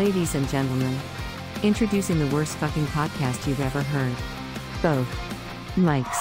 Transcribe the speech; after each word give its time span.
Ladies 0.00 0.34
and 0.34 0.48
gentlemen, 0.48 0.98
introducing 1.62 2.18
the 2.18 2.26
worst 2.34 2.56
fucking 2.56 2.86
podcast 2.86 3.46
you've 3.46 3.60
ever 3.60 3.82
heard. 3.82 4.16
Both 4.80 5.06
Mikes. 5.76 6.18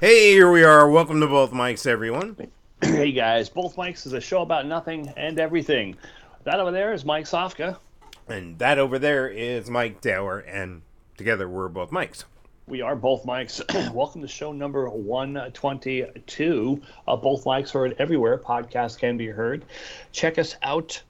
Hey, 0.00 0.32
here 0.32 0.50
we 0.50 0.64
are. 0.64 0.90
Welcome 0.90 1.20
to 1.20 1.28
both 1.28 1.52
Mikes, 1.52 1.86
everyone. 1.86 2.36
Hey 2.80 3.12
guys, 3.12 3.48
both 3.48 3.76
Mikes 3.76 4.06
is 4.06 4.12
a 4.12 4.20
show 4.20 4.42
about 4.42 4.66
nothing 4.66 5.08
and 5.16 5.38
everything. 5.38 5.96
That 6.42 6.58
over 6.58 6.72
there 6.72 6.92
is 6.92 7.04
Mike 7.04 7.26
Sofka. 7.26 7.78
And 8.26 8.58
that 8.58 8.80
over 8.80 8.98
there 8.98 9.28
is 9.28 9.70
Mike 9.70 10.00
Dower, 10.00 10.40
and 10.40 10.82
together 11.16 11.48
we're 11.48 11.68
both 11.68 11.92
Mikes. 11.92 12.24
We 12.66 12.80
are 12.80 12.96
both 12.96 13.26
Mikes. 13.26 13.60
Welcome 13.92 14.22
to 14.22 14.28
show 14.28 14.50
number 14.50 14.88
122. 14.88 16.82
Uh, 17.06 17.16
both 17.16 17.44
Mikes 17.44 17.70
heard 17.72 17.94
everywhere. 17.98 18.38
Podcast 18.38 18.98
can 18.98 19.18
be 19.18 19.26
heard. 19.26 19.66
Check 20.12 20.38
us 20.38 20.56
out 20.62 21.02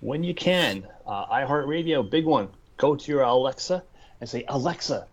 when 0.00 0.22
you 0.22 0.34
can. 0.34 0.86
Uh, 1.06 1.24
iHeartRadio, 1.26 2.10
big 2.10 2.26
one. 2.26 2.48
Go 2.76 2.96
to 2.96 3.10
your 3.10 3.22
Alexa 3.22 3.82
and 4.20 4.28
say, 4.28 4.44
Alexa, 4.46 5.06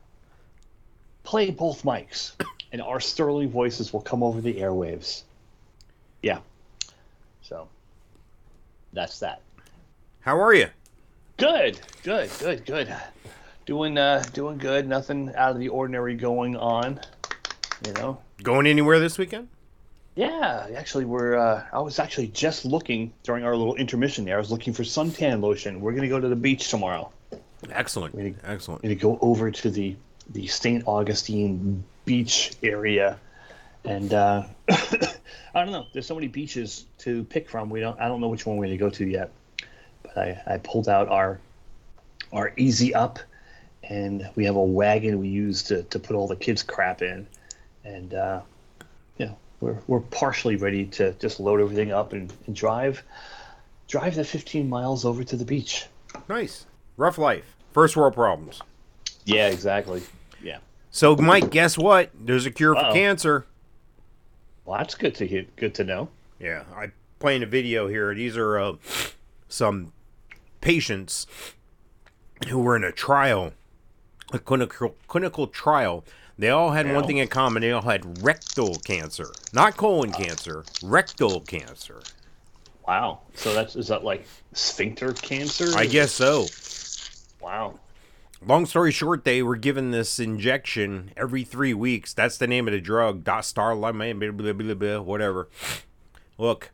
play 1.23 1.51
both 1.51 1.85
Mikes. 1.85 2.35
And 2.73 2.81
our 2.81 2.99
sterling 2.99 3.49
voices 3.49 3.93
will 3.93 4.01
come 4.01 4.21
over 4.21 4.41
the 4.41 4.55
airwaves. 4.55 5.23
Yeah. 6.21 6.39
So 7.41 7.69
that's 8.91 9.19
that. 9.21 9.41
How 10.19 10.37
are 10.37 10.53
you? 10.53 10.67
Good, 11.37 11.79
good, 12.03 12.29
good, 12.39 12.65
good. 12.65 12.93
Doing 13.67 13.97
uh 13.97 14.23
doing 14.31 14.57
good. 14.57 14.87
Nothing 14.87 15.33
out 15.35 15.51
of 15.51 15.59
the 15.59 15.67
ordinary 15.67 16.15
going 16.15 16.55
on. 16.55 17.01
You 17.85 17.91
know. 17.93 18.17
Going 18.41 18.65
anywhere 18.65 18.97
this 19.01 19.17
weekend? 19.17 19.49
Yeah, 20.15 20.67
actually 20.73 21.03
we're 21.03 21.35
uh 21.35 21.65
I 21.73 21.79
was 21.81 21.99
actually 21.99 22.27
just 22.27 22.63
looking 22.63 23.11
during 23.23 23.43
our 23.43 23.57
little 23.57 23.75
intermission 23.75 24.23
there. 24.23 24.37
I 24.37 24.39
was 24.39 24.51
looking 24.51 24.71
for 24.73 24.83
suntan 24.83 25.41
lotion. 25.41 25.81
We're 25.81 25.91
gonna 25.91 26.07
go 26.07 26.17
to 26.17 26.29
the 26.29 26.35
beach 26.35 26.69
tomorrow. 26.69 27.11
Excellent. 27.69 28.15
Really- 28.15 28.35
Excellent. 28.45 28.83
We're 28.83 28.95
gonna 28.95 29.01
go 29.01 29.19
over 29.21 29.51
to 29.51 29.69
the 29.69 29.97
the 30.29 30.47
St. 30.47 30.83
Augustine 30.87 31.83
beach 32.05 32.53
area. 32.63 33.19
And 33.83 34.13
uh 34.13 34.43
I 34.69 35.63
don't 35.65 35.71
know. 35.73 35.87
There's 35.91 36.07
so 36.07 36.15
many 36.15 36.29
beaches 36.29 36.85
to 36.99 37.25
pick 37.25 37.49
from. 37.49 37.69
We 37.69 37.81
don't 37.81 37.99
I 37.99 38.07
don't 38.07 38.21
know 38.21 38.29
which 38.29 38.45
one 38.45 38.55
we're 38.55 38.67
gonna 38.67 38.77
go 38.77 38.91
to 38.91 39.05
yet. 39.05 39.29
But 40.03 40.17
I, 40.17 40.41
I 40.47 40.57
pulled 40.59 40.87
out 40.87 41.09
our 41.09 41.41
our 42.31 42.53
easy 42.55 42.95
up 42.95 43.19
and 43.89 44.29
we 44.35 44.45
have 44.45 44.55
a 44.55 44.63
wagon 44.63 45.19
we 45.19 45.27
use 45.27 45.63
to, 45.63 45.83
to 45.83 45.99
put 45.99 46.15
all 46.15 46.27
the 46.27 46.35
kids 46.35 46.63
crap 46.63 47.01
in. 47.01 47.27
And 47.83 48.13
uh 48.13 48.41
you 49.17 49.27
know, 49.27 49.37
we're 49.61 49.77
we're 49.87 49.99
partially 50.01 50.55
ready 50.55 50.85
to 50.85 51.13
just 51.13 51.39
load 51.39 51.61
everything 51.61 51.91
up 51.91 52.13
and, 52.13 52.31
and 52.45 52.55
drive 52.55 53.03
drive 53.87 54.15
the 54.15 54.23
fifteen 54.23 54.69
miles 54.69 55.05
over 55.05 55.23
to 55.23 55.35
the 55.35 55.45
beach. 55.45 55.85
Nice. 56.27 56.65
Rough 56.97 57.17
life. 57.17 57.55
First 57.71 57.95
world 57.95 58.13
problems. 58.13 58.61
Yeah, 59.25 59.49
exactly. 59.49 60.01
Yeah. 60.41 60.57
So, 60.89 61.15
Mike, 61.15 61.51
guess 61.51 61.77
what? 61.77 62.09
There's 62.13 62.45
a 62.45 62.51
cure 62.51 62.73
for 62.73 62.85
Uh-oh. 62.85 62.93
cancer. 62.93 63.45
Well, 64.65 64.79
that's 64.79 64.95
good 64.95 65.13
to 65.15 65.27
hear. 65.27 65.45
Good 65.55 65.75
to 65.75 65.83
know. 65.83 66.09
Yeah, 66.39 66.63
I'm 66.75 66.93
playing 67.19 67.43
a 67.43 67.45
video 67.45 67.87
here. 67.87 68.15
These 68.15 68.35
are 68.37 68.57
uh, 68.57 68.73
some 69.47 69.93
patients 70.59 71.27
who 72.47 72.59
were 72.59 72.75
in 72.75 72.83
a 72.83 72.91
trial, 72.91 73.53
a 74.33 74.39
clinical 74.39 74.95
clinical 75.07 75.47
trial. 75.47 76.03
They 76.39 76.49
all 76.49 76.71
had 76.71 76.93
one 76.93 77.07
thing 77.07 77.17
in 77.17 77.27
common. 77.27 77.61
They 77.61 77.71
all 77.71 77.81
had 77.81 78.23
rectal 78.23 78.75
cancer, 78.85 79.31
not 79.53 79.75
colon 79.75 80.11
cancer, 80.11 80.63
rectal 80.83 81.41
cancer. 81.41 82.01
Wow. 82.87 83.21
So 83.33 83.53
that's 83.53 83.75
is 83.75 83.87
that 83.87 84.03
like 84.03 84.25
sphincter 84.53 85.13
cancer? 85.13 85.75
I 85.75 85.85
guess 85.85 86.11
so. 86.11 86.45
Wow. 87.41 87.79
Long 88.45 88.67
story 88.67 88.91
short, 88.91 89.25
they 89.25 89.41
were 89.41 89.55
given 89.55 89.89
this 89.89 90.19
injection 90.19 91.11
every 91.17 91.43
three 91.43 91.73
weeks. 91.73 92.13
That's 92.13 92.37
the 92.37 92.45
name 92.45 92.67
of 92.67 92.71
the 92.71 92.79
drug. 92.79 93.23
Dostar, 93.23 93.75
blah, 93.75 93.91
blah, 93.91 94.53
blah, 94.53 94.73
blah, 94.75 95.01
whatever. 95.01 95.49
Look, 96.37 96.69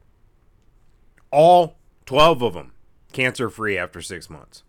all 1.31 1.77
12 2.05 2.41
of 2.41 2.53
them 2.53 2.73
cancer 3.13 3.49
free 3.49 3.77
after 3.77 4.01
six 4.01 4.29
months. 4.29 4.63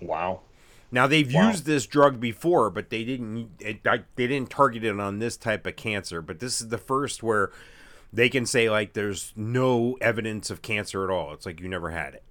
Wow. 0.00 0.42
Now 0.92 1.06
they've 1.06 1.32
Wow. 1.32 1.48
used 1.48 1.64
this 1.64 1.86
drug 1.86 2.20
before, 2.20 2.68
but 2.70 2.90
they 2.90 3.02
didn't. 3.02 3.50
It, 3.58 3.86
I, 3.86 4.00
they 4.16 4.26
didn't 4.26 4.50
target 4.50 4.84
it 4.84 5.00
on 5.00 5.18
this 5.18 5.36
type 5.36 5.66
of 5.66 5.74
cancer. 5.74 6.20
But 6.22 6.38
this 6.38 6.60
is 6.60 6.68
the 6.68 6.78
first 6.78 7.22
where 7.22 7.50
they 8.12 8.28
can 8.28 8.44
say 8.46 8.68
like 8.70 8.92
there's 8.92 9.32
no 9.34 9.96
evidence 10.02 10.50
of 10.50 10.60
cancer 10.62 11.02
at 11.02 11.10
all. 11.10 11.32
It's 11.32 11.46
like 11.46 11.60
you 11.60 11.68
never 11.68 11.90
had 11.90 12.14
it. 12.14 12.22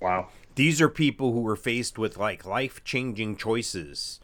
Wow. 0.00 0.28
These 0.54 0.80
are 0.80 0.88
people 0.88 1.32
who 1.32 1.40
were 1.40 1.56
faced 1.56 1.98
with 1.98 2.16
like 2.16 2.46
life 2.46 2.82
changing 2.84 3.36
choices. 3.36 4.20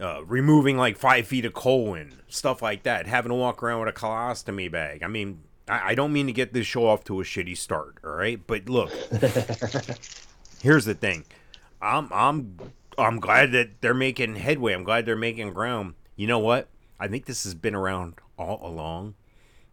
Uh, 0.00 0.24
removing 0.24 0.78
like 0.78 0.96
five 0.96 1.26
feet 1.26 1.44
of 1.44 1.52
colon, 1.52 2.22
stuff 2.26 2.62
like 2.62 2.82
that, 2.82 3.06
having 3.06 3.28
to 3.28 3.34
walk 3.34 3.62
around 3.62 3.80
with 3.84 3.90
a 3.94 3.98
colostomy 3.98 4.70
bag. 4.70 5.02
I 5.02 5.06
mean, 5.06 5.42
I, 5.68 5.90
I 5.90 5.94
don't 5.94 6.12
mean 6.14 6.26
to 6.28 6.32
get 6.32 6.54
this 6.54 6.66
show 6.66 6.86
off 6.88 7.04
to 7.04 7.20
a 7.20 7.24
shitty 7.24 7.56
start, 7.58 7.96
all 8.02 8.12
right? 8.12 8.40
But 8.46 8.70
look, 8.70 8.90
here's 10.62 10.86
the 10.86 10.94
thing. 10.94 11.24
I'm 11.80 12.08
I'm 12.12 12.56
I'm 12.98 13.20
glad 13.20 13.52
that 13.52 13.80
they're 13.80 13.94
making 13.94 14.36
headway. 14.36 14.74
I'm 14.74 14.84
glad 14.84 15.06
they're 15.06 15.16
making 15.16 15.52
ground. 15.52 15.94
You 16.16 16.26
know 16.26 16.38
what? 16.38 16.68
I 17.00 17.08
think 17.08 17.26
this 17.26 17.44
has 17.44 17.54
been 17.54 17.74
around 17.74 18.14
all 18.38 18.60
along. 18.62 19.14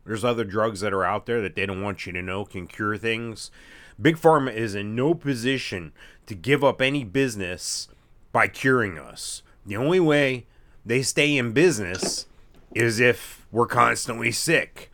There's 0.05 0.23
other 0.23 0.43
drugs 0.43 0.79
that 0.79 0.93
are 0.93 1.03
out 1.03 1.25
there 1.25 1.41
that 1.41 1.55
they 1.55 1.65
don't 1.65 1.83
want 1.83 2.05
you 2.05 2.13
to 2.13 2.21
know 2.21 2.45
can 2.45 2.65
cure 2.65 2.97
things. 2.97 3.51
Big 4.01 4.17
Pharma 4.17 4.53
is 4.53 4.73
in 4.73 4.95
no 4.95 5.13
position 5.13 5.91
to 6.25 6.33
give 6.33 6.63
up 6.63 6.81
any 6.81 7.03
business 7.03 7.89
by 8.31 8.47
curing 8.47 8.97
us. 8.97 9.43
The 9.65 9.77
only 9.77 9.99
way 9.99 10.45
they 10.85 11.01
stay 11.01 11.37
in 11.37 11.51
business 11.51 12.25
is 12.73 12.99
if 12.99 13.45
we're 13.51 13.67
constantly 13.67 14.31
sick. 14.31 14.91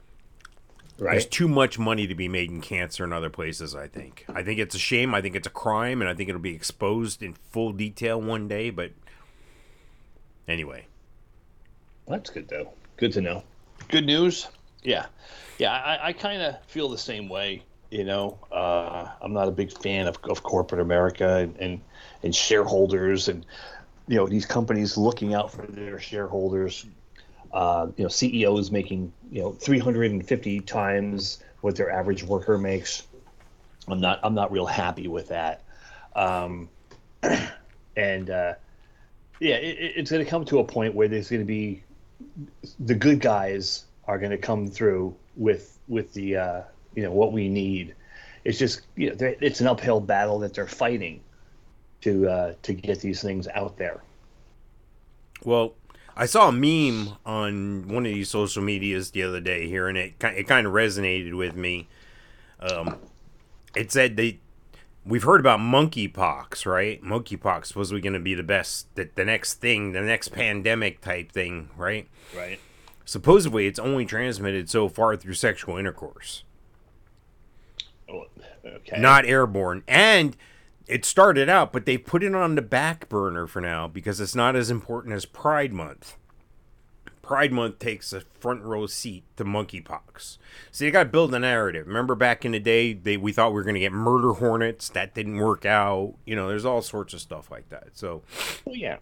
There's 0.98 1.26
too 1.26 1.48
much 1.48 1.78
money 1.78 2.08
to 2.08 2.16
be 2.16 2.28
made 2.28 2.50
in 2.50 2.62
cancer 2.62 3.04
and 3.04 3.14
other 3.14 3.30
places, 3.30 3.76
I 3.76 3.88
think. 3.88 4.26
I 4.34 4.44
think 4.44 4.60
it's 4.60 4.76
a 4.76 4.80
shame. 4.80 5.14
I 5.14 5.22
think 5.22 5.36
it's 5.36 5.47
a 5.47 5.52
crime, 5.52 6.02
and 6.02 6.09
I 6.09 6.14
think 6.14 6.30
it'll 6.30 6.40
be 6.42 6.56
exposed 6.56 7.22
in 7.22 7.34
full 7.34 7.74
detail 7.74 8.22
one 8.22 8.47
day, 8.47 8.70
but 8.70 8.92
anyway. 10.47 10.88
That's 12.08 12.30
good 12.30 12.47
though. 12.47 12.72
Good 12.97 13.14
to 13.14 13.22
know. 13.22 13.44
Good 13.90 14.06
news. 14.06 14.47
Yeah. 14.84 15.08
Yeah. 15.58 15.74
I, 15.74 16.08
I 16.08 16.14
kind 16.14 16.42
of 16.42 16.56
feel 16.68 16.90
the 16.90 16.98
same 16.98 17.30
way. 17.30 17.64
You 17.91 18.03
know, 18.03 18.38
uh, 18.52 19.09
I'm 19.22 19.34
not 19.34 19.48
a 19.48 19.52
big 19.52 19.72
fan 19.72 20.08
of, 20.08 20.18
of 20.24 20.44
corporate 20.44 20.82
America 20.82 21.38
and, 21.38 21.56
and 21.58 21.82
and 22.24 22.36
shareholders 22.36 23.28
and 23.28 23.46
you 24.08 24.18
know 24.18 24.28
these 24.28 24.46
companies 24.46 24.98
looking 24.98 25.34
out 25.34 25.52
for 25.52 25.66
their 25.68 26.00
shareholders. 26.00 26.86
Uh, 27.55 27.87
you 27.96 28.03
know, 28.03 28.09
CEOs 28.09 28.69
making 28.69 29.11
you 29.31 29.41
know 29.41 29.53
350 29.53 30.59
times 30.61 31.41
what 31.61 31.75
their 31.78 31.90
average 31.90 32.22
worker 32.23 32.57
makes. 32.57 33.07
I'm 33.87 34.02
not 34.02 34.19
I'm 34.23 34.35
not 34.35 34.52
real 34.52 34.66
happy 34.66 35.07
with 35.07 35.29
that. 35.29 35.63
Um, 36.16 36.67
and 37.96 38.29
uh, 38.29 38.53
yeah, 39.40 39.55
it, 39.55 39.78
it- 39.79 39.93
it's 39.96 40.11
going 40.11 40.23
to 40.23 40.29
come 40.29 40.43
to 40.46 40.59
a 40.59 40.63
point 40.66 40.93
where 40.96 41.07
there's 41.07 41.29
going 41.29 41.41
to 41.41 41.46
be 41.46 41.81
the 42.79 42.96
good 42.96 43.19
guys 43.22 43.85
are 44.07 44.19
going 44.19 44.31
to 44.31 44.37
come 44.37 44.67
through 44.67 45.16
with 45.37 45.79
with 45.87 46.13
the 46.13 46.35
uh, 46.37 46.61
you 46.93 47.03
know 47.03 47.11
what 47.11 47.31
we 47.31 47.47
need. 47.47 47.96
It's 48.43 48.59
just 48.59 48.81
you 48.97 49.09
know 49.16 49.16
it's 49.40 49.61
an 49.61 49.67
uphill 49.67 50.02
battle 50.02 50.40
that 50.40 50.53
they're 50.53 50.67
fighting 50.67 51.22
to 52.02 52.28
uh, 52.28 52.53
to 52.63 52.73
get 52.73 52.99
these 52.99 53.22
things 53.22 53.47
out 53.47 53.78
there. 53.78 54.02
Well, 55.46 55.73
I 56.16 56.26
saw 56.26 56.47
a 56.47 56.52
meme 56.52 57.17
on 57.26 57.88
one 57.88 58.06
of 58.06 58.14
these 58.14 58.29
social 58.29 58.64
medias 58.64 59.12
the 59.12 59.23
other 59.23 59.41
day 59.41 59.67
here, 59.67 59.88
and 59.88 59.97
it 59.97 60.14
it 60.23 60.47
kind 60.47 60.66
of 60.66 60.73
resonated 60.73 61.35
with 61.38 61.56
me. 61.56 61.88
Um, 62.59 62.97
it 63.76 63.91
said 63.91 64.16
they 64.16 64.40
we've 65.06 65.23
heard 65.23 65.40
about 65.40 65.59
monkeypox, 65.59 66.66
right? 66.66 67.03
Monkeypox 67.03 67.76
was 67.76 67.91
we 67.94 68.02
going 68.02 68.14
to 68.14 68.20
be 68.20 68.34
the 68.34 68.44
best, 68.44 68.88
the, 68.96 69.09
the 69.14 69.26
next 69.26 69.56
thing, 69.56 69.91
the 69.91 70.02
next 70.02 70.29
pandemic 70.29 71.02
type 71.02 71.32
thing, 71.32 71.70
right? 71.78 72.08
Right. 72.35 72.59
Supposedly, 73.03 73.67
it's 73.67 73.78
only 73.78 74.06
transmitted 74.06 74.67
so 74.70 74.90
far 74.90 75.16
through 75.16 75.35
sexual 75.35 75.78
intercourse, 75.78 76.44
Okay. 78.09 79.00
not 79.00 79.26
airborne, 79.26 79.84
and 79.88 80.35
it 80.87 81.05
started 81.05 81.49
out, 81.49 81.72
but 81.73 81.85
they 81.85 81.97
put 81.97 82.23
it 82.23 82.35
on 82.35 82.55
the 82.55 82.61
back 82.61 83.09
burner 83.09 83.47
for 83.47 83.61
now 83.61 83.87
because 83.87 84.20
it's 84.20 84.35
not 84.35 84.55
as 84.55 84.70
important 84.70 85.14
as 85.16 85.26
Pride 85.26 85.73
Month. 85.73 86.17
Pride 87.22 87.52
Month 87.52 87.79
takes 87.79 88.14
a 88.14 88.22
front 88.22 88.61
row 88.61 88.85
seat 88.85 89.23
to 89.37 89.43
monkeypox. 89.43 90.37
See, 90.72 90.85
they 90.85 90.91
got 90.91 91.03
to 91.05 91.09
build 91.09 91.34
a 91.34 91.40
narrative. 91.40 91.87
Remember 91.87 92.14
back 92.14 92.46
in 92.46 92.52
the 92.52 92.59
day, 92.59 92.93
they 92.93 93.17
we 93.17 93.32
thought 93.32 93.49
we 93.49 93.55
were 93.55 93.64
going 93.64 93.73
to 93.73 93.79
get 93.79 93.91
murder 93.91 94.34
hornets. 94.34 94.90
That 94.90 95.16
didn't 95.16 95.37
work 95.37 95.66
out. 95.66 96.14
You 96.26 96.35
know, 96.35 96.47
there's 96.47 96.66
all 96.66 96.84
sorts 96.84 97.16
of 97.16 97.22
stuff 97.22 97.49
like 97.49 97.70
that. 97.70 97.90
So, 97.93 98.22
Oh, 98.67 98.73
yeah. 98.73 98.97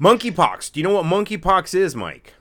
monkeypox. 0.00 0.72
Do 0.72 0.80
you 0.80 0.84
know 0.84 0.94
what 0.94 1.06
monkeypox 1.06 1.74
is, 1.74 1.96
Mike? 1.96 2.34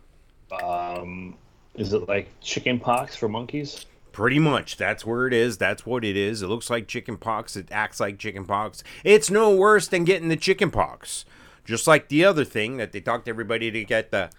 Um, 0.61 1.35
is 1.75 1.94
it 1.94 2.07
like 2.09 2.27
chicken 2.41 2.79
pox 2.79 3.15
for 3.15 3.29
monkeys? 3.29 3.85
Pretty 4.13 4.38
much. 4.38 4.77
That's 4.77 5.06
where 5.06 5.25
it 5.27 5.33
is. 5.33 5.57
That's 5.57 5.86
what 5.86 6.06
it 6.06 6.15
is. 6.15 6.44
It 6.44 6.48
looks 6.48 6.69
like 6.69 6.88
chicken 6.88 7.18
pox. 7.18 7.56
It 7.56 7.68
acts 7.71 8.00
like 8.00 8.19
chicken 8.19 8.45
pox. 8.45 8.83
It's 9.04 9.31
no 9.31 9.54
worse 9.54 9.88
than 9.88 10.06
getting 10.06 10.30
the 10.30 10.38
chicken 10.38 10.69
pox. 10.69 11.25
Just 11.65 11.88
like 11.88 12.10
the 12.10 12.24
other 12.24 12.45
thing 12.45 12.77
that 12.77 12.92
they 12.92 13.01
talked 13.01 13.25
to 13.25 13.31
everybody 13.31 13.71
to 13.71 13.83
get 13.83 14.12
the 14.12 14.30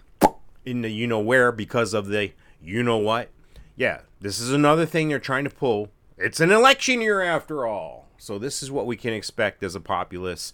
in 0.65 0.81
the 0.81 0.89
you 0.89 1.05
know 1.05 1.19
where 1.19 1.51
because 1.51 1.93
of 1.93 2.07
the 2.07 2.31
you 2.63 2.83
know 2.83 2.97
what. 2.97 3.29
Yeah, 3.75 4.01
this 4.21 4.39
is 4.39 4.53
another 4.53 4.85
thing 4.85 5.09
they're 5.09 5.19
trying 5.19 5.43
to 5.43 5.49
pull. 5.49 5.89
It's 6.17 6.39
an 6.39 6.51
election 6.51 7.01
year 7.01 7.21
after 7.21 7.67
all. 7.67 8.07
So 8.17 8.39
this 8.39 8.63
is 8.63 8.71
what 8.71 8.85
we 8.85 8.95
can 8.95 9.13
expect 9.13 9.61
as 9.61 9.75
a 9.75 9.81
populace 9.81 10.53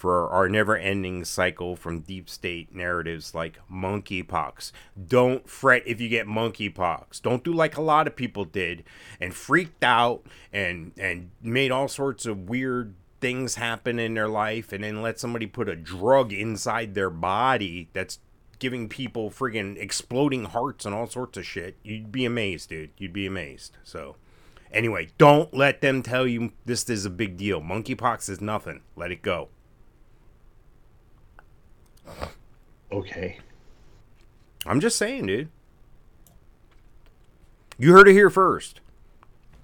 for 0.00 0.30
our 0.30 0.48
never 0.48 0.78
ending 0.78 1.26
cycle 1.26 1.76
from 1.76 2.00
deep 2.00 2.26
state 2.30 2.74
narratives 2.74 3.34
like 3.34 3.58
monkeypox. 3.70 4.72
Don't 5.06 5.46
fret 5.46 5.82
if 5.84 6.00
you 6.00 6.08
get 6.08 6.26
monkeypox. 6.26 7.20
Don't 7.20 7.44
do 7.44 7.52
like 7.52 7.76
a 7.76 7.82
lot 7.82 8.06
of 8.06 8.16
people 8.16 8.46
did 8.46 8.82
and 9.20 9.34
freaked 9.34 9.84
out 9.84 10.22
and 10.54 10.92
and 10.98 11.30
made 11.42 11.70
all 11.70 11.86
sorts 11.86 12.24
of 12.24 12.48
weird 12.48 12.94
things 13.20 13.56
happen 13.56 13.98
in 13.98 14.14
their 14.14 14.26
life 14.26 14.72
and 14.72 14.84
then 14.84 15.02
let 15.02 15.20
somebody 15.20 15.44
put 15.44 15.68
a 15.68 15.76
drug 15.76 16.32
inside 16.32 16.94
their 16.94 17.10
body 17.10 17.90
that's 17.92 18.20
giving 18.58 18.88
people 18.88 19.30
friggin' 19.30 19.76
exploding 19.76 20.46
hearts 20.46 20.86
and 20.86 20.94
all 20.94 21.08
sorts 21.08 21.36
of 21.36 21.44
shit. 21.44 21.76
You'd 21.82 22.10
be 22.10 22.24
amazed, 22.24 22.70
dude. 22.70 22.88
You'd 22.96 23.12
be 23.12 23.26
amazed. 23.26 23.76
So 23.84 24.16
anyway, 24.72 25.08
don't 25.18 25.52
let 25.52 25.82
them 25.82 26.02
tell 26.02 26.26
you 26.26 26.52
this 26.64 26.88
is 26.88 27.04
a 27.04 27.10
big 27.10 27.36
deal. 27.36 27.60
Monkeypox 27.60 28.30
is 28.30 28.40
nothing. 28.40 28.80
Let 28.96 29.12
it 29.12 29.20
go. 29.20 29.50
Okay. 32.92 33.38
I'm 34.66 34.80
just 34.80 34.96
saying, 34.98 35.26
dude. 35.26 35.48
You 37.78 37.92
heard 37.92 38.08
it 38.08 38.12
here 38.12 38.30
first. 38.30 38.80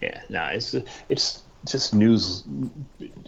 Yeah, 0.00 0.22
nah, 0.28 0.48
it's 0.48 0.74
it's 1.08 1.42
just 1.66 1.94
news 1.94 2.44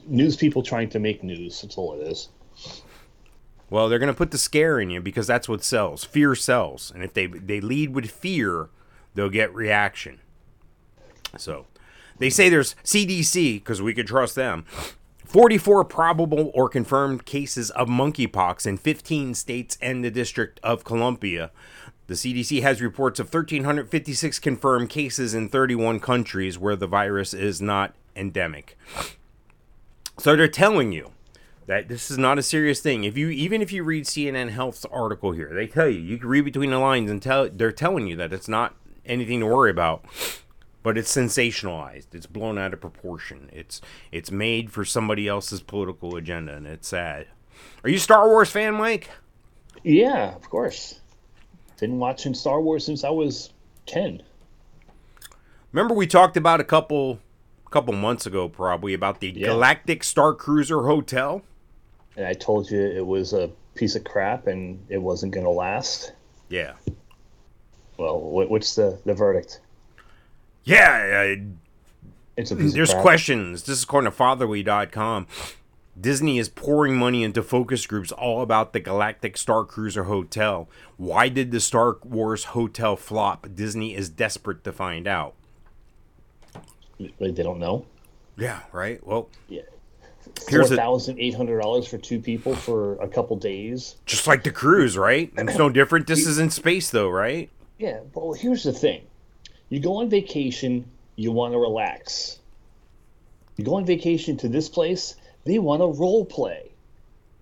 news 0.07 0.37
people 0.37 0.63
trying 0.63 0.89
to 0.91 0.99
make 0.99 1.23
news. 1.23 1.61
That's 1.61 1.77
all 1.77 2.01
it 2.01 2.07
is. 2.07 2.29
Well, 3.71 3.89
they're 3.89 3.99
going 3.99 4.13
to 4.13 4.17
put 4.17 4.31
the 4.31 4.39
scare 4.39 4.81
in 4.81 4.89
you 4.89 5.01
because 5.01 5.27
that's 5.27 5.49
what 5.49 5.63
sells. 5.63 6.05
Fear 6.05 6.35
sells. 6.35 6.91
And 6.95 7.03
if 7.03 7.13
they 7.13 7.27
they 7.27 7.61
lead 7.61 7.95
with 7.95 8.11
fear, 8.11 8.71
they'll 9.15 9.29
get 9.29 9.55
reaction. 9.55 10.21
So, 11.37 11.67
they 12.19 12.31
say 12.31 12.49
there's 12.49 12.75
CDC 12.85 13.57
because 13.57 13.83
we 13.83 13.93
could 13.93 14.07
trust 14.07 14.35
them. 14.35 14.65
44 15.29 15.85
probable 15.85 16.51
or 16.55 16.71
confirmed 16.71 17.27
cases 17.27 17.71
of 17.73 17.87
monkeypox 17.87 18.67
in 18.67 18.79
15 18.79 19.35
states 19.35 19.77
and 19.83 20.03
the 20.03 20.11
District 20.11 20.59
of 20.63 20.85
Columbia. 20.85 21.51
The 22.07 22.15
CDC 22.15 22.63
has 22.63 22.81
reports 22.81 23.21
of 23.21 23.27
1,356 23.27 24.39
confirmed 24.39 24.89
cases 24.89 25.35
in 25.35 25.51
31 25.51 26.01
countries 26.01 26.59
where 26.59 26.77
the 26.77 26.87
virus 26.87 27.35
is 27.35 27.61
not 27.61 27.95
endemic. 28.17 28.79
So 30.17 30.35
they're 30.35 30.49
telling 30.49 30.93
you 30.93 31.11
that 31.67 31.89
this 31.89 32.11
is 32.11 32.17
not 32.17 32.39
a 32.39 32.43
serious 32.43 32.81
thing. 32.81 33.05
If 33.05 33.19
you 33.19 33.29
even 33.29 33.61
if 33.61 33.71
you 33.71 33.85
read 33.85 34.05
CNN 34.05 34.49
Health's 34.49 34.87
article 34.87 35.33
here, 35.33 35.53
they 35.53 35.67
tell 35.67 35.91
you 35.91 36.01
you 36.01 36.17
can 36.17 36.29
read 36.31 36.47
between 36.47 36.71
the 36.71 36.79
lines 36.79 37.11
and 37.11 37.21
tell 37.21 37.51
they're 37.51 37.71
telling 37.71 38.07
you 38.07 38.17
that 38.17 38.33
it's 38.33 38.49
not 38.49 38.75
anything 39.05 39.41
to 39.41 39.47
worry 39.47 39.71
about 39.71 40.07
but 40.88 40.96
it's 40.96 41.14
sensationalized. 41.14 42.14
It's 42.14 42.25
blown 42.25 42.56
out 42.56 42.73
of 42.73 42.81
proportion. 42.81 43.50
It's 43.52 43.82
it's 44.11 44.31
made 44.31 44.73
for 44.73 44.87
somebody 44.87 45.29
else's 45.29 45.61
political 45.61 46.17
agenda, 46.17 46.55
and 46.55 46.67
it's 46.67 46.88
sad. 46.88 47.26
Are 47.85 47.90
you 47.90 47.96
a 47.96 48.00
Star 48.00 48.26
Wars 48.26 48.49
fan, 48.49 48.73
Mike? 48.73 49.11
Yeah, 49.85 50.35
of 50.35 50.49
course. 50.49 51.00
Been 51.79 51.99
watching 51.99 52.32
Star 52.32 52.62
Wars 52.62 52.87
since 52.87 53.05
I 53.05 53.11
was 53.11 53.52
ten. 53.85 54.23
Remember 55.73 55.93
we 55.93 56.06
talked 56.06 56.38
about 56.38 56.58
a 56.58 56.64
couple 56.64 57.20
couple 57.70 57.93
months 57.93 58.25
ago, 58.25 58.49
probably 58.49 58.94
about 58.94 59.20
the 59.20 59.29
yeah. 59.29 59.49
Galactic 59.49 60.02
Star 60.02 60.32
Cruiser 60.32 60.85
Hotel. 60.85 61.43
And 62.17 62.25
I 62.25 62.32
told 62.32 62.70
you 62.70 62.81
it 62.81 63.05
was 63.05 63.35
a 63.35 63.50
piece 63.75 63.94
of 63.94 64.05
crap 64.05 64.46
and 64.46 64.82
it 64.88 65.02
wasn't 65.02 65.35
going 65.35 65.44
to 65.44 65.50
last. 65.50 66.12
Yeah. 66.49 66.76
Well, 67.99 68.19
what's 68.19 68.75
the 68.75 68.99
the 69.05 69.12
verdict? 69.12 69.61
Yeah, 70.69 71.35
it's 72.37 72.50
a 72.50 72.55
there's 72.55 72.93
questions. 72.93 73.62
This 73.62 73.79
is 73.79 73.85
according 73.85 74.11
to 74.11 74.17
fatherly.com. 74.17 75.26
Disney 75.99 76.38
is 76.38 76.50
pouring 76.50 76.94
money 76.94 77.25
into 77.25 77.43
focus 77.43 77.87
groups 77.87 78.12
all 78.12 78.43
about 78.43 78.75
the 78.75 78.81
Galactic 78.81 79.38
Star 79.38 79.65
Cruiser 79.65 80.05
Hotel. 80.05 80.69
Why 80.99 81.31
did 81.31 81.53
the 81.53 81.61
Star 81.61 81.97
Wars 82.05 82.44
Hotel 82.44 82.97
flop? 82.97 83.49
Disney 83.55 83.94
is 83.97 84.11
desperate 84.11 84.62
to 84.65 84.73
find 84.73 85.09
out. 85.09 85.35
They 87.19 87.31
don't 87.31 87.59
know. 87.59 87.87
Yeah, 88.37 88.61
right. 88.71 89.05
Well, 89.06 89.31
yeah. 89.49 89.62
Four 90.50 90.64
thousand 90.64 91.19
eight 91.19 91.35
hundred 91.35 91.62
dollars 91.62 91.88
for 91.88 91.97
two 91.97 92.21
people 92.21 92.54
for 92.54 93.00
a 93.00 93.09
couple 93.09 93.37
days. 93.37 93.97
Just 94.04 94.26
like 94.26 94.45
the 94.45 94.50
cruise, 94.50 94.99
right? 94.99 95.33
It's 95.35 95.57
no 95.57 95.71
different. 95.71 96.07
This 96.07 96.26
is 96.26 96.38
in 96.38 96.50
space, 96.50 96.90
though, 96.90 97.09
right? 97.09 97.49
Yeah. 97.78 98.00
Well, 98.12 98.35
here's 98.35 98.64
the 98.64 98.73
thing 98.75 99.07
you 99.69 99.81
go 99.81 99.97
on 99.97 100.09
vacation, 100.09 100.85
you 101.17 101.33
want 101.33 101.53
to 101.53 101.59
relax. 101.59 102.39
You 103.57 103.65
go 103.65 103.75
on 103.75 103.85
vacation 103.85 104.37
to 104.39 104.49
this 104.49 104.69
place, 104.69 105.17
they 105.45 105.59
want 105.59 105.83
to 105.83 105.87
role 105.87 106.25
play. 106.25 106.71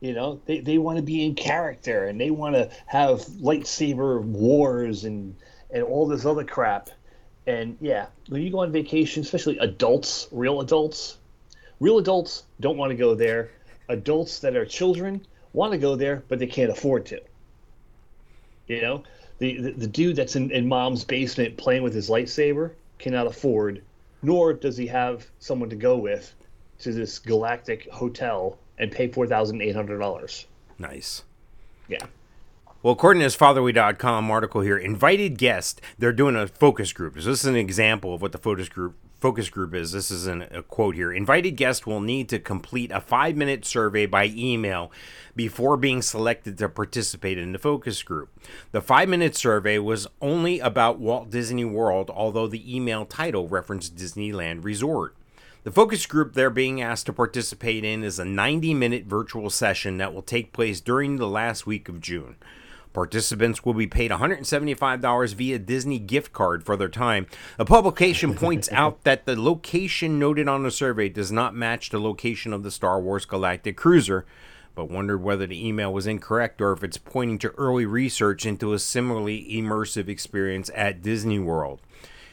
You 0.01 0.13
know, 0.13 0.41
they, 0.47 0.61
they 0.61 0.79
want 0.79 0.97
to 0.97 1.03
be 1.03 1.25
in 1.25 1.35
character 1.35 2.07
and 2.07 2.21
they 2.21 2.31
want 2.31 2.55
to 2.55 2.71
have 2.87 3.21
lightsaber 3.21 4.23
wars 4.23 5.05
and, 5.05 5.35
and 5.71 5.83
all 5.83 6.07
this 6.07 6.25
other 6.27 6.45
crap. 6.45 6.91
And 7.47 7.77
yeah, 7.81 8.07
when 8.29 8.43
you 8.43 8.51
go 8.51 8.61
on 8.61 8.73
vacation, 8.73 9.23
especially 9.23 9.59
adults, 9.59 10.29
real 10.33 10.61
adults, 10.61 11.19
real 11.81 11.99
adults 11.99 12.45
don't 12.61 12.77
want 12.77 12.91
to 12.91 12.97
go 12.97 13.15
there. 13.15 13.51
Adults 13.89 14.41
that 14.41 14.57
are 14.57 14.67
children 14.67 15.25
want 15.53 15.73
to 15.73 15.79
go 15.79 15.97
there, 15.97 16.23
but 16.29 16.39
they 16.39 16.47
can't 16.47 16.71
afford 16.71 17.07
to. 17.07 17.21
You 18.67 18.83
know, 18.83 19.05
the, 19.39 19.61
the, 19.61 19.71
the 19.73 19.87
dude 19.87 20.17
that's 20.17 20.37
in, 20.37 20.51
in 20.51 20.67
mom's 20.67 21.05
basement 21.05 21.57
playing 21.57 21.83
with 21.83 21.95
his 21.95 22.09
lightsaber 22.09 22.73
cannot 22.99 23.27
afford, 23.27 23.83
nor 24.23 24.53
does 24.53 24.77
he 24.77 24.87
have 24.87 25.27
someone 25.39 25.71
to 25.71 25.77
go 25.77 25.97
with 25.97 26.35
to 26.81 26.93
this 26.93 27.19
galactic 27.19 27.91
hotel 27.91 28.59
and 28.79 28.93
pay 28.93 29.09
four 29.09 29.27
thousand 29.27 29.63
eight 29.63 29.75
hundred 29.75 29.99
dollars. 29.99 30.47
Nice. 30.79 31.23
Yeah. 31.89 32.05
Well, 32.87 32.93
according 32.93 33.19
to 33.19 33.27
this 33.27 33.35
fatherly.com 33.35 34.31
article 34.31 34.61
here, 34.61 34.79
invited 34.79 35.39
guest, 35.39 35.81
they're 35.99 36.13
doing 36.13 36.37
a 36.37 36.47
focus 36.47 36.93
group. 36.93 37.15
So 37.21 37.31
this 37.31 37.41
is 37.41 37.47
an 37.47 37.57
example 37.57 38.15
of 38.15 38.23
what 38.23 38.31
the 38.31 38.39
focus 38.39 38.69
group 38.69 38.95
focus 39.19 39.51
group 39.51 39.75
is. 39.75 39.91
This 39.91 40.09
is 40.09 40.29
an, 40.29 40.43
a 40.53 40.63
quote 40.63 40.95
here. 40.95 41.13
Invited 41.13 41.57
guests 41.57 41.85
will 41.85 42.01
need 42.01 42.29
to 42.29 42.39
complete 42.39 42.93
a 42.93 43.01
five 43.01 43.35
minute 43.35 43.65
survey 43.65 44.07
by 44.07 44.27
email 44.27 44.93
before 45.35 45.77
being 45.77 46.01
selected 46.01 46.59
to 46.59 46.69
participate 46.69 47.39
in 47.39 47.51
the 47.51 47.59
focus 47.59 48.05
group. 48.05 48.29
The 48.71 48.81
five 48.81 49.09
minute 49.09 49.35
survey 49.35 49.81
was 49.81 50.07
only 50.23 50.61
about 50.61 51.01
Walt 51.01 51.29
Disney 51.29 51.65
World, 51.65 52.09
although 52.09 52.47
the 52.47 52.73
email 52.73 53.05
title 53.05 53.49
referenced 53.49 53.97
Disneyland 53.97 54.63
Resort. 54.63 55.17
The 55.65 55.73
focus 55.73 56.07
group 56.07 56.35
they're 56.35 56.51
being 56.51 56.81
asked 56.81 57.07
to 57.07 57.13
participate 57.13 57.83
in 57.83 58.05
is 58.05 58.21
a 58.21 58.25
90 58.25 58.75
minute 58.75 59.07
virtual 59.07 59.51
session 59.51 59.97
that 59.97 60.15
will 60.15 60.23
take 60.23 60.53
place 60.53 60.81
during 60.81 61.17
the 61.17 61.27
last 61.27 61.67
week 61.67 61.89
of 61.89 62.01
June. 62.01 62.37
Participants 62.97 63.63
will 63.63 63.75
be 63.75 63.87
paid 63.87 64.11
$175 64.11 65.35
via 65.35 65.59
Disney 65.59 65.99
gift 65.99 66.33
card 66.33 66.65
for 66.65 66.79
their 66.79 66.89
time. 66.89 67.27
The 67.59 67.67
publication 67.67 68.33
points 68.39 68.73
out 68.73 69.05
that 69.05 69.27
the 69.27 69.39
location 69.39 70.19
noted 70.19 70.49
on 70.49 70.63
the 70.63 70.71
survey 70.71 71.11
does 71.11 71.31
not 71.31 71.55
match 71.55 71.91
the 71.91 72.01
location 72.01 72.55
of 72.55 72.63
the 72.63 72.71
Star 72.71 72.99
Wars 72.99 73.27
Galactic 73.27 73.77
Cruiser, 73.77 74.25
but 74.75 74.89
wondered 74.89 75.23
whether 75.23 75.47
the 75.47 75.69
email 75.69 75.93
was 75.93 76.07
incorrect 76.07 76.63
or 76.63 76.73
if 76.73 76.83
it's 76.83 76.97
pointing 76.97 77.39
to 77.41 77.51
early 77.59 77.85
research 77.85 78.47
into 78.47 78.73
a 78.73 78.79
similarly 78.79 79.47
immersive 79.51 80.09
experience 80.09 80.71
at 80.75 81.03
Disney 81.03 81.39
World. 81.39 81.83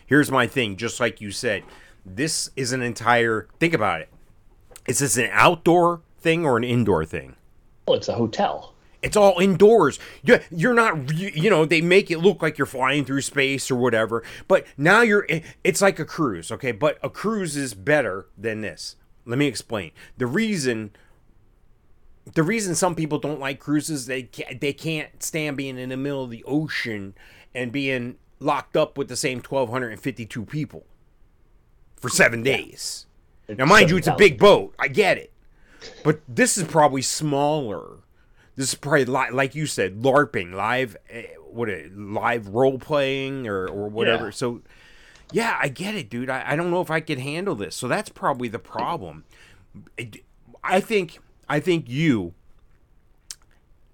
Here's 0.05 0.31
my 0.31 0.47
thing, 0.47 0.77
just 0.77 0.97
like 0.97 1.19
you 1.19 1.31
said, 1.31 1.63
this 2.05 2.51
is 2.55 2.71
an 2.71 2.81
entire 2.81 3.49
think 3.59 3.73
about 3.73 3.99
it. 3.99 4.07
Is 4.87 4.99
this 4.99 5.17
an 5.17 5.27
outdoor 5.33 6.03
thing 6.19 6.45
or 6.45 6.55
an 6.55 6.63
indoor 6.63 7.03
thing? 7.03 7.35
Well, 7.85 7.97
it's 7.97 8.07
a 8.07 8.13
hotel. 8.13 8.72
It's 9.03 9.17
all 9.17 9.39
indoors. 9.39 9.99
You're 10.23 10.73
not, 10.73 11.13
you 11.13 11.49
know, 11.49 11.65
they 11.65 11.81
make 11.81 12.09
it 12.09 12.19
look 12.19 12.41
like 12.41 12.57
you're 12.57 12.65
flying 12.65 13.03
through 13.03 13.21
space 13.21 13.69
or 13.69 13.75
whatever. 13.75 14.23
But 14.47 14.65
now 14.77 15.01
you're, 15.01 15.27
it's 15.63 15.81
like 15.81 15.99
a 15.99 16.05
cruise, 16.05 16.51
okay? 16.51 16.71
But 16.71 16.97
a 17.03 17.09
cruise 17.09 17.57
is 17.57 17.73
better 17.73 18.27
than 18.37 18.61
this. 18.61 18.95
Let 19.25 19.37
me 19.37 19.47
explain. 19.47 19.91
The 20.17 20.25
reason, 20.25 20.91
the 22.33 22.43
reason 22.43 22.75
some 22.75 22.95
people 22.95 23.19
don't 23.19 23.41
like 23.41 23.59
cruises, 23.59 24.05
they 24.05 24.23
can't, 24.23 24.61
they 24.61 24.73
can't 24.73 25.21
stand 25.21 25.57
being 25.57 25.77
in 25.77 25.89
the 25.89 25.97
middle 25.97 26.23
of 26.23 26.29
the 26.29 26.43
ocean 26.45 27.13
and 27.53 27.71
being 27.71 28.15
locked 28.39 28.77
up 28.77 28.97
with 28.97 29.09
the 29.09 29.17
same 29.17 29.39
1,252 29.39 30.45
people 30.45 30.85
for 31.97 32.09
seven 32.09 32.41
days. 32.41 33.05
Now, 33.49 33.65
mind 33.65 33.89
you, 33.89 33.97
it's 33.97 34.07
a 34.07 34.15
big 34.15 34.39
boat. 34.39 34.73
I 34.79 34.87
get 34.87 35.17
it. 35.17 35.31
But 36.03 36.21
this 36.27 36.57
is 36.57 36.63
probably 36.63 37.01
smaller 37.01 37.97
This 38.55 38.69
is 38.69 38.75
probably 38.75 39.05
li- 39.05 39.31
like 39.31 39.55
you 39.55 39.65
said, 39.65 40.01
LARPing, 40.01 40.53
live, 40.53 40.95
eh, 41.09 41.25
what 41.49 41.69
a 41.69 41.89
live 41.95 42.47
role 42.49 42.77
playing 42.79 43.47
or 43.47 43.67
or 43.67 43.87
whatever. 43.89 44.25
Yeah. 44.25 44.31
So, 44.31 44.61
yeah, 45.31 45.57
I 45.59 45.69
get 45.69 45.95
it, 45.95 46.09
dude. 46.09 46.29
I, 46.29 46.43
I 46.51 46.55
don't 46.55 46.69
know 46.69 46.81
if 46.81 46.91
I 46.91 46.99
could 46.99 47.19
handle 47.19 47.55
this. 47.55 47.75
So 47.75 47.87
that's 47.87 48.09
probably 48.09 48.47
the 48.47 48.59
problem. 48.59 49.25
I 50.63 50.79
think 50.79 51.19
I 51.49 51.59
think 51.59 51.89
you 51.89 52.33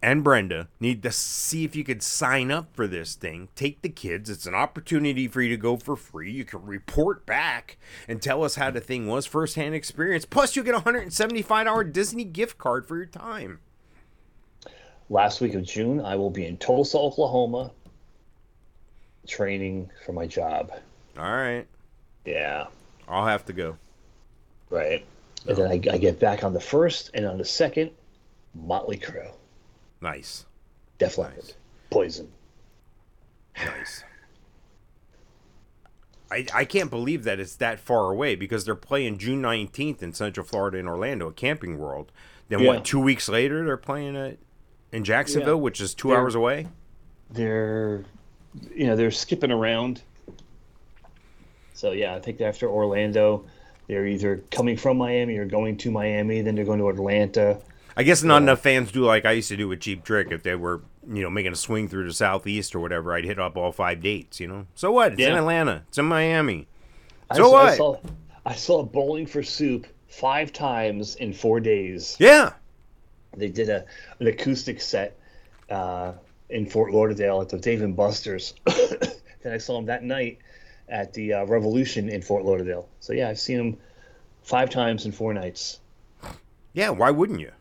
and 0.01 0.23
Brenda 0.23 0.69
need 0.79 1.03
to 1.03 1.11
see 1.11 1.65
if 1.65 1.75
you 1.75 1.83
could 1.83 2.01
sign 2.01 2.51
up 2.51 2.73
for 2.73 2.87
this 2.87 3.15
thing. 3.15 3.49
Take 3.55 3.81
the 3.81 3.89
kids. 3.89 4.29
It's 4.29 4.45
an 4.45 4.55
opportunity 4.55 5.27
for 5.27 5.41
you 5.41 5.49
to 5.49 5.57
go 5.57 5.75
for 5.77 5.95
free. 5.95 6.31
You 6.31 6.45
can 6.45 6.65
report 6.65 7.25
back 7.25 7.77
and 8.07 8.21
tell 8.21 8.43
us 8.43 8.55
how 8.55 8.71
the 8.71 8.79
thing 8.79 9.07
was 9.07 9.25
firsthand 9.25 9.75
experience. 9.75 10.25
Plus, 10.25 10.55
you 10.55 10.63
get 10.63 10.75
a 10.75 10.79
$175 10.79 11.91
Disney 11.91 12.23
gift 12.23 12.57
card 12.57 12.87
for 12.87 12.95
your 12.95 13.05
time. 13.05 13.59
Last 15.09 15.41
week 15.41 15.55
of 15.55 15.63
June, 15.63 16.01
I 16.01 16.15
will 16.15 16.29
be 16.29 16.45
in 16.45 16.57
Tulsa, 16.57 16.97
Oklahoma, 16.97 17.71
training 19.27 19.89
for 20.05 20.13
my 20.13 20.27
job. 20.27 20.71
All 21.17 21.23
right. 21.31 21.65
Yeah, 22.25 22.67
I'll 23.07 23.25
have 23.25 23.45
to 23.45 23.53
go. 23.53 23.77
right. 24.69 25.03
And 25.47 25.55
then 25.57 25.67
I, 25.71 25.93
I 25.93 25.97
get 25.97 26.19
back 26.19 26.43
on 26.43 26.53
the 26.53 26.59
first, 26.59 27.11
and 27.13 27.25
on 27.25 27.37
the 27.37 27.45
second, 27.45 27.91
Motley 28.53 28.97
Crue, 28.97 29.31
Nice. 30.01 30.45
Def 30.97 31.17
Leppard, 31.17 31.53
Poison. 31.89 32.29
Nice. 33.57 34.03
I, 36.29 36.45
I 36.53 36.65
can't 36.65 36.89
believe 36.91 37.23
that 37.23 37.39
it's 37.39 37.55
that 37.55 37.79
far 37.79 38.11
away 38.11 38.35
because 38.35 38.65
they're 38.65 38.75
playing 38.75 39.17
June 39.17 39.41
19th 39.41 40.03
in 40.03 40.13
Central 40.13 40.45
Florida 40.45 40.77
in 40.77 40.87
Orlando 40.87 41.29
at 41.29 41.35
Camping 41.37 41.77
World. 41.79 42.11
Then, 42.49 42.59
Yeah. 42.59 42.67
what, 42.67 42.85
two 42.85 42.99
weeks 42.99 43.27
later, 43.29 43.65
they're 43.65 43.77
playing 43.77 44.15
it 44.15 44.39
in 44.91 45.03
Jacksonville, 45.03 45.55
Yeah. 45.55 45.61
which 45.61 45.81
is 45.81 45.93
2 45.93 46.09
They're- 46.09 46.17
hours 46.17 46.35
away? 46.35 46.67
They're, 47.31 48.03
you 48.75 48.87
know, 48.87 48.95
they're 48.95 49.11
skipping 49.11 49.51
around. 49.51 50.01
So 51.73 51.91
yeah, 51.91 52.15
I 52.15 52.19
think 52.19 52.41
after 52.41 52.67
Orlando, 52.67 53.45
they're 53.87 54.05
either 54.07 54.41
coming 54.51 54.77
from 54.77 54.97
Miami 54.97 55.37
or 55.37 55.45
going 55.45 55.77
to 55.77 55.91
Miami. 55.91 56.41
Then 56.41 56.55
they're 56.55 56.65
going 56.65 56.79
to 56.79 56.89
Atlanta. 56.89 57.59
I 57.95 58.03
guess 58.03 58.23
not 58.23 58.41
enough 58.41 58.61
fans 58.61 58.91
do 58.91 59.03
like 59.03 59.25
I 59.25 59.31
used 59.33 59.49
to 59.49 59.57
do 59.57 59.67
with 59.67 59.81
Cheap 59.81 60.03
Trick. 60.03 60.27
If 60.31 60.43
they 60.43 60.55
were, 60.55 60.81
you 61.07 61.21
know, 61.21 61.29
making 61.29 61.51
a 61.51 61.55
swing 61.55 61.87
through 61.87 62.07
the 62.07 62.13
southeast 62.13 62.75
or 62.75 62.79
whatever, 62.79 63.13
I'd 63.13 63.25
hit 63.25 63.39
up 63.39 63.57
all 63.57 63.71
five 63.71 64.01
dates. 64.01 64.39
You 64.39 64.47
know, 64.47 64.65
so 64.75 64.91
what? 64.91 65.13
It's 65.13 65.21
in 65.21 65.33
Atlanta. 65.35 65.83
It's 65.89 65.97
in 65.97 66.05
Miami. 66.05 66.67
So 67.35 67.47
I 67.55 67.63
what? 67.63 67.77
saw, 67.77 67.97
I 68.45 68.55
saw 68.55 68.83
Bowling 68.83 69.25
for 69.25 69.43
Soup 69.43 69.85
five 70.07 70.51
times 70.51 71.15
in 71.17 71.33
four 71.33 71.59
days. 71.59 72.15
Yeah. 72.19 72.53
They 73.39 73.49
did 73.49 73.69
a 73.69 73.85
an 74.19 74.27
acoustic 74.27 74.81
set 74.81 75.17
uh, 75.69 76.13
in 76.49 76.65
Fort 76.65 76.93
Lauderdale 76.93 77.41
at 77.41 77.49
the 77.49 77.57
Dave 77.57 77.81
and 77.81 77.95
Buster's. 77.95 78.53
then 78.65 79.53
I 79.53 79.57
saw 79.57 79.77
him 79.79 79.85
that 79.85 80.03
night 80.03 80.39
at 80.87 81.13
the 81.13 81.33
uh, 81.33 81.45
Revolution 81.45 82.09
in 82.09 82.21
Fort 82.21 82.45
Lauderdale. 82.45 82.87
So 82.99 83.13
yeah, 83.13 83.29
I've 83.29 83.39
seen 83.39 83.59
him 83.59 83.77
five 84.43 84.69
times 84.69 85.05
in 85.05 85.11
four 85.11 85.33
nights. 85.33 85.79
Yeah. 86.73 86.89
Why 86.89 87.11
wouldn't 87.11 87.39
you? 87.39 87.51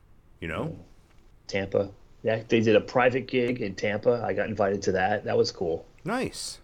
You 0.41 0.49
know. 0.49 0.77
Tampa. 1.47 1.91
Yeah, 2.23 2.43
they 2.49 2.61
did 2.61 2.77
a 2.77 2.81
private 2.81 3.27
gig 3.27 3.61
in 3.61 3.75
Tampa. 3.75 4.23
I 4.25 4.33
got 4.33 4.49
invited 4.49 4.83
to 4.83 4.93
that. 4.93 5.25
That 5.25 5.37
was 5.37 5.53
cool. 5.53 5.87
Nice. 6.05 6.59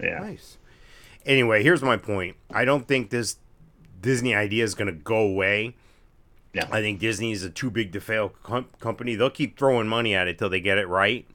Yeah. 0.00 0.18
Nice. 0.20 0.58
Anyway, 1.24 1.62
here's 1.62 1.82
my 1.82 1.96
point. 1.96 2.36
I 2.50 2.64
don't 2.64 2.86
think 2.86 3.10
this 3.10 3.36
Disney 4.00 4.34
idea 4.34 4.64
is 4.64 4.74
going 4.74 4.86
to 4.86 4.92
go 4.92 5.18
away. 5.18 5.76
No. 6.62 6.68
I 6.76 6.80
think 6.80 6.98
Disney 7.00 7.32
is 7.32 7.42
a 7.44 7.50
too 7.50 7.70
big 7.70 7.92
to 7.92 8.00
fail 8.00 8.30
com- 8.42 8.68
company. 8.80 9.14
They'll 9.14 9.30
keep 9.30 9.58
throwing 9.58 9.88
money 9.88 10.14
at 10.14 10.28
it 10.28 10.38
till 10.38 10.48
they 10.48 10.60
get 10.60 10.78
it 10.78 10.88
right. 10.88 11.26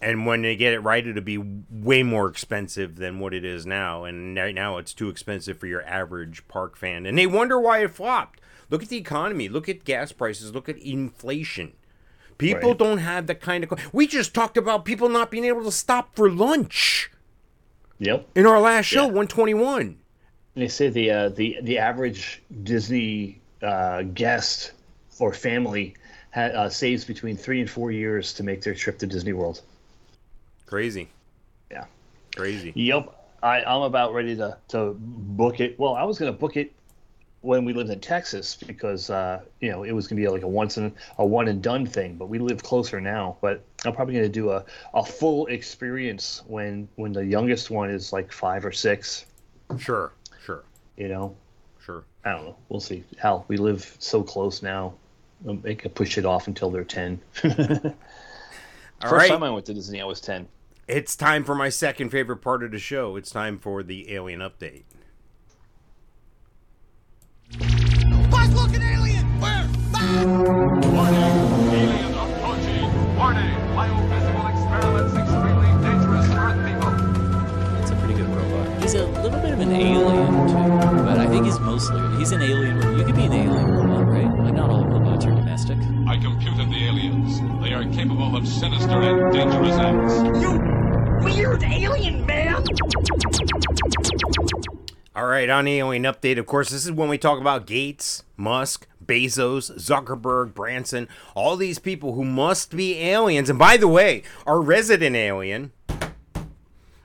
And 0.00 0.26
when 0.26 0.42
they 0.42 0.54
get 0.56 0.74
it 0.74 0.80
right, 0.80 1.06
it'll 1.06 1.22
be 1.22 1.38
way 1.70 2.02
more 2.02 2.28
expensive 2.28 2.96
than 2.96 3.20
what 3.20 3.32
it 3.32 3.44
is 3.44 3.64
now. 3.64 4.04
And 4.04 4.36
right 4.36 4.54
now, 4.54 4.76
it's 4.76 4.92
too 4.92 5.08
expensive 5.08 5.58
for 5.58 5.66
your 5.66 5.82
average 5.86 6.46
park 6.48 6.76
fan. 6.76 7.06
And 7.06 7.16
they 7.16 7.26
wonder 7.26 7.58
why 7.58 7.78
it 7.82 7.90
flopped. 7.92 8.40
Look 8.68 8.82
at 8.82 8.88
the 8.90 8.98
economy. 8.98 9.48
Look 9.48 9.68
at 9.68 9.84
gas 9.84 10.12
prices. 10.12 10.54
Look 10.54 10.68
at 10.68 10.76
inflation. 10.78 11.72
People 12.36 12.70
Right. 12.70 12.78
don't 12.78 12.98
have 12.98 13.26
the 13.28 13.34
kind 13.34 13.64
of. 13.64 13.70
co- 13.70 13.76
We 13.92 14.06
just 14.06 14.34
talked 14.34 14.56
about 14.56 14.84
people 14.84 15.08
not 15.08 15.30
being 15.30 15.44
able 15.44 15.64
to 15.64 15.72
stop 15.72 16.14
for 16.16 16.28
lunch 16.30 17.10
Yep. 17.98 18.28
in 18.34 18.44
our 18.44 18.60
last 18.60 18.86
show, 18.86 19.02
Yeah. 19.04 19.12
121. 19.12 19.80
And 20.56 20.62
they 20.62 20.68
say 20.68 20.88
the 20.88 21.10
uh, 21.10 21.28
the 21.30 21.58
the 21.62 21.78
average 21.78 22.42
Disney 22.62 23.40
uh, 23.64 24.02
guest 24.02 24.72
or 25.18 25.32
family 25.32 25.94
ha- 26.34 26.42
uh, 26.42 26.68
saves 26.68 27.04
between 27.04 27.36
three 27.36 27.60
and 27.60 27.70
four 27.70 27.90
years 27.90 28.32
to 28.34 28.42
make 28.42 28.62
their 28.62 28.74
trip 28.74 28.98
to 28.98 29.06
Disney 29.06 29.32
World. 29.32 29.62
Crazy. 30.66 31.08
Yeah. 31.70 31.84
Crazy. 32.36 32.72
Yep. 32.74 33.20
I, 33.42 33.62
I'm 33.62 33.82
about 33.82 34.14
ready 34.14 34.36
to, 34.36 34.56
to 34.68 34.96
book 34.98 35.60
it. 35.60 35.78
Well, 35.78 35.94
I 35.94 36.04
was 36.04 36.18
going 36.18 36.32
to 36.32 36.38
book 36.38 36.56
it 36.56 36.72
when 37.42 37.66
we 37.66 37.74
lived 37.74 37.90
in 37.90 38.00
Texas 38.00 38.56
because 38.66 39.10
uh, 39.10 39.40
you 39.60 39.70
know 39.70 39.82
it 39.82 39.92
was 39.92 40.08
going 40.08 40.16
to 40.16 40.26
be 40.26 40.28
like 40.32 40.42
a 40.42 40.48
once 40.48 40.78
and 40.78 40.92
a 41.18 41.26
one 41.26 41.46
and 41.48 41.62
done 41.62 41.84
thing. 41.84 42.16
But 42.16 42.30
we 42.30 42.38
live 42.38 42.62
closer 42.62 43.02
now. 43.02 43.36
But 43.42 43.62
I'm 43.84 43.92
probably 43.92 44.14
going 44.14 44.24
to 44.24 44.32
do 44.32 44.50
a, 44.50 44.64
a 44.94 45.04
full 45.04 45.46
experience 45.46 46.42
when 46.46 46.88
when 46.96 47.12
the 47.12 47.24
youngest 47.24 47.70
one 47.70 47.90
is 47.90 48.12
like 48.14 48.32
five 48.32 48.64
or 48.64 48.72
six. 48.72 49.26
Sure. 49.78 50.12
Sure. 50.42 50.64
You 50.96 51.08
know. 51.08 51.36
I 52.24 52.32
don't 52.32 52.44
know. 52.46 52.56
We'll 52.68 52.80
see. 52.80 53.04
Hell, 53.18 53.44
we 53.48 53.56
live 53.56 53.96
so 53.98 54.22
close 54.22 54.62
now. 54.62 54.94
Um, 55.48 55.60
They 55.60 55.74
could 55.74 55.94
push 55.94 56.16
it 56.16 56.24
off 56.24 56.46
until 56.46 56.70
they're 56.70 56.84
ten. 56.84 57.20
First 57.34 57.94
All 59.02 59.12
right. 59.12 59.28
time 59.28 59.42
I 59.42 59.50
went 59.50 59.66
to 59.66 59.74
Disney, 59.74 60.00
I 60.00 60.04
was 60.04 60.20
ten. 60.20 60.48
It's 60.88 61.16
time 61.16 61.44
for 61.44 61.54
my 61.54 61.68
second 61.68 62.10
favorite 62.10 62.38
part 62.38 62.62
of 62.62 62.70
the 62.70 62.78
show. 62.78 63.16
It's 63.16 63.30
time 63.30 63.58
for 63.58 63.82
the 63.82 64.12
alien 64.12 64.40
update. 64.40 64.84
Buzz 67.58 68.54
looking 68.54 68.82
alien! 68.82 69.24
Where? 69.40 69.66
Warning! 70.92 71.22
Alien 71.72 72.14
approaching! 72.14 73.16
Warning! 73.16 73.54
Biophysical 73.74 74.44
experiments 74.50 75.14
extremely 75.14 75.70
dangerous 75.84 76.26
for 76.26 76.38
Earth 76.40 76.60
people! 76.66 76.92
It's 77.82 77.90
a 77.90 77.96
pretty 77.96 78.14
good 78.14 78.28
robot. 78.28 78.82
He's 78.82 78.94
a 78.94 79.06
little 79.06 79.40
bit 79.40 79.52
of 79.52 79.60
an 79.60 79.72
alien 79.72 80.26
too, 80.48 80.54
but 80.54 80.84
I 80.84 80.93
think 81.44 81.54
he's 81.56 81.60
mostly 81.60 82.18
he's 82.18 82.32
an 82.32 82.42
alien. 82.42 82.80
ro- 82.80 82.96
You 82.96 83.04
could 83.04 83.16
be 83.16 83.24
an 83.24 83.32
alien 83.32 83.70
robot, 83.72 84.06
right? 84.06 84.44
Like 84.44 84.54
not 84.54 84.70
all 84.70 84.84
robots 84.86 85.24
are 85.26 85.34
domestic. 85.34 85.78
I 86.08 86.16
computed 86.18 86.70
the 86.70 86.84
aliens. 86.86 87.40
They 87.62 87.72
are 87.72 87.84
capable 87.92 88.36
of 88.36 88.46
sinister 88.46 88.90
and 89.00 89.32
dangerous 89.32 89.76
acts. 89.76 90.42
You 90.42 90.60
weird 91.24 91.62
alien 91.64 92.24
man! 92.26 92.64
All 95.16 95.26
right, 95.26 95.48
on 95.48 95.66
the 95.66 95.78
alien 95.78 96.02
update, 96.02 96.38
of 96.38 96.46
course, 96.46 96.70
this 96.70 96.84
is 96.84 96.90
when 96.92 97.08
we 97.08 97.18
talk 97.18 97.40
about 97.40 97.66
Gates, 97.66 98.24
Musk, 98.36 98.88
Bezos, 99.04 99.70
Zuckerberg, 99.78 100.54
Branson, 100.54 101.08
all 101.36 101.56
these 101.56 101.78
people 101.78 102.14
who 102.14 102.24
must 102.24 102.74
be 102.76 102.98
aliens. 103.00 103.48
And 103.48 103.56
by 103.58 103.76
the 103.76 103.86
way, 103.86 104.24
our 104.44 104.60
resident 104.60 105.14
alien, 105.14 105.70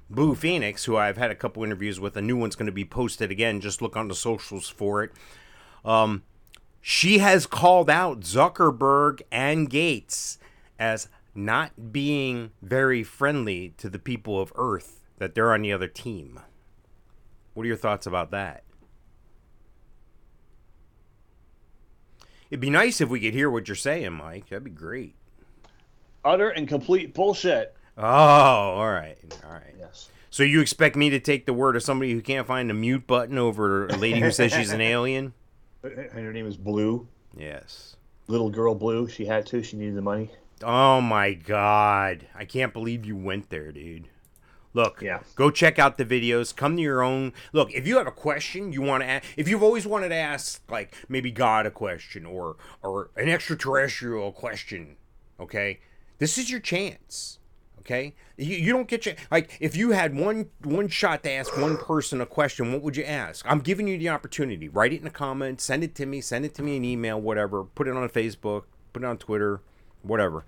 Blue 0.10 0.34
Phoenix, 0.34 0.86
who 0.86 0.98
I've 0.98 1.18
had 1.18 1.30
a 1.30 1.36
couple 1.36 1.64
interviews 1.64 2.00
with, 2.00 2.18
a 2.18 2.22
new 2.22 2.36
one's 2.36 2.56
going 2.56 2.66
to 2.66 2.72
be 2.72 2.86
posted 2.86 3.30
again. 3.30 3.62
Just 3.62 3.82
look 3.82 3.96
on 3.96 4.08
the 4.08 4.16
socials 4.16 4.68
for 4.68 5.04
it. 5.04 5.12
Um, 5.86 6.24
she 6.82 7.20
has 7.20 7.46
called 7.46 7.90
out 7.90 8.22
Zuckerberg 8.22 9.22
and 9.32 9.70
Gates 9.70 10.40
as 10.80 11.10
not 11.36 11.92
being 11.92 12.52
very 12.62 13.04
friendly 13.04 13.74
to 13.78 13.90
the 13.90 14.00
people 14.00 14.42
of 14.42 14.52
Earth, 14.56 15.00
that 15.20 15.36
they're 15.36 15.54
on 15.54 15.62
the 15.62 15.74
other 15.74 15.88
team. 15.88 16.40
What 17.54 17.64
are 17.64 17.68
your 17.68 17.78
thoughts 17.78 18.08
about 18.08 18.32
that? 18.32 18.64
It'd 22.50 22.60
be 22.60 22.72
nice 22.72 23.00
if 23.00 23.10
we 23.10 23.20
could 23.20 23.34
hear 23.34 23.50
what 23.50 23.68
you're 23.68 23.76
saying, 23.76 24.14
Mike. 24.14 24.50
That'd 24.50 24.64
be 24.64 24.72
great. 24.72 25.16
Utter 26.26 26.50
and 26.50 26.68
complete 26.68 27.14
bullshit. 27.14 27.76
Oh, 28.00 28.04
all 28.06 28.90
right. 28.92 29.18
All 29.46 29.52
right. 29.52 29.76
Yes. 29.78 30.10
So 30.30 30.44
you 30.44 30.62
expect 30.62 30.96
me 30.96 31.10
to 31.10 31.20
take 31.20 31.46
the 31.46 31.54
word 31.54 31.76
of 31.76 31.84
somebody 31.84 32.14
who 32.14 32.22
can't 32.22 32.48
find 32.48 32.70
the 32.70 32.74
mute 32.74 33.06
button 33.06 33.38
over 33.38 33.88
a 33.88 33.98
lady 33.98 34.20
who 34.20 34.32
says 34.32 34.54
she's 34.54 34.72
an 34.72 34.82
alien? 34.96 35.34
And 35.84 36.12
her 36.14 36.34
name 36.34 36.48
is 36.48 36.58
Blue. 36.58 37.08
Yes. 37.38 37.96
Little 38.28 38.50
girl 38.50 38.74
Blue. 38.76 39.08
She 39.10 39.26
had 39.26 39.46
to. 39.48 39.62
She 39.64 39.76
needed 39.78 39.96
the 39.96 40.02
money. 40.02 40.30
Oh 40.64 41.02
my 41.02 41.34
god. 41.34 42.28
I 42.36 42.46
can't 42.46 42.74
believe 42.74 43.06
you 43.06 43.16
went 43.16 43.50
there, 43.50 43.72
dude. 43.72 44.08
Look, 44.74 45.02
Yeah. 45.02 45.22
go 45.36 45.50
check 45.50 45.80
out 45.80 45.98
the 45.98 46.06
videos. 46.06 46.56
Come 46.56 46.76
to 46.78 46.82
your 46.82 47.02
own. 47.02 47.34
Look, 47.54 47.72
if 47.74 47.88
you 47.88 47.98
have 47.98 48.06
a 48.08 48.12
question 48.12 48.72
you 48.72 48.82
want 48.84 49.02
to 49.04 49.10
ask, 49.10 49.26
if 49.36 49.48
you've 49.50 49.64
always 49.64 49.88
wanted 49.88 50.10
to 50.10 50.16
ask, 50.16 50.62
like 50.70 50.96
maybe 51.10 51.32
God 51.32 51.66
a 51.66 51.72
question 51.72 52.26
or 52.26 52.56
or 52.84 53.10
an 53.16 53.30
extraterrestrial 53.30 54.32
question, 54.32 54.96
okay, 55.40 55.80
this 56.20 56.38
is 56.38 56.52
your 56.52 56.60
chance. 56.60 57.39
Okay, 57.90 58.14
you, 58.38 58.56
you 58.56 58.72
don't 58.72 58.88
get 58.88 59.08
your 59.08 59.16
like 59.32 59.58
if 59.60 59.76
you 59.76 59.92
had 59.92 60.16
one 60.16 60.52
one 60.64 60.90
shot 60.90 61.24
to 61.24 61.32
ask 61.32 61.58
one 61.58 61.76
person 61.76 62.22
a 62.22 62.26
question, 62.28 62.72
what 62.72 62.84
would 62.84 62.96
you 62.96 63.04
ask? 63.04 63.44
I'm 63.50 63.62
giving 63.62 63.88
you 63.88 63.98
the 63.98 64.10
opportunity. 64.10 64.70
Write 64.70 64.94
it 64.94 64.98
in 64.98 65.06
the 65.06 65.10
comments. 65.10 65.64
Send 65.64 65.84
it 65.84 65.96
to 65.96 66.06
me. 66.06 66.22
Send 66.22 66.46
it 66.46 66.54
to 66.56 66.62
me 66.62 66.78
an 66.78 66.86
email. 66.86 67.20
Whatever. 67.20 67.64
Put 67.64 67.88
it 67.88 67.98
on 67.98 68.08
Facebook. 68.10 68.66
Put 68.94 69.02
it 69.02 69.08
on 69.08 69.18
Twitter. 69.18 69.62
Whatever. 70.04 70.46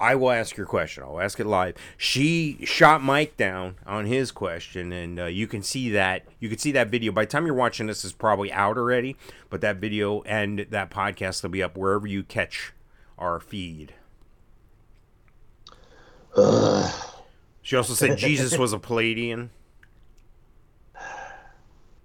I 0.00 0.14
will 0.14 0.30
ask 0.30 0.56
your 0.56 0.64
question. 0.64 1.02
I'll 1.02 1.20
ask 1.20 1.38
it 1.38 1.44
live. 1.44 1.76
She 1.98 2.64
shot 2.64 3.02
Mike 3.02 3.36
down 3.36 3.76
on 3.86 4.06
his 4.06 4.32
question, 4.32 4.90
and 4.90 5.20
uh, 5.20 5.26
you 5.26 5.46
can 5.46 5.62
see 5.62 5.90
that. 5.90 6.24
You 6.40 6.48
can 6.48 6.56
see 6.56 6.72
that 6.72 6.88
video. 6.88 7.12
By 7.12 7.26
the 7.26 7.30
time 7.30 7.44
you're 7.44 7.54
watching 7.54 7.88
this, 7.88 8.06
is 8.06 8.14
probably 8.14 8.50
out 8.50 8.78
already. 8.78 9.16
But 9.50 9.60
that 9.60 9.76
video 9.76 10.22
and 10.22 10.60
that 10.70 10.90
podcast 10.90 11.42
will 11.42 11.50
be 11.50 11.62
up 11.62 11.76
wherever 11.76 12.06
you 12.06 12.22
catch 12.22 12.72
our 13.18 13.38
feed. 13.38 13.92
She 17.62 17.76
also 17.76 17.94
said 17.94 18.18
Jesus 18.18 18.58
was 18.58 18.72
a 18.72 18.78
Pleiadian. 18.78 19.48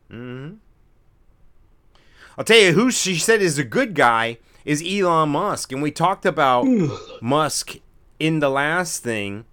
hmm 0.09 0.53
I'll 2.37 2.45
tell 2.45 2.57
you 2.57 2.71
who 2.71 2.89
she 2.89 3.15
said 3.15 3.41
is 3.41 3.57
a 3.57 3.65
good 3.65 3.93
guy 3.93 4.37
is 4.63 4.81
Elon 4.85 5.29
Musk, 5.29 5.73
and 5.73 5.81
we 5.81 5.91
talked 5.91 6.25
about 6.25 6.65
Musk 7.21 7.75
in 8.19 8.39
the 8.39 8.49
last 8.49 9.03
thing 9.03 9.45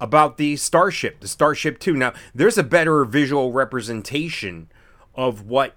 about 0.00 0.38
the 0.38 0.56
Starship, 0.56 1.20
the 1.20 1.28
Starship 1.28 1.78
2. 1.78 1.94
Now, 1.94 2.14
there's 2.34 2.56
a 2.56 2.62
better 2.62 3.04
visual 3.04 3.52
representation 3.52 4.68
of 5.14 5.42
what 5.42 5.74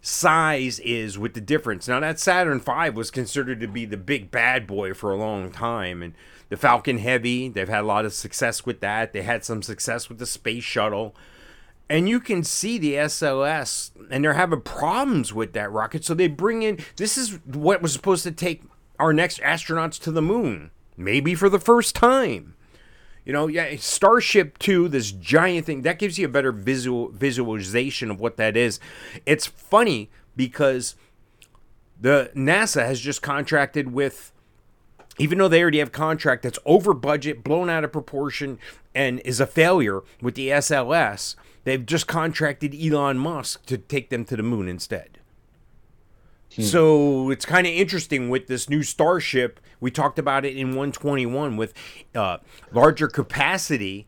size 0.00 0.78
is 0.80 1.18
with 1.18 1.34
the 1.34 1.40
difference. 1.40 1.88
Now, 1.88 2.00
that 2.00 2.20
Saturn 2.20 2.60
V 2.60 2.90
was 2.90 3.10
considered 3.10 3.60
to 3.60 3.68
be 3.68 3.84
the 3.84 3.96
big 3.96 4.30
bad 4.30 4.66
boy 4.66 4.94
for 4.94 5.12
a 5.12 5.16
long 5.16 5.50
time, 5.50 6.02
and 6.02 6.14
the 6.48 6.56
Falcon 6.56 6.98
Heavy, 6.98 7.48
they've 7.48 7.68
had 7.68 7.82
a 7.82 7.86
lot 7.86 8.04
of 8.04 8.14
success 8.14 8.64
with 8.64 8.80
that. 8.80 9.12
They 9.12 9.22
had 9.22 9.44
some 9.44 9.62
success 9.62 10.08
with 10.08 10.18
the 10.18 10.26
space 10.26 10.64
shuttle. 10.64 11.14
And 11.88 12.08
you 12.08 12.18
can 12.18 12.42
see 12.42 12.78
the 12.78 12.94
SLS, 12.94 13.90
and 14.10 14.24
they're 14.24 14.34
having 14.34 14.60
problems 14.60 15.32
with 15.32 15.52
that 15.52 15.70
rocket. 15.70 16.04
So 16.04 16.14
they 16.14 16.26
bring 16.26 16.62
in 16.62 16.78
this 16.96 17.16
is 17.16 17.38
what 17.44 17.82
was 17.82 17.92
supposed 17.92 18.24
to 18.24 18.32
take 18.32 18.62
our 18.98 19.12
next 19.12 19.40
astronauts 19.40 20.00
to 20.02 20.10
the 20.10 20.22
moon, 20.22 20.70
maybe 20.96 21.34
for 21.34 21.48
the 21.48 21.60
first 21.60 21.94
time. 21.94 22.55
You 23.26 23.32
know, 23.32 23.48
yeah, 23.48 23.74
Starship 23.76 24.56
2, 24.58 24.88
this 24.88 25.10
giant 25.10 25.66
thing, 25.66 25.82
that 25.82 25.98
gives 25.98 26.16
you 26.16 26.26
a 26.26 26.28
better 26.28 26.52
visual 26.52 27.08
visualization 27.08 28.10
of 28.10 28.20
what 28.20 28.36
that 28.36 28.56
is. 28.56 28.78
It's 29.26 29.46
funny 29.46 30.10
because 30.36 30.94
the 32.00 32.30
NASA 32.36 32.86
has 32.86 33.00
just 33.00 33.22
contracted 33.22 33.92
with 33.92 34.32
even 35.18 35.38
though 35.38 35.48
they 35.48 35.62
already 35.62 35.78
have 35.78 35.92
contract 35.92 36.42
that's 36.42 36.58
over 36.64 36.92
budget, 36.92 37.42
blown 37.42 37.70
out 37.70 37.84
of 37.84 37.92
proportion, 37.92 38.58
and 38.94 39.20
is 39.20 39.40
a 39.40 39.46
failure 39.46 40.02
with 40.20 40.34
the 40.34 40.48
SLS, 40.48 41.36
they've 41.64 41.86
just 41.86 42.06
contracted 42.06 42.74
Elon 42.74 43.18
Musk 43.18 43.64
to 43.66 43.78
take 43.78 44.10
them 44.10 44.24
to 44.26 44.36
the 44.36 44.42
moon 44.42 44.68
instead. 44.68 45.18
So 46.62 47.30
it's 47.30 47.44
kind 47.44 47.66
of 47.66 47.72
interesting 47.72 48.28
with 48.30 48.46
this 48.46 48.68
new 48.70 48.82
Starship. 48.82 49.60
We 49.80 49.90
talked 49.90 50.18
about 50.18 50.44
it 50.44 50.56
in 50.56 50.68
121 50.68 51.56
with 51.56 51.74
uh, 52.14 52.38
larger 52.72 53.08
capacity, 53.08 54.06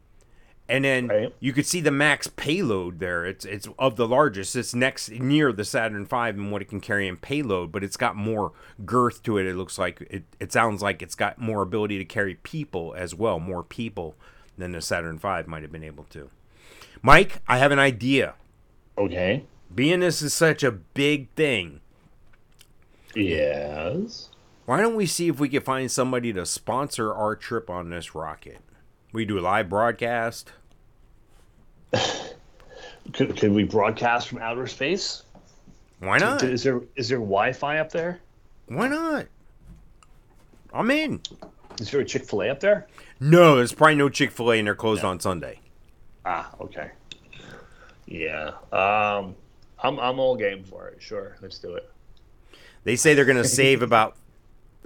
and 0.69 0.85
then 0.85 1.09
Right. 1.09 1.35
you 1.41 1.53
could 1.53 1.67
see 1.67 1.81
the 1.81 1.91
max 1.91 2.27
payload 2.27 3.01
there. 3.01 3.25
It's 3.27 3.45
it's 3.45 3.69
of 3.79 3.97
the 3.97 4.09
largest. 4.09 4.57
It's 4.57 4.75
next 4.75 5.11
near 5.11 5.53
the 5.53 5.65
Saturn 5.65 6.07
V 6.07 6.17
and 6.17 6.51
what 6.53 6.63
it 6.63 6.69
can 6.69 6.81
carry 6.81 7.07
in 7.07 7.17
payload, 7.19 7.71
but 7.73 7.85
it's 7.85 7.97
got 7.99 8.17
more 8.17 8.53
girth 8.85 9.23
to 9.25 9.37
it. 9.39 9.47
It 9.47 9.55
looks 9.57 9.79
like 9.79 10.01
it. 10.11 10.25
It 10.41 10.53
sounds 10.53 10.81
like 10.83 11.03
it's 11.03 11.15
got 11.15 11.39
more 11.39 11.63
ability 11.63 11.99
to 11.99 12.05
carry 12.05 12.35
people 12.37 12.95
as 12.97 13.15
well, 13.15 13.39
more 13.39 13.63
people 13.63 14.15
than 14.57 14.73
the 14.73 14.81
Saturn 14.81 15.19
V 15.19 15.43
might 15.47 15.63
have 15.63 15.73
been 15.73 15.85
able 15.85 16.05
to. 16.11 16.31
Mike, 17.03 17.41
I 17.47 17.59
have 17.59 17.73
an 17.73 17.79
idea. 17.79 18.35
Okay. 18.97 19.45
Being 19.75 20.01
this 20.01 20.23
is 20.23 20.33
such 20.35 20.63
a 20.65 20.73
big 20.73 21.31
thing, 21.35 21.81
Yes. 23.15 24.29
why 24.67 24.81
don't 24.81 24.95
we 24.95 25.07
see 25.07 25.29
if 25.29 25.41
we 25.41 25.49
can 25.49 25.63
find 25.63 25.91
somebody 25.91 26.33
to 26.33 26.45
sponsor 26.47 27.13
our 27.13 27.35
trip 27.35 27.71
on 27.71 27.91
this 27.91 28.15
rocket? 28.15 28.59
We 29.13 29.25
do 29.25 29.39
a 29.39 29.41
live 29.41 29.69
broadcast. 29.69 30.53
Could, 33.13 33.39
could 33.39 33.53
we 33.53 33.65
broadcast 33.65 34.29
from 34.29 34.39
outer 34.39 34.67
space? 34.67 35.23
Why 36.01 36.19
not? 36.19 36.43
Is 36.43 36.63
there 36.63 36.83
is 36.95 37.09
there 37.09 37.19
Wi-Fi 37.19 37.79
up 37.79 37.91
there? 37.91 38.21
Why 38.67 38.87
not? 38.87 39.27
I'm 40.75 40.91
in. 40.91 41.23
Is 41.81 41.91
there 41.91 42.01
a 42.01 42.05
Chick 42.05 42.25
Fil 42.25 42.43
A 42.43 42.51
up 42.51 42.61
there? 42.61 42.87
No, 43.19 43.57
there's 43.57 43.73
probably 43.73 43.95
no 43.95 44.11
Chick 44.11 44.31
Fil 44.31 44.53
A, 44.53 44.59
and 44.59 44.67
they're 44.67 44.75
closed 44.75 45.05
on 45.05 45.19
Sunday. 45.21 45.61
Ah, 46.27 46.51
okay. 46.61 46.91
Yeah. 48.07 48.53
Um, 48.73 49.35
I'm 49.83 49.99
I'm 49.99 50.19
all 50.19 50.37
game 50.37 50.63
for 50.65 50.89
it. 50.89 51.01
Sure, 51.01 51.37
let's 51.41 51.59
do 51.59 51.75
it. 51.77 51.91
They 52.85 52.97
say 52.97 53.15
they're 53.15 53.25
going 53.25 53.37
to 53.43 53.49
save 53.49 53.83
about 53.83 54.17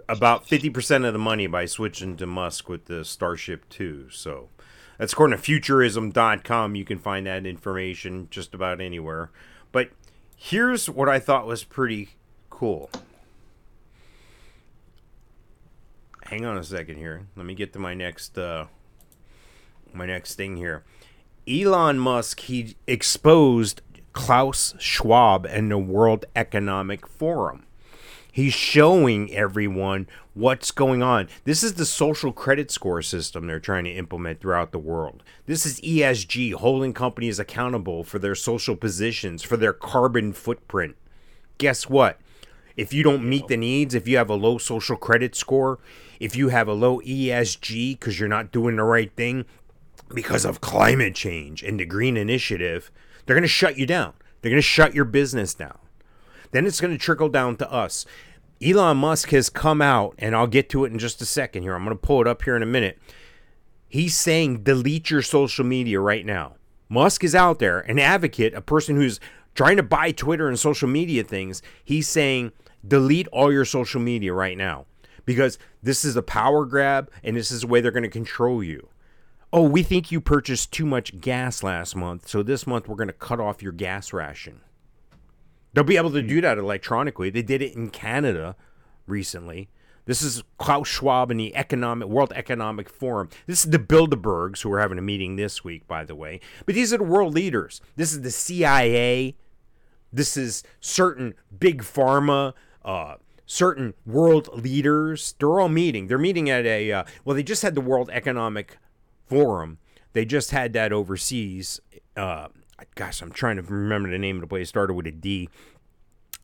about 0.08 0.48
fifty 0.48 0.70
percent 0.70 1.04
of 1.04 1.12
the 1.12 1.18
money 1.18 1.46
by 1.46 1.66
switching 1.66 2.16
to 2.16 2.26
Musk 2.26 2.68
with 2.68 2.86
the 2.86 3.04
Starship 3.04 3.68
Two. 3.68 4.08
So 4.10 4.48
that's 4.98 5.12
according 5.12 5.36
to 5.36 5.42
Futurism.com. 5.42 6.74
You 6.74 6.84
can 6.84 6.98
find 6.98 7.26
that 7.26 7.46
information 7.46 8.28
just 8.30 8.54
about 8.54 8.80
anywhere. 8.80 9.30
But 9.72 9.90
here's 10.36 10.88
what 10.88 11.08
I 11.08 11.18
thought 11.18 11.46
was 11.46 11.64
pretty 11.64 12.10
cool. 12.50 12.90
Hang 16.26 16.44
on 16.44 16.56
a 16.56 16.64
second 16.64 16.96
here. 16.96 17.26
Let 17.36 17.46
me 17.46 17.54
get 17.54 17.72
to 17.72 17.78
my 17.78 17.94
next 17.94 18.38
uh, 18.38 18.66
my 19.92 20.06
next 20.06 20.34
thing 20.34 20.56
here. 20.56 20.84
Elon 21.48 21.98
Musk 21.98 22.40
he 22.40 22.76
exposed 22.86 23.82
Klaus 24.12 24.74
Schwab 24.78 25.46
and 25.46 25.70
the 25.70 25.78
World 25.78 26.26
Economic 26.36 27.06
Forum. 27.06 27.66
He's 28.34 28.54
showing 28.54 29.30
everyone 29.34 30.08
what's 30.32 30.70
going 30.70 31.02
on. 31.02 31.28
This 31.44 31.62
is 31.62 31.74
the 31.74 31.84
social 31.84 32.32
credit 32.32 32.70
score 32.70 33.02
system 33.02 33.46
they're 33.46 33.60
trying 33.60 33.84
to 33.84 33.90
implement 33.90 34.40
throughout 34.40 34.72
the 34.72 34.78
world. 34.78 35.22
This 35.44 35.66
is 35.66 35.82
ESG, 35.82 36.54
holding 36.54 36.94
companies 36.94 37.38
accountable 37.38 38.04
for 38.04 38.18
their 38.18 38.34
social 38.34 38.74
positions, 38.74 39.42
for 39.42 39.58
their 39.58 39.74
carbon 39.74 40.32
footprint. 40.32 40.96
Guess 41.58 41.90
what? 41.90 42.18
If 42.74 42.94
you 42.94 43.02
don't 43.02 43.28
meet 43.28 43.48
the 43.48 43.58
needs, 43.58 43.94
if 43.94 44.08
you 44.08 44.16
have 44.16 44.30
a 44.30 44.34
low 44.34 44.56
social 44.56 44.96
credit 44.96 45.36
score, 45.36 45.78
if 46.18 46.34
you 46.34 46.48
have 46.48 46.68
a 46.68 46.72
low 46.72 47.00
ESG 47.00 47.98
because 47.98 48.18
you're 48.18 48.30
not 48.30 48.50
doing 48.50 48.76
the 48.76 48.82
right 48.82 49.12
thing 49.14 49.44
because 50.14 50.46
of 50.46 50.62
climate 50.62 51.14
change 51.14 51.62
and 51.62 51.78
the 51.78 51.84
green 51.84 52.16
initiative, 52.16 52.90
they're 53.26 53.36
going 53.36 53.42
to 53.42 53.48
shut 53.48 53.76
you 53.76 53.84
down. 53.84 54.14
They're 54.40 54.50
going 54.50 54.56
to 54.56 54.62
shut 54.62 54.94
your 54.94 55.04
business 55.04 55.52
down 55.52 55.76
then 56.52 56.66
it's 56.66 56.80
going 56.80 56.92
to 56.92 56.98
trickle 56.98 57.28
down 57.28 57.56
to 57.56 57.70
us. 57.70 58.06
Elon 58.64 58.98
Musk 58.98 59.30
has 59.30 59.50
come 59.50 59.82
out, 59.82 60.14
and 60.18 60.36
I'll 60.36 60.46
get 60.46 60.68
to 60.70 60.84
it 60.84 60.92
in 60.92 60.98
just 60.98 61.20
a 61.20 61.26
second 61.26 61.64
here. 61.64 61.74
I'm 61.74 61.84
going 61.84 61.96
to 61.96 62.00
pull 62.00 62.20
it 62.20 62.28
up 62.28 62.42
here 62.42 62.54
in 62.54 62.62
a 62.62 62.66
minute. 62.66 62.98
He's 63.88 64.16
saying 64.16 64.62
delete 64.62 65.10
your 65.10 65.22
social 65.22 65.64
media 65.64 66.00
right 66.00 66.24
now. 66.24 66.54
Musk 66.88 67.24
is 67.24 67.34
out 67.34 67.58
there, 67.58 67.80
an 67.80 67.98
advocate, 67.98 68.54
a 68.54 68.60
person 68.60 68.96
who's 68.96 69.18
trying 69.54 69.76
to 69.76 69.82
buy 69.82 70.12
Twitter 70.12 70.48
and 70.48 70.58
social 70.58 70.88
media 70.88 71.24
things. 71.24 71.62
He's 71.84 72.08
saying 72.08 72.52
delete 72.86 73.28
all 73.28 73.52
your 73.52 73.64
social 73.64 74.00
media 74.00 74.32
right 74.32 74.56
now 74.56 74.86
because 75.24 75.58
this 75.82 76.04
is 76.04 76.16
a 76.16 76.22
power 76.22 76.64
grab 76.64 77.10
and 77.22 77.36
this 77.36 77.50
is 77.50 77.62
the 77.62 77.66
way 77.66 77.80
they're 77.80 77.90
going 77.90 78.02
to 78.02 78.08
control 78.08 78.62
you. 78.62 78.88
Oh, 79.52 79.62
we 79.62 79.82
think 79.82 80.10
you 80.10 80.20
purchased 80.20 80.72
too 80.72 80.86
much 80.86 81.20
gas 81.20 81.62
last 81.62 81.94
month, 81.94 82.26
so 82.26 82.42
this 82.42 82.66
month 82.66 82.88
we're 82.88 82.96
going 82.96 83.08
to 83.08 83.12
cut 83.12 83.40
off 83.40 83.62
your 83.62 83.72
gas 83.72 84.12
ration. 84.12 84.60
They'll 85.72 85.84
be 85.84 85.96
able 85.96 86.12
to 86.12 86.22
do 86.22 86.40
that 86.40 86.58
electronically. 86.58 87.30
They 87.30 87.42
did 87.42 87.62
it 87.62 87.74
in 87.74 87.90
Canada 87.90 88.56
recently. 89.06 89.68
This 90.04 90.20
is 90.20 90.42
Klaus 90.58 90.88
Schwab 90.88 91.30
and 91.30 91.38
the 91.38 91.54
Economic 91.54 92.08
World 92.08 92.32
Economic 92.34 92.88
Forum. 92.88 93.28
This 93.46 93.64
is 93.64 93.70
the 93.70 93.78
Bilderbergs 93.78 94.62
who 94.62 94.72
are 94.72 94.80
having 94.80 94.98
a 94.98 95.02
meeting 95.02 95.36
this 95.36 95.62
week, 95.62 95.86
by 95.86 96.04
the 96.04 96.16
way. 96.16 96.40
But 96.66 96.74
these 96.74 96.92
are 96.92 96.98
the 96.98 97.04
world 97.04 97.34
leaders. 97.34 97.80
This 97.94 98.12
is 98.12 98.22
the 98.22 98.32
CIA. 98.32 99.36
This 100.12 100.36
is 100.36 100.64
certain 100.80 101.34
big 101.56 101.82
pharma, 101.82 102.52
uh, 102.84 103.14
certain 103.46 103.94
world 104.04 104.48
leaders. 104.52 105.36
They're 105.38 105.60
all 105.60 105.68
meeting. 105.68 106.08
They're 106.08 106.18
meeting 106.18 106.50
at 106.50 106.66
a 106.66 106.92
uh, 106.92 107.04
well. 107.24 107.36
They 107.36 107.44
just 107.44 107.62
had 107.62 107.76
the 107.76 107.80
World 107.80 108.10
Economic 108.12 108.78
Forum. 109.26 109.78
They 110.14 110.24
just 110.24 110.50
had 110.50 110.72
that 110.72 110.92
overseas. 110.92 111.80
Uh, 112.16 112.48
gosh, 112.94 113.22
I'm 113.22 113.32
trying 113.32 113.56
to 113.56 113.62
remember 113.62 114.10
the 114.10 114.18
name 114.18 114.36
of 114.36 114.42
the 114.42 114.46
place. 114.46 114.66
It 114.66 114.68
started 114.68 114.94
with 114.94 115.06
a 115.06 115.12
D. 115.12 115.48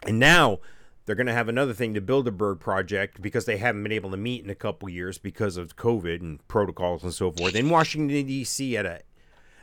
And 0.07 0.19
now 0.19 0.59
they're 1.05 1.17
going 1.17 1.27
to 1.27 1.33
have 1.33 1.49
another 1.49 1.73
thing, 1.73 1.95
the 1.95 2.01
Bilderberg 2.01 2.61
Project, 2.61 3.23
because 3.23 3.47
they 3.47 3.57
haven't 3.57 3.83
been 3.83 3.93
able 3.93 4.11
to 4.11 4.17
meet 4.17 4.45
in 4.45 4.51
a 4.51 4.55
couple 4.55 4.89
years 4.89 5.19
because 5.19 5.57
of 5.57 5.77
COVID 5.77 6.21
and 6.21 6.47
protocols 6.49 7.03
and 7.03 7.15
so 7.15 7.33
forth. 7.33 7.55
In 7.55 7.71
Washington 7.71 8.27
D.C. 8.27 8.77
at 8.77 8.87
a 8.87 9.01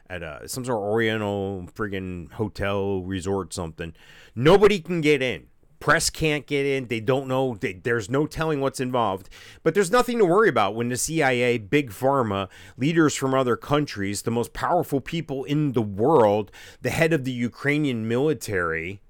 at 0.09 0.21
a 0.21 0.47
some 0.47 0.65
sort 0.65 0.77
of 0.77 0.83
Oriental 0.83 1.67
friggin' 1.73 2.31
hotel 2.33 3.01
resort 3.01 3.53
something. 3.53 3.93
Nobody 4.35 4.79
can 4.79 5.01
get 5.01 5.21
in. 5.21 5.47
Press 5.79 6.09
can't 6.09 6.47
get 6.47 6.65
in. 6.65 6.87
They 6.87 6.99
don't 6.99 7.27
know. 7.27 7.55
They, 7.55 7.73
there's 7.73 8.09
no 8.09 8.25
telling 8.25 8.61
what's 8.61 8.79
involved. 8.79 9.29
But 9.63 9.73
there's 9.73 9.91
nothing 9.91 10.17
to 10.19 10.25
worry 10.25 10.49
about 10.49 10.75
when 10.75 10.89
the 10.89 10.97
CIA, 10.97 11.57
Big 11.57 11.91
Pharma, 11.91 12.49
leaders 12.77 13.15
from 13.15 13.33
other 13.33 13.55
countries, 13.55 14.21
the 14.21 14.31
most 14.31 14.53
powerful 14.53 15.01
people 15.01 15.43
in 15.43 15.73
the 15.73 15.81
world, 15.81 16.51
the 16.81 16.89
head 16.89 17.13
of 17.13 17.23
the 17.23 17.31
Ukrainian 17.31 18.07
military, 18.07 19.01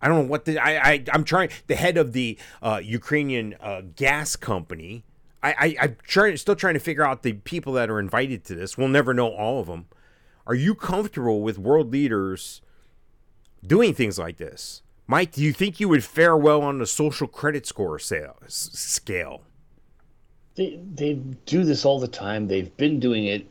I 0.00 0.08
don't 0.08 0.24
know 0.24 0.30
what 0.30 0.44
the 0.44 0.58
I, 0.58 0.92
I 0.92 1.04
I'm 1.12 1.24
trying 1.24 1.50
the 1.66 1.74
head 1.74 1.96
of 1.96 2.12
the 2.12 2.38
uh, 2.62 2.80
Ukrainian 2.82 3.56
uh, 3.60 3.82
gas 3.96 4.36
company. 4.36 5.04
I, 5.42 5.54
I 5.58 5.76
I'm 5.80 5.96
trying, 6.02 6.36
still 6.36 6.56
trying 6.56 6.74
to 6.74 6.80
figure 6.80 7.04
out 7.04 7.22
the 7.22 7.34
people 7.34 7.72
that 7.74 7.90
are 7.90 7.98
invited 7.98 8.44
to 8.44 8.54
this. 8.54 8.76
We'll 8.76 8.88
never 8.88 9.14
know 9.14 9.28
all 9.28 9.60
of 9.60 9.66
them. 9.66 9.86
Are 10.46 10.54
you 10.54 10.74
comfortable 10.74 11.42
with 11.42 11.58
world 11.58 11.92
leaders 11.92 12.60
doing 13.66 13.94
things 13.94 14.18
like 14.18 14.36
this? 14.36 14.82
Mike, 15.06 15.32
do 15.32 15.42
you 15.42 15.52
think 15.52 15.78
you 15.78 15.88
would 15.88 16.04
fare 16.04 16.36
well 16.36 16.62
on 16.62 16.78
the 16.78 16.86
social 16.86 17.28
credit 17.28 17.66
score 17.66 17.98
sale, 17.98 18.36
s- 18.44 18.70
scale? 18.72 19.42
They 20.56 20.80
they 20.94 21.14
do 21.44 21.64
this 21.64 21.84
all 21.84 22.00
the 22.00 22.08
time. 22.08 22.48
They've 22.48 22.74
been 22.76 22.98
doing 22.98 23.26
it. 23.26 23.46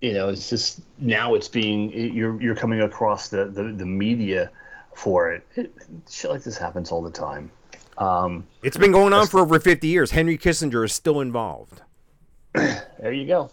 You 0.00 0.12
know, 0.14 0.28
it's 0.28 0.48
just 0.48 0.80
now 0.98 1.34
it's 1.34 1.48
being 1.48 1.90
you're 1.92 2.40
you're 2.40 2.54
coming 2.54 2.80
across 2.82 3.28
the 3.28 3.46
the, 3.46 3.64
the 3.64 3.84
media 3.86 4.50
for 4.94 5.32
it. 5.32 5.46
it. 5.56 5.74
Shit 6.08 6.30
like 6.30 6.42
this 6.42 6.56
happens 6.56 6.90
all 6.90 7.02
the 7.02 7.10
time. 7.10 7.50
Um, 7.98 8.46
It's 8.62 8.76
been 8.76 8.92
going 8.92 9.12
on 9.12 9.26
for 9.26 9.40
over 9.40 9.58
50 9.58 9.88
years. 9.88 10.12
Henry 10.12 10.38
Kissinger 10.38 10.84
is 10.84 10.92
still 10.92 11.20
involved. 11.20 11.82
there 12.54 13.12
you 13.12 13.26
go. 13.26 13.50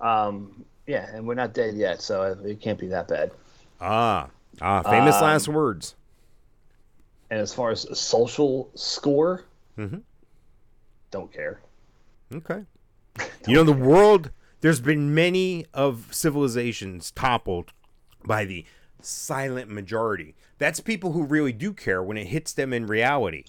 Um, 0.00 0.64
yeah, 0.86 1.14
and 1.14 1.26
we're 1.26 1.34
not 1.34 1.52
dead 1.52 1.74
yet, 1.74 2.00
so 2.00 2.22
it 2.42 2.60
can't 2.60 2.78
be 2.78 2.86
that 2.88 3.06
bad. 3.08 3.30
Ah, 3.78 4.28
ah, 4.62 4.82
famous 4.82 5.20
last 5.20 5.46
words. 5.46 5.94
And 7.30 7.38
as 7.40 7.54
far 7.54 7.70
as 7.70 7.86
social 7.98 8.70
score, 8.74 9.44
Mhm. 9.78 10.02
don't 11.10 11.32
care. 11.32 11.60
Okay. 12.34 12.64
You 13.46 13.54
know, 13.54 13.64
the 13.64 13.72
world, 13.72 14.30
there's 14.60 14.80
been 14.80 15.14
many 15.14 15.66
of 15.72 16.08
civilizations 16.12 17.10
toppled 17.10 17.72
by 18.24 18.44
the 18.44 18.64
silent 19.00 19.70
majority. 19.70 20.34
That's 20.58 20.80
people 20.80 21.12
who 21.12 21.24
really 21.24 21.52
do 21.52 21.72
care 21.72 22.02
when 22.02 22.16
it 22.18 22.26
hits 22.26 22.52
them 22.52 22.72
in 22.72 22.86
reality. 22.86 23.44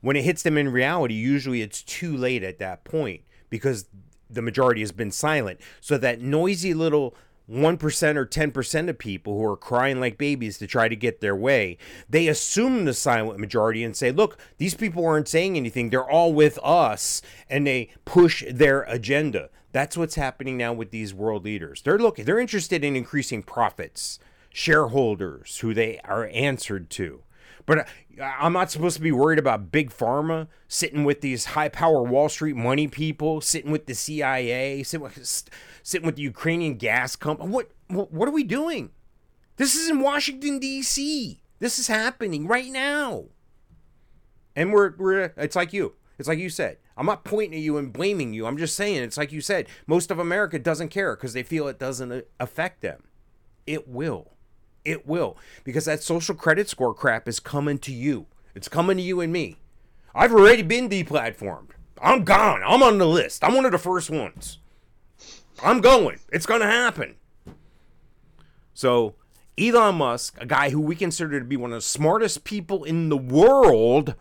When 0.00 0.16
it 0.16 0.24
hits 0.24 0.42
them 0.42 0.58
in 0.58 0.70
reality, 0.70 1.14
usually 1.14 1.62
it's 1.62 1.82
too 1.82 2.16
late 2.16 2.42
at 2.42 2.58
that 2.58 2.84
point 2.84 3.22
because 3.48 3.86
the 4.28 4.42
majority 4.42 4.80
has 4.80 4.92
been 4.92 5.10
silent. 5.10 5.60
So 5.80 5.96
that 5.98 6.20
noisy 6.20 6.74
little 6.74 7.14
1% 7.50 8.16
or 8.16 8.26
10% 8.26 8.88
of 8.88 8.98
people 8.98 9.34
who 9.34 9.44
are 9.44 9.56
crying 9.56 10.00
like 10.00 10.18
babies 10.18 10.58
to 10.58 10.66
try 10.66 10.88
to 10.88 10.96
get 10.96 11.20
their 11.20 11.36
way, 11.36 11.78
they 12.08 12.28
assume 12.28 12.84
the 12.84 12.94
silent 12.94 13.40
majority 13.40 13.82
and 13.82 13.96
say, 13.96 14.12
look, 14.12 14.38
these 14.58 14.74
people 14.74 15.06
aren't 15.06 15.28
saying 15.28 15.56
anything. 15.56 15.90
They're 15.90 16.08
all 16.08 16.32
with 16.32 16.58
us. 16.62 17.22
And 17.48 17.66
they 17.66 17.90
push 18.04 18.44
their 18.50 18.82
agenda. 18.82 19.50
That's 19.72 19.96
what's 19.96 20.14
happening 20.14 20.56
now 20.56 20.72
with 20.72 20.90
these 20.90 21.14
world 21.14 21.44
leaders. 21.44 21.82
They're 21.82 21.98
looking, 21.98 22.24
they're 22.24 22.38
interested 22.38 22.84
in 22.84 22.96
increasing 22.96 23.42
profits, 23.42 24.18
shareholders 24.50 25.58
who 25.58 25.74
they 25.74 26.00
are 26.04 26.28
answered 26.32 26.90
to. 26.90 27.22
But 27.68 27.86
I'm 28.18 28.54
not 28.54 28.70
supposed 28.70 28.96
to 28.96 29.02
be 29.02 29.12
worried 29.12 29.38
about 29.38 29.70
big 29.70 29.90
pharma 29.90 30.48
sitting 30.68 31.04
with 31.04 31.20
these 31.20 31.44
high 31.44 31.68
power 31.68 32.02
Wall 32.02 32.30
Street 32.30 32.56
money 32.56 32.88
people, 32.88 33.42
sitting 33.42 33.70
with 33.70 33.84
the 33.84 33.94
CIA, 33.94 34.82
sitting 34.82 35.04
with, 35.04 35.50
sitting 35.82 36.06
with 36.06 36.16
the 36.16 36.22
Ukrainian 36.22 36.76
gas 36.76 37.14
company. 37.14 37.50
What, 37.50 37.70
what 37.88 38.10
what 38.10 38.26
are 38.26 38.32
we 38.32 38.42
doing? 38.42 38.92
This 39.56 39.74
is 39.74 39.90
in 39.90 40.00
Washington 40.00 40.58
D.C. 40.58 41.42
This 41.58 41.78
is 41.78 41.88
happening 41.88 42.46
right 42.46 42.72
now. 42.72 43.26
And 44.56 44.72
we're 44.72 44.96
we're 44.96 45.34
it's 45.36 45.54
like 45.54 45.74
you. 45.74 45.92
It's 46.18 46.26
like 46.26 46.38
you 46.38 46.48
said. 46.48 46.78
I'm 46.96 47.04
not 47.04 47.22
pointing 47.22 47.58
at 47.58 47.62
you 47.62 47.76
and 47.76 47.92
blaming 47.92 48.32
you. 48.32 48.46
I'm 48.46 48.56
just 48.56 48.76
saying 48.76 49.02
it's 49.02 49.18
like 49.18 49.30
you 49.30 49.42
said. 49.42 49.68
Most 49.86 50.10
of 50.10 50.18
America 50.18 50.58
doesn't 50.58 50.88
care 50.88 51.14
because 51.14 51.34
they 51.34 51.42
feel 51.42 51.68
it 51.68 51.78
doesn't 51.78 52.12
uh, 52.12 52.22
affect 52.40 52.80
them. 52.80 53.04
It 53.66 53.86
will. 53.86 54.37
It 54.84 55.06
will. 55.06 55.36
Because 55.64 55.84
that 55.84 56.02
social 56.02 56.34
credit 56.34 56.68
score 56.68 56.94
crap 56.94 57.28
is 57.28 57.40
coming 57.40 57.78
to 57.78 57.92
you. 57.92 58.26
It's 58.54 58.68
coming 58.68 58.96
to 58.96 59.02
you 59.02 59.20
and 59.20 59.32
me. 59.32 59.56
I've 60.14 60.32
already 60.32 60.62
been 60.62 60.88
deplatformed. 60.88 61.70
I'm 62.00 62.24
gone. 62.24 62.62
I'm 62.64 62.82
on 62.82 62.98
the 62.98 63.06
list. 63.06 63.44
I'm 63.44 63.54
one 63.54 63.64
of 63.64 63.72
the 63.72 63.78
first 63.78 64.10
ones. 64.10 64.58
I'm 65.62 65.80
going. 65.80 66.18
It's 66.32 66.46
going 66.46 66.60
to 66.60 66.66
happen. 66.66 67.16
So, 68.74 69.14
Elon 69.58 69.96
Musk, 69.96 70.36
a 70.40 70.46
guy 70.46 70.70
who 70.70 70.80
we 70.80 70.94
consider 70.94 71.38
to 71.38 71.44
be 71.44 71.56
one 71.56 71.72
of 71.72 71.78
the 71.78 71.82
smartest 71.82 72.44
people 72.44 72.84
in 72.84 73.08
the 73.08 73.16
world, 73.16 74.14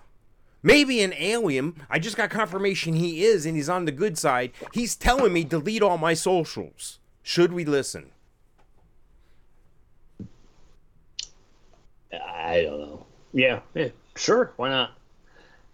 maybe 0.63 1.01
an 1.01 1.13
alien. 1.13 1.75
I 1.89 1.99
just 1.99 2.17
got 2.17 2.31
confirmation 2.31 2.93
he 2.93 3.23
is, 3.23 3.45
and 3.45 3.55
he's 3.55 3.69
on 3.69 3.85
the 3.85 3.91
good 3.91 4.17
side. 4.17 4.51
He's 4.73 4.95
telling 4.95 5.33
me 5.33 5.43
delete 5.43 5.83
all 5.83 5.97
my 5.97 6.15
socials. 6.15 6.99
Should 7.21 7.53
we 7.53 7.65
listen? 7.65 8.11
I 12.11 12.61
don't 12.61 12.79
know. 12.79 13.05
Yeah, 13.33 13.59
yeah, 13.73 13.89
sure. 14.15 14.53
Why 14.57 14.69
not? 14.69 14.91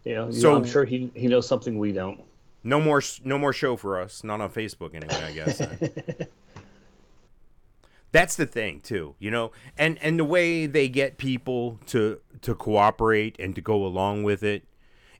You 0.03 0.15
know, 0.15 0.25
you 0.27 0.33
So- 0.33 0.51
know, 0.51 0.57
I'm 0.57 0.65
sure 0.65 0.85
he 0.85 1.11
he 1.15 1.27
knows 1.27 1.47
something 1.47 1.77
we 1.79 1.91
don't. 1.91 2.21
No 2.65 2.79
more, 2.79 3.01
no 3.25 3.37
more 3.37 3.51
show 3.51 3.75
for 3.75 3.99
us. 3.99 4.23
Not 4.23 4.39
on 4.41 4.49
Facebook 4.49 4.95
anyway. 4.95 5.21
I 5.21 5.31
guess. 5.33 5.61
That's 8.11 8.35
the 8.35 8.45
thing 8.45 8.79
too, 8.81 9.15
you 9.17 9.31
know, 9.31 9.51
and 9.77 9.97
and 10.01 10.19
the 10.19 10.23
way 10.25 10.67
they 10.67 10.87
get 10.87 11.17
people 11.17 11.79
to 11.87 12.19
to 12.41 12.53
cooperate 12.53 13.35
and 13.39 13.55
to 13.55 13.61
go 13.61 13.83
along 13.85 14.21
with 14.23 14.43
it 14.43 14.63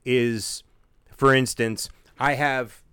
is, 0.05 0.63
for 1.15 1.33
instance, 1.33 1.89
I 2.19 2.33
have 2.35 2.83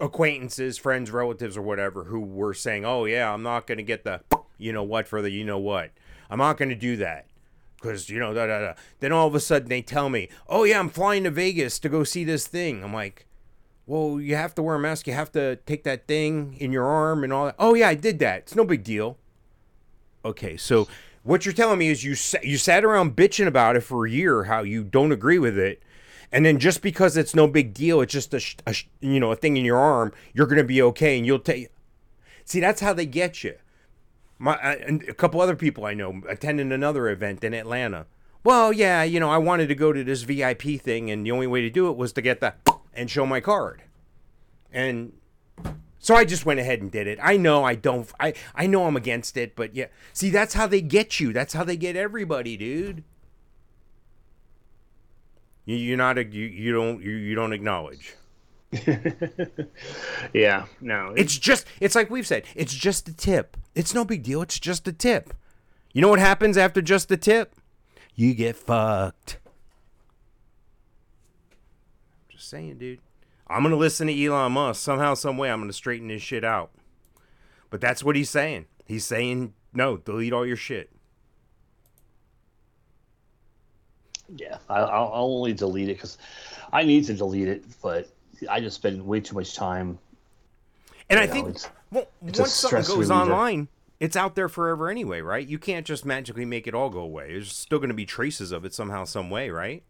acquaintances, 0.00 0.76
friends, 0.76 1.10
relatives, 1.12 1.56
or 1.56 1.62
whatever 1.62 2.04
who 2.04 2.20
were 2.20 2.52
saying, 2.52 2.84
"Oh 2.84 3.04
yeah, 3.04 3.32
I'm 3.32 3.44
not 3.44 3.68
going 3.68 3.78
to 3.78 3.84
get 3.84 4.02
the, 4.02 4.22
you 4.58 4.72
know 4.72 4.82
what, 4.82 5.06
for 5.06 5.22
the 5.22 5.30
you 5.30 5.44
know 5.44 5.58
what, 5.58 5.90
I'm 6.28 6.38
not 6.38 6.56
going 6.56 6.70
to 6.70 6.74
do 6.74 6.96
that." 6.96 7.26
Because, 7.80 8.10
you 8.10 8.18
know, 8.18 8.34
da, 8.34 8.46
da, 8.46 8.60
da. 8.60 8.72
then 9.00 9.10
all 9.10 9.26
of 9.26 9.34
a 9.34 9.40
sudden 9.40 9.68
they 9.68 9.80
tell 9.80 10.10
me, 10.10 10.28
oh, 10.48 10.64
yeah, 10.64 10.78
I'm 10.78 10.90
flying 10.90 11.24
to 11.24 11.30
Vegas 11.30 11.78
to 11.78 11.88
go 11.88 12.04
see 12.04 12.24
this 12.24 12.46
thing. 12.46 12.84
I'm 12.84 12.92
like, 12.92 13.26
well, 13.86 14.20
you 14.20 14.36
have 14.36 14.54
to 14.56 14.62
wear 14.62 14.76
a 14.76 14.78
mask. 14.78 15.06
You 15.06 15.14
have 15.14 15.32
to 15.32 15.56
take 15.56 15.84
that 15.84 16.06
thing 16.06 16.56
in 16.60 16.72
your 16.72 16.84
arm 16.84 17.24
and 17.24 17.32
all 17.32 17.46
that. 17.46 17.56
Oh, 17.58 17.74
yeah, 17.74 17.88
I 17.88 17.94
did 17.94 18.18
that. 18.18 18.38
It's 18.40 18.54
no 18.54 18.64
big 18.64 18.84
deal. 18.84 19.16
Okay, 20.24 20.56
so 20.58 20.86
what 21.22 21.46
you're 21.46 21.54
telling 21.54 21.78
me 21.78 21.88
is 21.88 22.04
you 22.04 22.14
sa- 22.14 22.38
you 22.42 22.58
sat 22.58 22.84
around 22.84 23.16
bitching 23.16 23.46
about 23.46 23.76
it 23.76 23.80
for 23.80 24.06
a 24.06 24.10
year, 24.10 24.44
how 24.44 24.62
you 24.62 24.84
don't 24.84 25.12
agree 25.12 25.38
with 25.38 25.58
it, 25.58 25.82
and 26.30 26.44
then 26.44 26.58
just 26.58 26.82
because 26.82 27.16
it's 27.16 27.34
no 27.34 27.46
big 27.48 27.72
deal, 27.72 28.02
it's 28.02 28.12
just 28.12 28.34
a, 28.34 28.40
sh- 28.40 28.56
a 28.66 28.74
sh- 28.74 28.86
you 29.00 29.18
know 29.18 29.32
a 29.32 29.36
thing 29.36 29.56
in 29.56 29.64
your 29.64 29.78
arm, 29.78 30.12
you're 30.34 30.46
gonna 30.46 30.62
be 30.62 30.82
okay, 30.82 31.16
and 31.16 31.26
you'll 31.26 31.38
take. 31.38 31.68
See, 32.44 32.60
that's 32.60 32.82
how 32.82 32.92
they 32.92 33.06
get 33.06 33.42
you. 33.42 33.54
My 34.42 34.56
and 34.56 35.02
a 35.02 35.12
couple 35.12 35.38
other 35.42 35.54
people 35.54 35.84
I 35.84 35.92
know 35.92 36.22
attending 36.26 36.72
another 36.72 37.10
event 37.10 37.44
in 37.44 37.52
Atlanta. 37.52 38.06
Well, 38.42 38.72
yeah, 38.72 39.02
you 39.02 39.20
know, 39.20 39.28
I 39.28 39.36
wanted 39.36 39.68
to 39.68 39.74
go 39.74 39.92
to 39.92 40.02
this 40.02 40.22
VIP 40.22 40.80
thing, 40.80 41.10
and 41.10 41.26
the 41.26 41.30
only 41.30 41.46
way 41.46 41.60
to 41.60 41.68
do 41.68 41.90
it 41.90 41.96
was 41.98 42.14
to 42.14 42.22
get 42.22 42.40
the 42.40 42.54
and 42.94 43.10
show 43.10 43.26
my 43.26 43.40
card, 43.40 43.82
and 44.72 45.12
so 45.98 46.16
I 46.16 46.24
just 46.24 46.46
went 46.46 46.58
ahead 46.58 46.80
and 46.80 46.90
did 46.90 47.06
it. 47.06 47.18
I 47.22 47.36
know 47.36 47.64
I 47.64 47.74
don't. 47.74 48.10
I 48.18 48.32
I 48.54 48.66
know 48.66 48.86
I'm 48.86 48.96
against 48.96 49.36
it, 49.36 49.54
but 49.54 49.76
yeah. 49.76 49.88
See, 50.14 50.30
that's 50.30 50.54
how 50.54 50.66
they 50.66 50.80
get 50.80 51.20
you. 51.20 51.34
That's 51.34 51.52
how 51.52 51.62
they 51.62 51.76
get 51.76 51.94
everybody, 51.94 52.56
dude. 52.56 53.04
You, 55.66 55.76
you're 55.76 55.98
not 55.98 56.16
you, 56.16 56.46
you 56.46 56.72
don't 56.72 57.02
you, 57.02 57.10
you 57.10 57.34
don't 57.34 57.52
acknowledge. 57.52 58.14
Yeah, 60.32 60.66
no. 60.80 61.12
It's 61.16 61.36
just 61.38 61.66
it's 61.80 61.94
like 61.94 62.10
we've 62.10 62.26
said. 62.26 62.44
It's 62.54 62.74
just 62.74 63.08
a 63.08 63.12
tip. 63.12 63.56
It's 63.74 63.94
no 63.94 64.04
big 64.04 64.22
deal. 64.22 64.42
It's 64.42 64.58
just 64.58 64.86
a 64.88 64.92
tip. 64.92 65.34
You 65.92 66.00
know 66.02 66.08
what 66.08 66.20
happens 66.20 66.56
after 66.56 66.80
just 66.82 67.08
the 67.08 67.16
tip? 67.16 67.54
You 68.14 68.34
get 68.34 68.56
fucked. 68.56 69.38
I'm 72.28 72.36
just 72.36 72.48
saying, 72.48 72.78
dude. 72.78 73.00
I'm 73.48 73.62
gonna 73.62 73.76
listen 73.76 74.06
to 74.06 74.24
Elon 74.24 74.52
Musk 74.52 74.80
somehow, 74.82 75.14
some 75.14 75.36
way. 75.36 75.50
I'm 75.50 75.60
gonna 75.60 75.72
straighten 75.72 76.08
this 76.08 76.22
shit 76.22 76.44
out. 76.44 76.70
But 77.70 77.80
that's 77.80 78.04
what 78.04 78.14
he's 78.16 78.30
saying. 78.30 78.66
He's 78.86 79.04
saying 79.04 79.54
no, 79.72 79.96
delete 79.96 80.32
all 80.32 80.46
your 80.46 80.56
shit. 80.56 80.90
yeah. 84.36 84.58
I, 84.68 84.78
I'll, 84.80 85.12
I'll 85.12 85.32
only 85.36 85.52
delete 85.52 85.88
it 85.88 85.94
because 85.96 86.18
I 86.72 86.82
need 86.84 87.04
to 87.06 87.14
delete 87.14 87.48
it, 87.48 87.64
but 87.82 88.08
I 88.48 88.60
just 88.60 88.76
spend 88.76 89.04
way 89.04 89.20
too 89.20 89.34
much 89.34 89.54
time. 89.54 89.98
And 91.08 91.18
I 91.18 91.26
know, 91.26 91.32
think 91.32 91.48
it's- 91.48 91.70
well, 91.90 92.06
it's 92.26 92.38
once 92.38 92.52
something 92.52 92.78
goes 92.78 92.90
reliever. 93.10 93.12
online, 93.14 93.68
it's 93.98 94.16
out 94.16 94.34
there 94.36 94.48
forever 94.48 94.88
anyway, 94.88 95.20
right? 95.20 95.46
You 95.46 95.58
can't 95.58 95.84
just 95.86 96.04
magically 96.06 96.44
make 96.44 96.66
it 96.66 96.74
all 96.74 96.88
go 96.88 97.00
away. 97.00 97.32
There's 97.32 97.52
still 97.54 97.78
going 97.78 97.88
to 97.90 97.94
be 97.94 98.06
traces 98.06 98.52
of 98.52 98.64
it 98.64 98.72
somehow, 98.72 99.04
some 99.04 99.28
way, 99.28 99.50
right? 99.50 99.82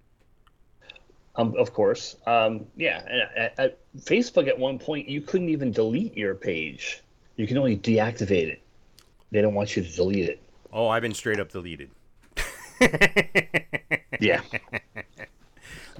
Um, 1.36 1.54
of 1.56 1.72
course. 1.72 2.16
Um, 2.26 2.66
yeah. 2.76 3.02
and 3.06 3.22
At, 3.36 3.58
at 3.58 3.78
Facebook, 4.00 4.48
at 4.48 4.58
one 4.58 4.78
point, 4.78 5.08
you 5.08 5.20
couldn't 5.20 5.48
even 5.50 5.70
delete 5.72 6.16
your 6.16 6.34
page. 6.34 7.02
You 7.36 7.46
can 7.46 7.56
only 7.58 7.76
deactivate 7.76 8.48
it. 8.48 8.62
They 9.30 9.40
don't 9.42 9.54
want 9.54 9.76
you 9.76 9.84
to 9.84 9.94
delete 9.94 10.28
it. 10.28 10.40
Oh, 10.72 10.88
I've 10.88 11.02
been 11.02 11.14
straight 11.14 11.38
up 11.40 11.50
deleted. 11.50 11.90
Yeah. 14.20 14.42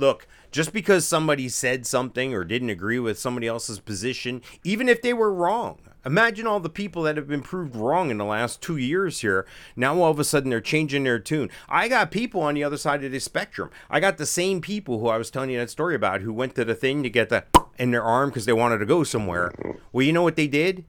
Look, 0.01 0.27
just 0.51 0.73
because 0.73 1.07
somebody 1.07 1.49
said 1.49 1.87
something 1.87 2.35
or 2.35 2.43
didn't 2.43 2.71
agree 2.71 2.99
with 2.99 3.19
somebody 3.19 3.47
else's 3.47 3.79
position, 3.79 4.43
even 4.65 4.89
if 4.89 5.03
they 5.03 5.13
were 5.13 5.33
wrong, 5.33 5.79
Imagine 6.05 6.47
all 6.47 6.61
the 6.61 6.71
people 6.71 7.03
that 7.03 7.19
have 7.19 7.29
been 7.29 7.43
proved 7.43 7.77
wrong 7.77 8.11
in 8.11 8.17
the 8.17 8.25
last 8.25 8.63
two 8.63 8.79
years 8.79 9.21
here. 9.21 9.47
Now 9.77 10.01
all 10.01 10.11
of 10.11 10.19
a 10.19 10.25
sudden 10.25 10.49
they're 10.49 10.61
changing 10.61 11.05
their 11.05 11.19
tune. 11.19 11.51
I 11.69 11.89
got 11.89 12.11
people 12.11 12.41
on 12.41 12.55
the 12.55 12.65
other 12.65 12.79
side 12.79 13.05
of 13.05 13.13
the 13.13 13.19
spectrum. 13.19 13.71
I 13.91 14.01
got 14.01 14.17
the 14.17 14.25
same 14.25 14.63
people 14.63 14.99
who 14.99 15.09
I 15.09 15.19
was 15.19 15.31
telling 15.31 15.51
you 15.51 15.59
that 15.59 15.69
story 15.69 15.95
about 15.95 16.23
who 16.23 16.33
went 16.33 16.55
to 16.55 16.65
the 16.65 16.75
thing 16.75 17.03
to 17.03 17.11
get 17.11 17.29
the 17.29 17.45
in 17.79 17.91
their 17.91 18.03
arm 18.03 18.31
because 18.31 18.47
they 18.47 18.53
wanted 18.55 18.79
to 18.79 18.87
go 18.87 19.05
somewhere. 19.05 19.53
Well, 19.93 20.07
you 20.07 20.13
know 20.13 20.23
what 20.23 20.37
they 20.37 20.49
did? 20.49 20.87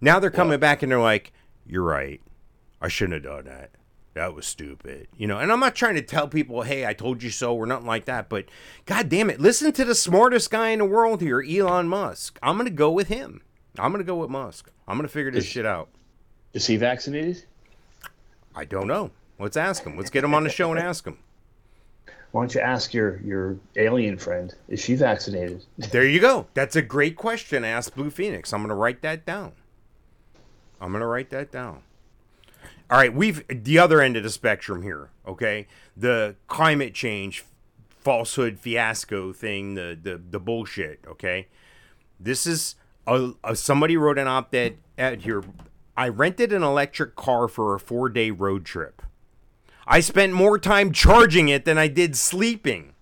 Now 0.00 0.20
they're 0.20 0.30
coming 0.30 0.60
back 0.60 0.82
and 0.82 0.92
they're 0.92 1.00
like, 1.00 1.32
"You're 1.66 1.82
right. 1.82 2.20
I 2.80 2.86
shouldn't 2.86 3.24
have 3.24 3.32
done 3.34 3.46
that. 3.46 3.70
That 4.14 4.34
was 4.34 4.46
stupid." 4.46 5.08
You 5.16 5.26
know. 5.26 5.38
And 5.38 5.50
I'm 5.50 5.60
not 5.60 5.74
trying 5.74 5.94
to 5.94 6.02
tell 6.02 6.28
people, 6.28 6.62
"Hey, 6.62 6.86
I 6.86 6.92
told 6.92 7.22
you 7.22 7.30
so," 7.30 7.54
or 7.54 7.66
nothing 7.66 7.86
like 7.86 8.04
that. 8.06 8.28
But 8.28 8.46
God 8.86 9.08
damn 9.08 9.30
it, 9.30 9.40
listen 9.40 9.72
to 9.72 9.84
the 9.84 9.94
smartest 9.94 10.50
guy 10.50 10.70
in 10.70 10.80
the 10.80 10.84
world 10.84 11.20
here, 11.20 11.42
Elon 11.42 11.88
Musk. 11.88 12.38
I'm 12.42 12.56
gonna 12.56 12.70
go 12.70 12.90
with 12.90 13.08
him. 13.08 13.42
I'm 13.78 13.90
gonna 13.90 14.04
go 14.04 14.16
with 14.16 14.30
Musk. 14.30 14.70
I'm 14.86 14.98
gonna 14.98 15.08
figure 15.08 15.30
this 15.30 15.46
shit 15.46 15.64
out. 15.64 15.88
Is 16.52 16.66
he 16.66 16.76
vaccinated? 16.76 17.44
I 18.54 18.66
don't 18.66 18.86
know. 18.86 19.10
Let's 19.38 19.56
ask 19.56 19.84
him. 19.84 19.96
Let's 19.96 20.10
get 20.10 20.24
him 20.24 20.34
on 20.34 20.44
the 20.44 20.50
show 20.50 20.70
and 20.70 20.78
ask 20.78 21.06
him. 21.06 21.18
Why 22.32 22.42
don't 22.42 22.54
you 22.54 22.60
ask 22.60 22.92
your 22.94 23.20
your 23.22 23.56
alien 23.76 24.18
friend? 24.18 24.54
Is 24.68 24.80
she 24.80 24.94
vaccinated? 24.94 25.64
There 25.78 26.06
you 26.06 26.20
go. 26.20 26.46
That's 26.54 26.76
a 26.76 26.82
great 26.82 27.16
question. 27.16 27.64
Ask 27.64 27.94
Blue 27.94 28.10
Phoenix. 28.10 28.52
I'm 28.52 28.62
gonna 28.62 28.74
write 28.74 29.02
that 29.02 29.24
down. 29.24 29.52
I'm 30.80 30.92
gonna 30.92 31.06
write 31.06 31.30
that 31.30 31.50
down. 31.50 31.82
All 32.92 32.98
right, 32.98 33.14
we've 33.14 33.42
the 33.48 33.78
other 33.78 34.02
end 34.02 34.18
of 34.18 34.22
the 34.22 34.28
spectrum 34.28 34.82
here. 34.82 35.08
Okay, 35.26 35.66
the 35.96 36.36
climate 36.46 36.92
change 36.92 37.42
falsehood 37.88 38.58
fiasco 38.58 39.32
thing, 39.32 39.76
the 39.76 39.98
the 40.00 40.18
the 40.18 40.38
bullshit. 40.38 41.00
Okay, 41.08 41.48
this 42.20 42.46
is 42.46 42.74
a, 43.06 43.30
a 43.42 43.56
somebody 43.56 43.96
wrote 43.96 44.18
an 44.18 44.28
op-ed 44.28 44.76
at 44.98 45.22
here. 45.22 45.42
I 45.96 46.08
rented 46.08 46.52
an 46.52 46.62
electric 46.62 47.16
car 47.16 47.48
for 47.48 47.74
a 47.74 47.80
four 47.80 48.10
day 48.10 48.30
road 48.30 48.66
trip. 48.66 49.00
I 49.86 50.00
spent 50.00 50.34
more 50.34 50.58
time 50.58 50.92
charging 50.92 51.48
it 51.48 51.64
than 51.64 51.78
I 51.78 51.88
did 51.88 52.14
sleeping. 52.14 52.92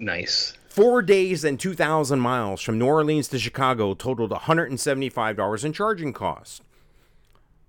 Nice. 0.00 0.54
Four 0.68 1.02
days 1.02 1.44
and 1.44 1.58
2,000 1.58 2.18
miles 2.18 2.62
from 2.62 2.80
New 2.80 2.86
Orleans 2.86 3.28
to 3.28 3.38
Chicago 3.38 3.94
totaled 3.94 4.32
$175 4.32 5.64
in 5.64 5.72
charging 5.72 6.12
costs. 6.12 6.62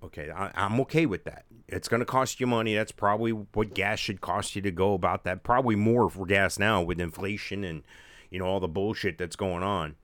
Okay, 0.04 0.30
I, 0.30 0.52
I'm 0.56 0.80
okay 0.82 1.06
with 1.06 1.24
that. 1.24 1.46
It's 1.68 1.90
going 1.90 2.00
to 2.00 2.06
cost 2.06 2.40
you 2.40 2.48
money. 2.48 2.76
That's 2.76 2.94
probably 2.94 3.32
what 3.32 3.74
gas 3.74 4.00
should 4.00 4.22
cost 4.22 4.56
you 4.56 4.62
to 4.62 4.72
go 4.72 4.94
about 4.94 5.24
that. 5.26 5.44
Probably 5.44 5.76
more 5.76 6.10
for 6.10 6.26
gas 6.26 6.58
now 6.58 6.82
with 6.82 7.02
inflation 7.02 7.64
and, 7.64 7.84
you 8.30 8.40
know, 8.40 8.46
all 8.46 8.60
the 8.60 8.68
bullshit 8.68 9.18
that's 9.18 9.36
going 9.36 9.64
on. 9.64 9.96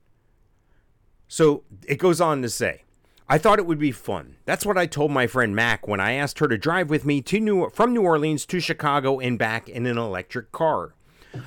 So 1.26 1.64
it 1.86 1.98
goes 1.98 2.20
on 2.20 2.42
to 2.42 2.50
say, 2.50 2.82
I 3.26 3.38
thought 3.38 3.58
it 3.58 3.66
would 3.66 3.78
be 3.78 3.92
fun. 3.92 4.36
That's 4.44 4.66
what 4.66 4.76
I 4.76 4.84
told 4.84 5.10
my 5.10 5.26
friend 5.26 5.56
Mac 5.56 5.88
when 5.88 6.00
I 6.00 6.12
asked 6.12 6.38
her 6.40 6.48
to 6.48 6.58
drive 6.58 6.90
with 6.90 7.06
me 7.06 7.22
to 7.22 7.40
New 7.40 7.70
from 7.70 7.94
New 7.94 8.02
Orleans 8.02 8.44
to 8.46 8.60
Chicago 8.60 9.18
and 9.18 9.38
back 9.38 9.66
in 9.66 9.86
an 9.86 9.96
electric 9.96 10.52
car. 10.52 10.94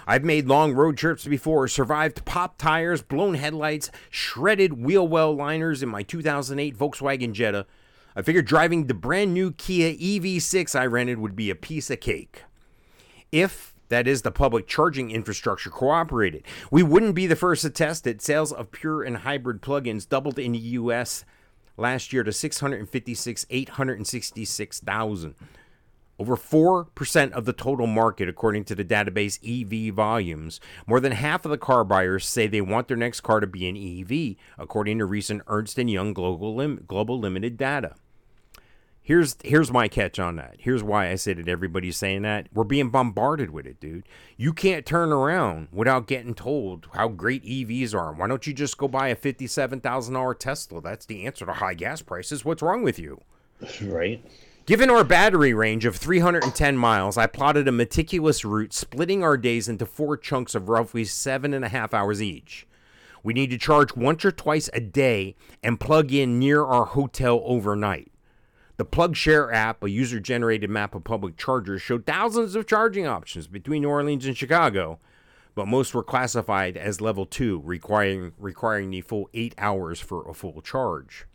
I've 0.08 0.24
made 0.24 0.48
long 0.48 0.74
road 0.74 0.98
trips 0.98 1.26
before, 1.26 1.68
survived 1.68 2.26
pop 2.26 2.58
tires, 2.58 3.04
blown 3.04 3.36
headlights, 3.36 3.92
shredded 4.10 4.74
wheel 4.74 5.08
well 5.08 5.34
liners 5.36 5.84
in 5.84 5.90
my 5.90 6.02
2008 6.02 6.76
Volkswagen 6.76 7.32
Jetta. 7.32 7.68
I 8.18 8.24
figured 8.24 8.48
driving 8.48 8.88
the 8.88 8.96
brand 8.96 9.32
new 9.36 9.52
Kia 9.52 9.94
EV6 9.94 10.74
I 10.74 10.88
rented 10.88 11.20
would 11.20 11.36
be 11.36 11.52
a 11.52 11.56
piece 11.56 11.92
of 11.92 12.00
cake. 12.00 12.46
If 13.32 13.76
that 13.90 14.08
is 14.08 14.24
the 14.24 14.32
public 14.32 14.66
charging 14.66 15.12
infrastructure 15.12 15.70
cooperated. 15.70 16.44
We 16.72 16.82
wouldn't 16.82 17.14
be 17.14 17.28
the 17.28 17.36
first 17.36 17.62
to 17.62 17.70
test 17.70 18.08
it. 18.08 18.24
Sales 18.24 18.52
of 18.52 18.72
pure 18.72 19.04
and 19.04 19.18
hybrid 19.18 19.62
plugins 19.62 20.10
doubled 20.10 20.40
in 20.40 20.54
the 20.54 20.58
US 20.58 21.26
last 21.78 22.12
year 22.12 22.24
to 22.24 22.34
656 22.34 23.46
866,000. 23.52 25.36
Over 26.20 26.36
4% 26.36 27.32
of 27.34 27.46
the 27.46 27.54
total 27.54 27.86
market, 27.86 28.28
according 28.28 28.64
to 28.66 28.74
the 28.74 28.84
database 28.84 29.38
EV 29.46 29.94
Volumes. 29.94 30.60
More 30.88 31.00
than 31.00 31.12
half 31.12 31.46
of 31.46 31.52
the 31.52 31.60
car 31.60 31.84
buyers 31.84 32.26
say 32.26 32.48
they 32.48 32.62
want 32.62 32.88
their 32.88 32.98
next 32.98 33.22
car 33.22 33.40
to 33.40 33.46
be 33.46 33.70
an 33.70 33.78
EV, 33.78 34.36
according 34.58 34.98
to 34.98 35.06
recent 35.06 35.44
Ernst 35.46 35.78
& 35.78 35.78
Young 35.78 36.14
Global, 36.14 36.56
Lim- 36.56 36.84
Global 36.88 37.20
Limited 37.20 37.56
data. 37.56 37.94
Here's 39.08 39.38
here's 39.42 39.72
my 39.72 39.88
catch 39.88 40.20
on 40.20 40.36
that. 40.36 40.58
Here's 40.60 40.84
why 40.84 41.10
I 41.10 41.16
say 41.16 41.32
that 41.32 41.48
everybody's 41.48 41.96
saying 41.96 42.24
that. 42.24 42.50
We're 42.54 42.66
being 42.66 42.90
bombarded 42.90 43.52
with 43.52 43.66
it, 43.66 43.80
dude. 43.80 44.04
You 44.36 44.52
can't 44.52 44.86
turn 44.86 45.14
around 45.14 45.70
without 45.72 46.08
getting 46.08 46.34
told 46.34 46.90
how 46.92 47.08
great 47.08 47.42
EVs 47.46 47.96
are. 47.96 48.12
Why 48.12 48.28
don't 48.28 48.46
you 48.46 48.52
just 48.52 48.78
go 48.78 48.90
buy 48.90 49.08
a 49.08 49.16
fifty-seven 49.16 49.80
thousand 49.80 50.16
dollar 50.16 50.34
Tesla? 50.34 50.82
That's 50.82 51.06
the 51.06 51.26
answer 51.26 51.46
to 51.46 51.54
high 51.54 51.74
gas 51.74 52.02
prices. 52.02 52.44
What's 52.44 52.62
wrong 52.62 52.84
with 52.84 53.00
you? 53.00 53.22
Right. 53.82 54.22
Given 54.66 54.90
our 54.90 55.06
battery 55.06 55.54
range 55.54 55.86
of 55.86 55.96
310 55.96 56.78
miles, 56.78 57.18
I 57.18 57.28
plotted 57.28 57.70
a 57.70 57.72
meticulous 57.72 58.44
route 58.44 58.74
splitting 58.74 59.24
our 59.24 59.38
days 59.38 59.70
into 59.70 59.86
four 59.86 60.18
chunks 60.18 60.54
of 60.54 60.68
roughly 60.68 61.06
seven 61.06 61.54
and 61.54 61.64
a 61.64 61.70
half 61.70 61.94
hours 61.94 62.22
each. 62.22 62.68
We 63.24 63.34
need 63.34 63.52
to 63.52 63.58
charge 63.58 63.96
once 63.96 64.26
or 64.26 64.34
twice 64.34 64.70
a 64.74 64.82
day 64.82 65.38
and 65.64 65.80
plug 65.80 66.12
in 66.12 66.38
near 66.40 66.66
our 66.66 66.84
hotel 66.84 67.42
overnight. 67.46 68.12
The 68.78 68.86
PlugShare 68.86 69.52
app, 69.52 69.82
a 69.84 69.90
user 69.90 70.20
generated 70.20 70.70
map 70.70 70.94
of 70.94 71.04
public 71.04 71.36
chargers, 71.36 71.82
showed 71.82 72.06
thousands 72.06 72.56
of 72.56 72.68
charging 72.68 73.08
options 73.08 73.48
between 73.48 73.82
New 73.82 73.90
Orleans 73.90 74.26
and 74.26 74.38
Chicago, 74.38 75.00
but 75.56 75.68
most 75.68 75.96
were 75.96 76.04
classified 76.04 76.78
as 76.78 77.02
level 77.02 77.26
2, 77.26 77.62
requiring, 77.66 78.34
requiring 78.38 78.92
the 78.92 79.02
full 79.02 79.30
8 79.34 79.56
hours 79.58 80.00
for 80.00 80.30
a 80.30 80.34
full 80.36 80.62
charge. 80.62 81.26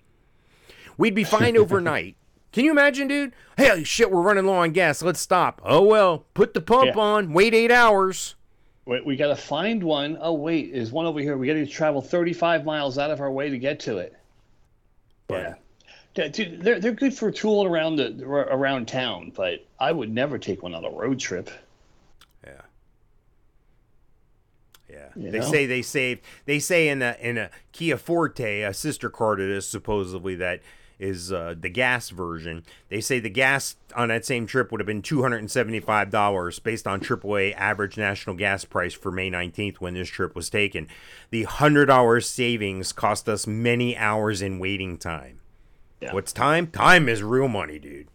We'd 0.96 1.16
be 1.16 1.24
fine 1.24 1.56
overnight. 1.58 2.14
Can 2.52 2.64
you 2.64 2.70
imagine, 2.70 3.08
dude? 3.08 3.32
Hey, 3.56 3.82
shit, 3.82 4.10
we're 4.12 4.20
running 4.22 4.44
low 4.46 4.54
on 4.54 4.70
gas. 4.70 5.02
Let's 5.02 5.18
stop. 5.20 5.60
Oh, 5.64 5.82
well, 5.82 6.26
put 6.34 6.54
the 6.54 6.60
pump 6.60 6.92
Yeah. 6.94 7.00
on, 7.00 7.32
wait 7.32 7.54
8 7.54 7.72
hours. 7.72 8.36
Wait, 8.84 9.04
we 9.06 9.16
got 9.16 9.28
to 9.28 9.36
find 9.36 9.82
one. 9.82 10.16
Oh, 10.20 10.34
wait, 10.34 10.72
there's 10.72 10.92
one 10.92 11.06
over 11.06 11.18
here. 11.20 11.36
We 11.36 11.46
got 11.46 11.54
to 11.54 11.66
travel 11.66 12.00
35 12.02 12.64
miles 12.64 12.98
out 12.98 13.10
of 13.10 13.20
our 13.20 13.30
way 13.32 13.48
to 13.48 13.58
get 13.58 13.80
to 13.80 13.98
it. 13.98 14.14
Yeah. 15.30 15.38
Yeah, 15.38 15.54
Dude, 16.14 16.60
they're, 16.60 16.78
they're 16.78 16.92
good 16.92 17.14
for 17.14 17.30
tooling 17.30 17.68
around 17.68 17.96
the 17.96 18.22
around 18.24 18.86
town, 18.86 19.32
but 19.34 19.64
I 19.80 19.92
would 19.92 20.12
never 20.12 20.38
take 20.38 20.62
one 20.62 20.74
on 20.74 20.84
a 20.84 20.90
road 20.90 21.18
trip. 21.18 21.50
Yeah. 22.46 22.60
Yeah. 24.90 25.08
You 25.16 25.30
they 25.30 25.38
know? 25.38 25.50
say 25.50 25.64
they 25.64 25.80
saved 25.80 26.20
they 26.44 26.58
say 26.58 26.88
in 26.88 27.00
a 27.00 27.16
in 27.18 27.38
a 27.38 27.50
Kia 27.72 27.96
Forte, 27.96 28.60
a 28.60 28.74
sister 28.74 29.08
car 29.08 29.36
to 29.36 29.46
this 29.46 29.66
supposedly 29.66 30.34
that 30.36 30.60
is 30.98 31.32
uh, 31.32 31.54
the 31.58 31.68
gas 31.68 32.10
version. 32.10 32.62
They 32.88 33.00
say 33.00 33.18
the 33.18 33.30
gas 33.30 33.76
on 33.96 34.08
that 34.08 34.24
same 34.24 34.46
trip 34.46 34.70
would 34.70 34.80
have 34.80 34.86
been 34.86 35.02
two 35.02 35.22
hundred 35.22 35.38
and 35.38 35.50
seventy 35.50 35.80
five 35.80 36.10
dollars 36.10 36.58
based 36.58 36.86
on 36.86 37.00
AAA 37.00 37.54
average 37.56 37.96
national 37.96 38.36
gas 38.36 38.64
price 38.64 38.92
for 38.92 39.10
May 39.10 39.30
nineteenth 39.30 39.80
when 39.80 39.94
this 39.94 40.08
trip 40.08 40.36
was 40.36 40.50
taken. 40.50 40.88
The 41.30 41.44
hundred 41.44 41.86
dollars 41.86 42.28
savings 42.28 42.92
cost 42.92 43.28
us 43.28 43.46
many 43.46 43.96
hours 43.96 44.42
in 44.42 44.58
waiting 44.58 44.98
time. 44.98 45.40
Yeah. 46.02 46.12
What's 46.12 46.32
time? 46.32 46.66
Time 46.66 47.08
is 47.08 47.22
real 47.22 47.48
money, 47.48 47.78
dude. 47.78 48.08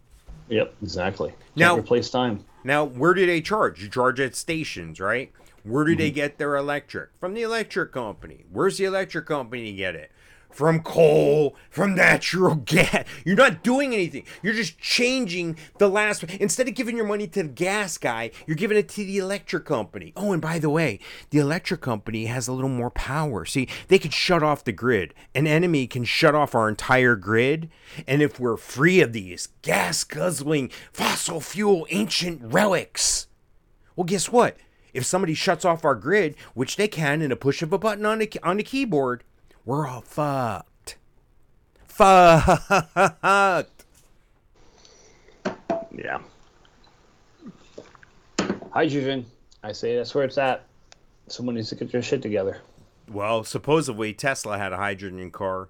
Yep, 0.48 0.74
exactly. 0.82 1.30
Can't 1.30 1.56
Now- 1.56 1.78
replace 1.78 2.10
time. 2.10 2.44
Now, 2.64 2.84
where 2.84 3.14
do 3.14 3.24
they 3.24 3.40
charge? 3.40 3.82
You 3.82 3.88
charge 3.88 4.20
at 4.20 4.34
stations, 4.34 5.00
right? 5.00 5.32
Where 5.62 5.84
do 5.84 5.96
they 5.96 6.08
mm-hmm. 6.08 6.14
get 6.14 6.38
their 6.38 6.56
electric? 6.56 7.10
From 7.18 7.34
the 7.34 7.42
electric 7.42 7.92
company. 7.92 8.44
Where's 8.50 8.78
the 8.78 8.84
electric 8.84 9.26
company 9.26 9.74
get 9.74 9.94
it? 9.94 10.10
From 10.50 10.80
coal, 10.80 11.54
from 11.70 11.94
natural 11.94 12.54
gas. 12.64 13.04
You're 13.24 13.36
not 13.36 13.62
doing 13.62 13.94
anything. 13.94 14.24
You're 14.42 14.54
just 14.54 14.78
changing 14.78 15.56
the 15.78 15.88
last. 15.88 16.24
Instead 16.24 16.68
of 16.68 16.74
giving 16.74 16.96
your 16.96 17.06
money 17.06 17.26
to 17.28 17.42
the 17.42 17.48
gas 17.48 17.96
guy, 17.98 18.30
you're 18.46 18.56
giving 18.56 18.76
it 18.76 18.88
to 18.90 19.04
the 19.04 19.18
electric 19.18 19.64
company. 19.64 20.12
Oh, 20.16 20.32
and 20.32 20.42
by 20.42 20.58
the 20.58 20.70
way, 20.70 20.98
the 21.30 21.38
electric 21.38 21.80
company 21.80 22.26
has 22.26 22.48
a 22.48 22.52
little 22.52 22.70
more 22.70 22.90
power. 22.90 23.44
See, 23.44 23.68
they 23.88 23.98
can 23.98 24.10
shut 24.10 24.42
off 24.42 24.64
the 24.64 24.72
grid. 24.72 25.14
An 25.34 25.46
enemy 25.46 25.86
can 25.86 26.04
shut 26.04 26.34
off 26.34 26.54
our 26.54 26.68
entire 26.68 27.14
grid. 27.14 27.70
And 28.06 28.22
if 28.22 28.40
we're 28.40 28.56
free 28.56 29.00
of 29.00 29.12
these 29.12 29.48
gas 29.62 30.02
guzzling, 30.04 30.70
fossil 30.92 31.40
fuel 31.40 31.86
ancient 31.90 32.42
relics, 32.42 33.28
well, 33.94 34.04
guess 34.04 34.30
what? 34.30 34.56
If 34.94 35.04
somebody 35.04 35.34
shuts 35.34 35.64
off 35.64 35.84
our 35.84 35.94
grid, 35.94 36.36
which 36.54 36.76
they 36.76 36.88
can 36.88 37.20
in 37.20 37.32
a 37.32 37.36
push 37.36 37.62
of 37.62 37.72
a 37.72 37.78
button 37.78 38.06
on 38.06 38.18
the 38.18 38.30
on 38.42 38.56
the 38.56 38.62
keyboard, 38.62 39.24
we're 39.68 39.86
all 39.86 40.00
fucked. 40.00 40.96
Fucked. 41.88 43.84
Yeah. 45.92 46.20
Hydrogen. 48.70 49.26
I 49.62 49.72
say 49.72 49.94
that's 49.94 50.14
where 50.14 50.24
it's 50.24 50.38
at. 50.38 50.64
Someone 51.26 51.56
needs 51.56 51.68
to 51.68 51.74
get 51.74 51.92
their 51.92 52.00
shit 52.00 52.22
together. 52.22 52.62
Well, 53.12 53.44
supposedly 53.44 54.14
Tesla 54.14 54.56
had 54.56 54.72
a 54.72 54.78
hydrogen 54.78 55.30
car, 55.30 55.68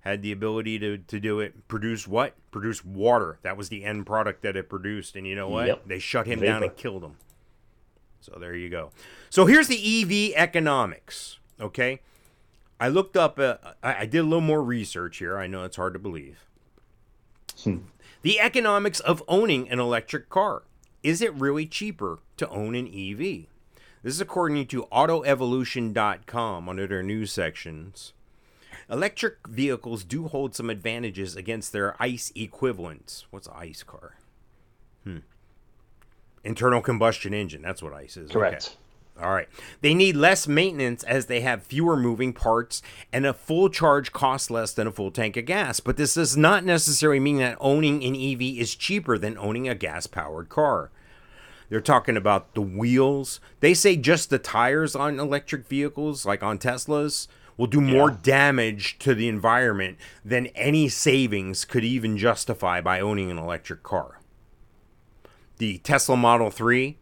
had 0.00 0.22
the 0.22 0.32
ability 0.32 0.78
to, 0.78 0.96
to 0.96 1.20
do 1.20 1.40
it. 1.40 1.68
Produce 1.68 2.08
what? 2.08 2.32
Produce 2.50 2.86
water. 2.86 3.38
That 3.42 3.58
was 3.58 3.68
the 3.68 3.84
end 3.84 4.06
product 4.06 4.40
that 4.44 4.56
it 4.56 4.70
produced. 4.70 5.14
And 5.14 5.26
you 5.26 5.34
know 5.34 5.50
what? 5.50 5.66
Yep. 5.66 5.82
They 5.86 5.98
shut 5.98 6.26
him 6.26 6.40
down 6.40 6.62
and 6.62 6.74
killed 6.74 7.04
him. 7.04 7.16
So 8.22 8.38
there 8.40 8.54
you 8.54 8.70
go. 8.70 8.92
So 9.28 9.44
here's 9.44 9.68
the 9.68 9.76
EV 9.76 10.32
economics. 10.40 11.38
Okay. 11.60 12.00
I 12.78 12.88
looked 12.88 13.16
up. 13.16 13.38
Uh, 13.38 13.56
I, 13.82 14.00
I 14.02 14.06
did 14.06 14.18
a 14.18 14.24
little 14.24 14.40
more 14.40 14.62
research 14.62 15.18
here. 15.18 15.38
I 15.38 15.46
know 15.46 15.64
it's 15.64 15.76
hard 15.76 15.94
to 15.94 15.98
believe. 15.98 16.44
The 18.22 18.40
economics 18.40 19.00
of 19.00 19.22
owning 19.28 19.68
an 19.70 19.78
electric 19.78 20.28
car. 20.28 20.62
Is 21.02 21.22
it 21.22 21.32
really 21.34 21.66
cheaper 21.66 22.18
to 22.36 22.48
own 22.48 22.74
an 22.74 22.86
EV? 22.86 23.46
This 24.02 24.14
is 24.14 24.20
according 24.20 24.66
to 24.66 24.84
AutoEvolution.com 24.92 26.68
under 26.68 26.86
their 26.86 27.02
news 27.02 27.32
sections. 27.32 28.12
Electric 28.90 29.46
vehicles 29.48 30.04
do 30.04 30.28
hold 30.28 30.54
some 30.54 30.70
advantages 30.70 31.34
against 31.34 31.72
their 31.72 32.00
ICE 32.00 32.30
equivalents. 32.34 33.26
What's 33.30 33.48
an 33.48 33.54
ICE 33.56 33.82
car? 33.82 34.16
Hmm. 35.04 35.18
Internal 36.44 36.80
combustion 36.80 37.34
engine. 37.34 37.62
That's 37.62 37.82
what 37.82 37.92
ICE 37.92 38.16
is. 38.16 38.30
Okay. 38.30 38.36
All 39.20 39.32
right. 39.32 39.48
They 39.80 39.94
need 39.94 40.14
less 40.16 40.46
maintenance 40.46 41.02
as 41.04 41.26
they 41.26 41.40
have 41.40 41.62
fewer 41.62 41.96
moving 41.96 42.32
parts, 42.34 42.82
and 43.12 43.24
a 43.24 43.32
full 43.32 43.70
charge 43.70 44.12
costs 44.12 44.50
less 44.50 44.72
than 44.72 44.86
a 44.86 44.92
full 44.92 45.10
tank 45.10 45.36
of 45.38 45.46
gas. 45.46 45.80
But 45.80 45.96
this 45.96 46.14
does 46.14 46.36
not 46.36 46.64
necessarily 46.64 47.20
mean 47.20 47.38
that 47.38 47.56
owning 47.60 48.04
an 48.04 48.14
EV 48.14 48.42
is 48.60 48.74
cheaper 48.74 49.16
than 49.16 49.38
owning 49.38 49.68
a 49.68 49.74
gas 49.74 50.06
powered 50.06 50.48
car. 50.50 50.90
They're 51.68 51.80
talking 51.80 52.16
about 52.16 52.54
the 52.54 52.60
wheels. 52.60 53.40
They 53.60 53.74
say 53.74 53.96
just 53.96 54.28
the 54.30 54.38
tires 54.38 54.94
on 54.94 55.18
electric 55.18 55.66
vehicles, 55.66 56.26
like 56.26 56.42
on 56.42 56.58
Teslas, 56.58 57.26
will 57.56 57.66
do 57.66 57.80
more 57.80 58.10
Yeah. 58.10 58.16
damage 58.22 58.98
to 58.98 59.14
the 59.14 59.28
environment 59.28 59.96
than 60.24 60.46
any 60.48 60.88
savings 60.90 61.64
could 61.64 61.84
even 61.84 62.18
justify 62.18 62.82
by 62.82 63.00
owning 63.00 63.30
an 63.30 63.38
electric 63.38 63.82
car. 63.82 64.20
The 65.56 65.78
Tesla 65.78 66.16
Model 66.18 66.50
3, 66.50 66.98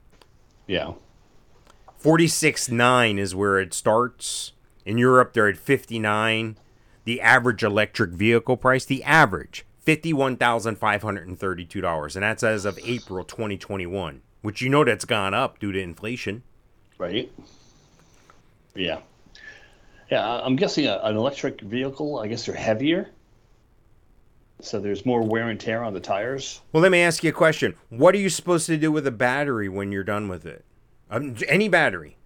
Yeah. 0.68 0.92
46.9 2.04 3.18
is 3.18 3.34
where 3.34 3.58
it 3.58 3.72
starts. 3.72 4.52
In 4.84 4.98
Europe, 4.98 5.32
they're 5.32 5.48
at 5.48 5.56
59. 5.56 6.58
The 7.06 7.20
average 7.22 7.62
electric 7.62 8.10
vehicle 8.10 8.58
price, 8.58 8.84
the 8.84 9.02
average, 9.04 9.64
$51,532. 9.86 12.14
And 12.14 12.22
that's 12.22 12.42
as 12.42 12.66
of 12.66 12.78
April 12.84 13.24
2021, 13.24 14.20
which 14.42 14.60
you 14.60 14.68
know 14.68 14.84
that's 14.84 15.06
gone 15.06 15.32
up 15.32 15.58
due 15.58 15.72
to 15.72 15.80
inflation. 15.80 16.42
Right. 16.98 17.32
Yeah. 18.74 19.00
Yeah, 20.10 20.42
I'm 20.42 20.56
guessing 20.56 20.84
a, 20.84 21.00
an 21.04 21.16
electric 21.16 21.62
vehicle. 21.62 22.18
I 22.18 22.28
guess 22.28 22.44
they're 22.44 22.54
heavier, 22.54 23.08
so 24.60 24.78
there's 24.78 25.06
more 25.06 25.22
wear 25.22 25.48
and 25.48 25.58
tear 25.58 25.82
on 25.82 25.94
the 25.94 26.00
tires. 26.00 26.60
Well, 26.70 26.82
let 26.82 26.92
me 26.92 27.00
ask 27.00 27.24
you 27.24 27.30
a 27.30 27.32
question. 27.32 27.76
What 27.88 28.14
are 28.14 28.18
you 28.18 28.28
supposed 28.28 28.66
to 28.66 28.76
do 28.76 28.92
with 28.92 29.06
a 29.06 29.10
battery 29.10 29.70
when 29.70 29.90
you're 29.90 30.04
done 30.04 30.28
with 30.28 30.44
it? 30.44 30.66
Um, 31.14 31.37
any 31.48 31.68
battery. 31.68 32.16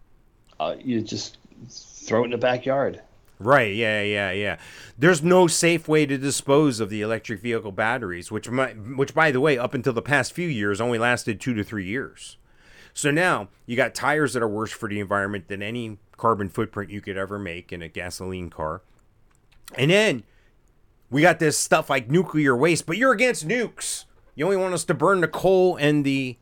Uh, 0.59 0.77
you 0.79 1.03
just 1.03 1.39
throw 1.69 2.23
it 2.23 2.27
in 2.27 2.31
the 2.31 2.39
backyard. 2.39 3.03
Right, 3.39 3.75
yeah, 3.75 4.03
yeah, 4.03 4.33
yeah. 4.33 4.59
There's 4.99 5.23
no 5.23 5.47
safe 5.47 5.87
way 5.87 6.07
to 6.07 6.19
dispose 6.19 6.81
of 6.81 6.91
the 6.91 7.03
electric 7.03 7.41
vehicle 7.41 7.71
batteries, 7.71 8.33
which 8.33 8.51
might, 8.51 8.77
which 8.97 9.15
by 9.15 9.31
the 9.31 9.41
way, 9.41 9.57
up 9.57 9.75
until 9.75 9.93
the 9.93 10.03
past 10.03 10.33
few 10.33 10.49
years 10.49 10.81
only 10.81 10.99
lasted 10.99 11.41
2 11.41 11.55
to 11.55 11.63
3 11.63 11.85
years. 11.85 12.37
So 12.95 13.13
now, 13.13 13.49
you 13.65 13.77
got 13.77 13.95
tires 13.95 14.33
that 14.33 14.43
are 14.43 14.49
worse 14.49 14.73
for 14.73 14.89
the 14.89 14.99
environment 14.99 15.47
than 15.47 15.63
any 15.63 15.99
carbon 16.17 16.49
footprint 16.49 16.91
you 16.91 17.01
could 17.01 17.17
ever 17.17 17.39
make 17.39 17.73
in 17.73 17.81
a 17.81 17.89
gasoline 17.89 18.51
car. 18.51 18.83
And 19.77 19.91
then 19.93 20.25
we 21.09 21.23
got 21.23 21.39
this 21.39 21.57
stuff 21.57 21.89
like 21.89 22.11
nuclear 22.11 22.57
waste, 22.57 22.87
but 22.87 22.97
you're 22.97 23.13
against 23.13 23.47
nukes. 23.47 24.05
You 24.35 24.47
only 24.47 24.57
want 24.57 24.75
us 24.75 24.85
to 24.85 24.95
burn 24.95 25.21
the 25.21 25.29
coal 25.29 25.77
and 25.77 26.05
the 26.05 26.39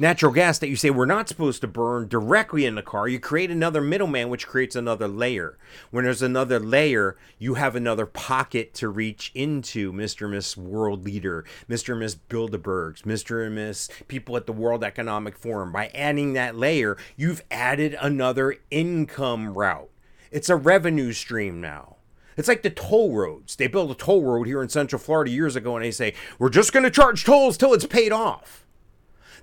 natural 0.00 0.32
gas 0.32 0.58
that 0.58 0.68
you 0.68 0.76
say 0.76 0.88
we're 0.88 1.04
not 1.04 1.28
supposed 1.28 1.60
to 1.60 1.68
burn 1.68 2.08
directly 2.08 2.64
in 2.64 2.74
the 2.74 2.82
car. 2.82 3.06
You 3.06 3.20
create 3.20 3.50
another 3.50 3.82
middleman, 3.82 4.30
which 4.30 4.46
creates 4.46 4.74
another 4.74 5.06
layer. 5.06 5.58
When 5.90 6.04
there's 6.04 6.22
another 6.22 6.58
layer, 6.58 7.18
you 7.38 7.54
have 7.54 7.76
another 7.76 8.06
pocket 8.06 8.72
to 8.74 8.88
reach 8.88 9.30
into, 9.34 9.92
Mr. 9.92 10.22
and 10.22 10.30
Miss 10.32 10.56
World 10.56 11.04
Leader, 11.04 11.44
Mr. 11.68 11.90
and 11.90 12.00
Miss 12.00 12.14
Bilderbergs, 12.14 13.02
Mr. 13.02 13.44
and 13.44 13.54
Miss 13.54 13.90
people 14.08 14.38
at 14.38 14.46
the 14.46 14.54
World 14.54 14.82
Economic 14.82 15.36
Forum. 15.36 15.70
By 15.70 15.88
adding 15.88 16.32
that 16.32 16.56
layer, 16.56 16.96
you've 17.16 17.44
added 17.50 17.94
another 18.00 18.56
income 18.70 19.52
route. 19.52 19.90
It's 20.30 20.48
a 20.48 20.56
revenue 20.56 21.12
stream 21.12 21.60
now. 21.60 21.96
It's 22.38 22.48
like 22.48 22.62
the 22.62 22.70
toll 22.70 23.12
roads. 23.12 23.56
They 23.56 23.66
built 23.66 23.90
a 23.90 23.94
toll 23.94 24.22
road 24.22 24.46
here 24.46 24.62
in 24.62 24.70
Central 24.70 24.98
Florida 24.98 25.30
years 25.30 25.56
ago, 25.56 25.76
and 25.76 25.84
they 25.84 25.90
say, 25.90 26.14
we're 26.38 26.48
just 26.48 26.72
going 26.72 26.84
to 26.84 26.90
charge 26.90 27.24
tolls 27.24 27.58
till 27.58 27.74
it's 27.74 27.84
paid 27.84 28.12
off. 28.12 28.64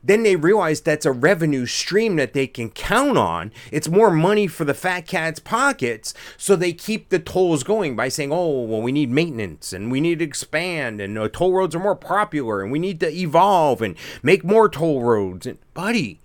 Then 0.07 0.23
they 0.23 0.37
realize 0.37 0.79
that's 0.79 1.05
a 1.05 1.11
revenue 1.11 1.65
stream 1.65 2.15
that 2.15 2.31
they 2.31 2.47
can 2.47 2.69
count 2.69 3.17
on. 3.17 3.51
It's 3.71 3.89
more 3.89 4.09
money 4.09 4.47
for 4.47 4.63
the 4.63 4.73
fat 4.73 5.01
cat's 5.05 5.39
pockets, 5.39 6.13
so 6.37 6.55
they 6.55 6.71
keep 6.71 7.09
the 7.09 7.19
tolls 7.19 7.63
going 7.63 7.95
by 7.95 8.07
saying, 8.07 8.31
"Oh, 8.31 8.61
well, 8.61 8.81
we 8.81 8.93
need 8.93 9.11
maintenance 9.11 9.73
and 9.73 9.91
we 9.91 9.99
need 9.99 10.19
to 10.19 10.25
expand, 10.25 11.01
and 11.01 11.17
uh, 11.17 11.27
toll 11.27 11.53
roads 11.53 11.75
are 11.75 11.79
more 11.79 11.95
popular, 11.95 12.61
and 12.61 12.71
we 12.71 12.79
need 12.79 13.01
to 13.01 13.11
evolve 13.11 13.81
and 13.81 13.95
make 14.23 14.45
more 14.45 14.69
toll 14.69 15.03
roads." 15.03 15.45
And 15.45 15.59
buddy, 15.73 16.21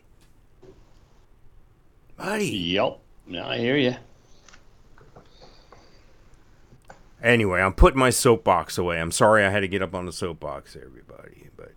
buddy. 2.17 2.51
Yep. 2.51 2.99
No, 3.27 3.47
I 3.47 3.59
hear 3.59 3.77
you. 3.77 3.97
Anyway, 7.21 7.61
I'm 7.61 7.73
putting 7.73 7.99
my 7.99 8.11
soapbox 8.11 8.79
away. 8.79 9.01
I'm 9.01 9.13
sorry 9.13 9.45
I 9.45 9.51
had 9.51 9.61
to 9.61 9.69
get 9.69 9.83
up 9.83 9.95
on 9.95 10.07
the 10.07 10.13
soapbox, 10.13 10.77
everybody, 10.77 11.49
but 11.57 11.73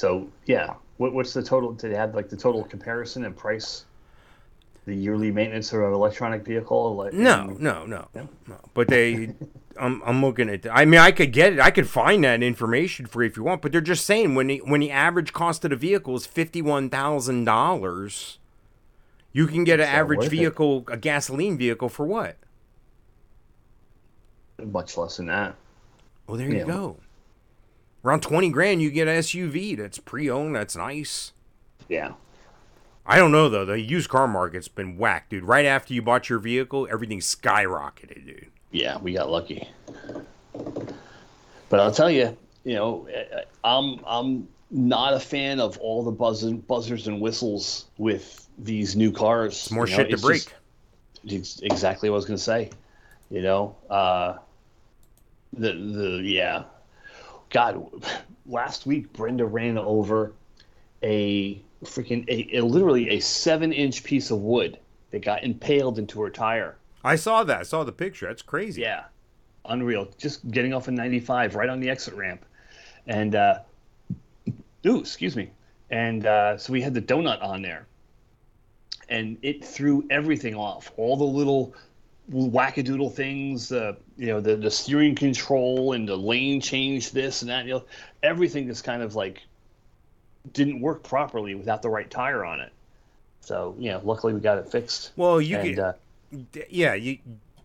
So 0.00 0.26
yeah, 0.46 0.72
what, 0.96 1.12
what's 1.12 1.34
the 1.34 1.42
total? 1.42 1.72
Did 1.72 1.92
they 1.92 1.94
have 1.94 2.14
like 2.14 2.30
the 2.30 2.36
total 2.36 2.64
comparison 2.64 3.26
and 3.26 3.36
price? 3.36 3.84
The 4.86 4.94
yearly 4.94 5.30
maintenance 5.30 5.74
of 5.74 5.82
an 5.82 5.92
electronic 5.92 6.42
vehicle? 6.42 6.96
Like, 6.96 7.12
No, 7.12 7.54
no, 7.58 7.84
no, 7.84 8.08
no. 8.14 8.56
But 8.72 8.88
they, 8.88 9.34
I'm, 9.78 10.00
I'm 10.06 10.22
looking 10.22 10.48
at. 10.48 10.66
I 10.72 10.86
mean, 10.86 10.98
I 10.98 11.10
could 11.10 11.34
get 11.34 11.52
it. 11.52 11.60
I 11.60 11.70
could 11.70 11.86
find 11.86 12.24
that 12.24 12.42
information 12.42 13.04
for 13.04 13.22
you 13.22 13.28
if 13.28 13.36
you 13.36 13.42
want. 13.42 13.60
But 13.60 13.72
they're 13.72 13.82
just 13.82 14.06
saying 14.06 14.34
when 14.34 14.46
the 14.46 14.62
when 14.64 14.80
the 14.80 14.90
average 14.90 15.34
cost 15.34 15.66
of 15.66 15.70
the 15.70 15.76
vehicle 15.76 16.16
is 16.16 16.24
fifty 16.24 16.62
one 16.62 16.88
thousand 16.88 17.44
dollars, 17.44 18.38
you 19.34 19.46
can 19.46 19.64
get 19.64 19.80
an 19.80 19.86
average 19.86 20.20
worth 20.20 20.26
it. 20.28 20.30
vehicle, 20.30 20.84
a 20.88 20.96
gasoline 20.96 21.58
vehicle, 21.58 21.90
for 21.90 22.06
what? 22.06 22.36
much 24.64 24.96
less 24.96 25.18
than 25.18 25.26
that. 25.26 25.56
Well, 26.26 26.38
there 26.38 26.48
you 26.48 26.58
Yeah. 26.58 26.64
go. 26.64 26.96
Around 28.04 28.22
twenty 28.22 28.48
grand, 28.50 28.80
you 28.82 28.90
get 28.90 29.08
an 29.08 29.18
SUV 29.18 29.76
that's 29.76 29.98
pre-owned. 29.98 30.54
That's 30.56 30.74
nice. 30.76 31.32
Yeah. 31.88 32.12
I 33.06 33.16
don't 33.18 33.32
know 33.32 33.48
though. 33.48 33.64
The 33.64 33.80
used 33.80 34.08
car 34.08 34.26
market's 34.28 34.68
been 34.68 34.96
whacked, 34.96 35.30
dude. 35.30 35.44
Right 35.44 35.66
after 35.66 35.92
you 35.92 36.00
bought 36.02 36.28
your 36.30 36.38
vehicle, 36.38 36.86
everything 36.90 37.18
skyrocketed, 37.20 38.24
dude. 38.26 38.50
Yeah, 38.70 38.98
we 38.98 39.12
got 39.12 39.30
lucky. 39.30 39.68
But 41.68 41.80
I'll 41.80 41.92
tell 41.92 42.10
you, 42.10 42.36
you 42.64 42.74
know, 42.74 43.06
eh, 43.12 43.42
I'm 43.64 44.00
I'm 44.06 44.48
not 44.70 45.14
a 45.14 45.20
fan 45.20 45.60
of 45.60 45.76
all 45.78 46.02
the 46.04 46.10
buzzing, 46.10 46.58
buzzers 46.60 47.06
and 47.08 47.20
whistles 47.20 47.86
with 47.98 48.46
these 48.58 48.96
new 48.96 49.12
cars. 49.12 49.70
More 49.70 49.86
you 49.86 49.90
know, 49.92 49.96
shit 49.98 50.08
to 50.08 50.12
it's 50.14 50.22
break. 50.22 50.40
just- 50.42 50.54
it's 51.24 51.60
exactly 51.60 52.08
what 52.08 52.14
I 52.14 52.18
was 52.18 52.24
gonna 52.24 52.38
say. 52.38 52.70
You 53.30 53.42
know, 53.42 53.76
uh, 53.90 54.38
the 55.52 55.72
the 55.72 56.22
yeah, 56.24 56.64
God, 57.50 58.04
last 58.46 58.86
week 58.86 59.12
Brenda 59.12 59.44
ran 59.44 59.76
over 59.76 60.32
a 61.02 61.60
freaking 61.84 62.28
a, 62.28 62.58
a 62.58 62.64
literally 62.64 63.10
a 63.10 63.20
seven 63.20 63.72
inch 63.72 64.04
piece 64.04 64.30
of 64.30 64.38
wood 64.40 64.78
that 65.10 65.22
got 65.22 65.42
impaled 65.42 65.98
into 65.98 66.20
her 66.22 66.30
tire. 66.30 66.76
I 67.02 67.16
saw 67.16 67.44
that. 67.44 67.60
I 67.60 67.62
saw 67.62 67.84
the 67.84 67.92
picture. 67.92 68.26
That's 68.28 68.42
crazy. 68.42 68.82
Yeah, 68.82 69.04
unreal. 69.64 70.08
Just 70.18 70.48
getting 70.50 70.72
off 70.72 70.88
of 70.88 70.94
95 70.94 71.54
right 71.54 71.68
on 71.68 71.80
the 71.80 71.90
exit 71.90 72.14
ramp, 72.14 72.44
and 73.06 73.34
uh, 73.34 73.58
ooh, 74.86 75.00
excuse 75.00 75.36
me. 75.36 75.50
And 75.90 76.26
uh, 76.26 76.56
so 76.56 76.72
we 76.72 76.80
had 76.80 76.94
the 76.94 77.02
donut 77.02 77.42
on 77.42 77.62
there, 77.62 77.86
and 79.08 79.38
it 79.42 79.64
threw 79.64 80.06
everything 80.10 80.54
off. 80.54 80.92
All 80.96 81.16
the 81.16 81.24
little 81.24 81.74
wackadoodle 82.30 83.12
things, 83.12 83.72
uh, 83.72 83.94
you 84.16 84.28
know, 84.28 84.40
the 84.40 84.56
the 84.56 84.70
steering 84.70 85.14
control 85.14 85.92
and 85.92 86.08
the 86.08 86.16
lane 86.16 86.60
change, 86.60 87.10
this 87.10 87.42
and 87.42 87.50
that. 87.50 87.66
You 87.66 87.74
know, 87.74 87.84
everything 88.22 88.66
just 88.66 88.84
kind 88.84 89.02
of 89.02 89.14
like 89.14 89.42
didn't 90.52 90.80
work 90.80 91.02
properly 91.02 91.54
without 91.54 91.82
the 91.82 91.90
right 91.90 92.10
tire 92.10 92.44
on 92.44 92.60
it. 92.60 92.72
So 93.40 93.74
you 93.78 93.90
know, 93.90 94.00
luckily 94.04 94.34
we 94.34 94.40
got 94.40 94.58
it 94.58 94.70
fixed. 94.70 95.12
Well, 95.16 95.40
you 95.40 95.56
and, 95.56 95.68
could. 95.68 95.78
uh, 95.78 95.92
yeah, 96.68 96.94
you 96.94 97.18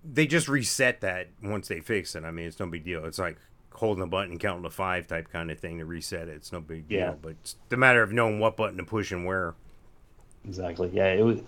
they 0.03 0.27
just 0.27 0.47
reset 0.47 1.01
that 1.01 1.29
once 1.43 1.67
they 1.67 1.79
fix 1.79 2.15
it. 2.15 2.23
I 2.23 2.31
mean, 2.31 2.47
it's 2.47 2.59
no 2.59 2.67
big 2.67 2.85
deal. 2.85 3.05
It's 3.05 3.19
like 3.19 3.37
holding 3.71 4.03
a 4.03 4.07
button 4.07 4.39
counting 4.39 4.63
to 4.63 4.69
five 4.69 5.07
type 5.07 5.31
kind 5.31 5.51
of 5.51 5.59
thing 5.59 5.79
to 5.79 5.85
reset 5.85 6.27
it. 6.27 6.35
It's 6.35 6.51
no 6.51 6.61
big 6.61 6.87
deal. 6.87 6.99
Yeah. 6.99 7.13
But 7.21 7.31
it's 7.41 7.55
the 7.69 7.77
matter 7.77 8.01
of 8.01 8.11
knowing 8.11 8.39
what 8.39 8.55
button 8.57 8.77
to 8.77 8.83
push 8.83 9.11
and 9.11 9.25
where. 9.25 9.53
Exactly. 10.47 10.91
Yeah, 10.93 11.07
it 11.07 11.23
was 11.23 11.39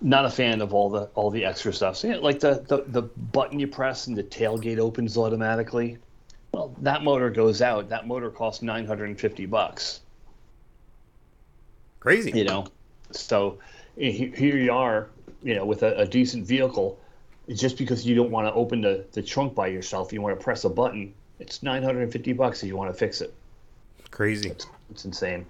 not 0.00 0.24
a 0.24 0.30
fan 0.30 0.60
of 0.60 0.72
all 0.74 0.88
the 0.90 1.02
all 1.14 1.30
the 1.30 1.44
extra 1.44 1.72
stuff. 1.72 1.96
So 1.96 2.08
yeah, 2.08 2.16
like 2.16 2.40
the, 2.40 2.64
the 2.68 2.84
the 2.86 3.02
button 3.02 3.58
you 3.58 3.66
press 3.66 4.06
and 4.06 4.16
the 4.16 4.22
tailgate 4.24 4.78
opens 4.78 5.16
automatically. 5.16 5.98
Well, 6.52 6.74
that 6.82 7.02
motor 7.04 7.30
goes 7.30 7.62
out. 7.62 7.88
That 7.90 8.06
motor 8.06 8.30
costs 8.30 8.62
nine 8.62 8.86
hundred 8.86 9.08
and 9.08 9.20
fifty 9.20 9.46
bucks. 9.46 10.00
Crazy. 12.00 12.32
You 12.32 12.44
know, 12.44 12.66
so 13.10 13.58
here 13.96 14.56
you 14.56 14.72
are, 14.72 15.08
you 15.42 15.54
know, 15.54 15.66
with 15.66 15.82
a, 15.82 15.98
a 15.98 16.06
decent 16.06 16.46
vehicle. 16.46 16.98
Just 17.48 17.76
because 17.76 18.06
you 18.06 18.14
don't 18.14 18.30
want 18.30 18.46
to 18.46 18.52
open 18.52 18.80
the, 18.80 19.04
the 19.12 19.22
trunk 19.22 19.56
by 19.56 19.66
yourself, 19.66 20.12
you 20.12 20.22
want 20.22 20.38
to 20.38 20.42
press 20.42 20.62
a 20.64 20.68
button. 20.68 21.12
It's 21.40 21.62
950 21.64 22.32
bucks 22.34 22.62
if 22.62 22.68
you 22.68 22.76
want 22.76 22.92
to 22.92 22.96
fix 22.98 23.20
it. 23.20 23.34
Crazy, 24.12 24.52
It's 24.90 25.04
insane. 25.04 25.46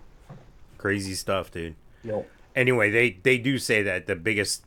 crazy 0.78 1.14
stuff, 1.14 1.50
dude. 1.50 1.74
Yep. 2.04 2.26
Anyway, 2.54 2.90
they 2.90 3.18
they 3.22 3.38
do 3.38 3.58
say 3.58 3.82
that 3.82 4.06
the 4.06 4.16
biggest 4.16 4.64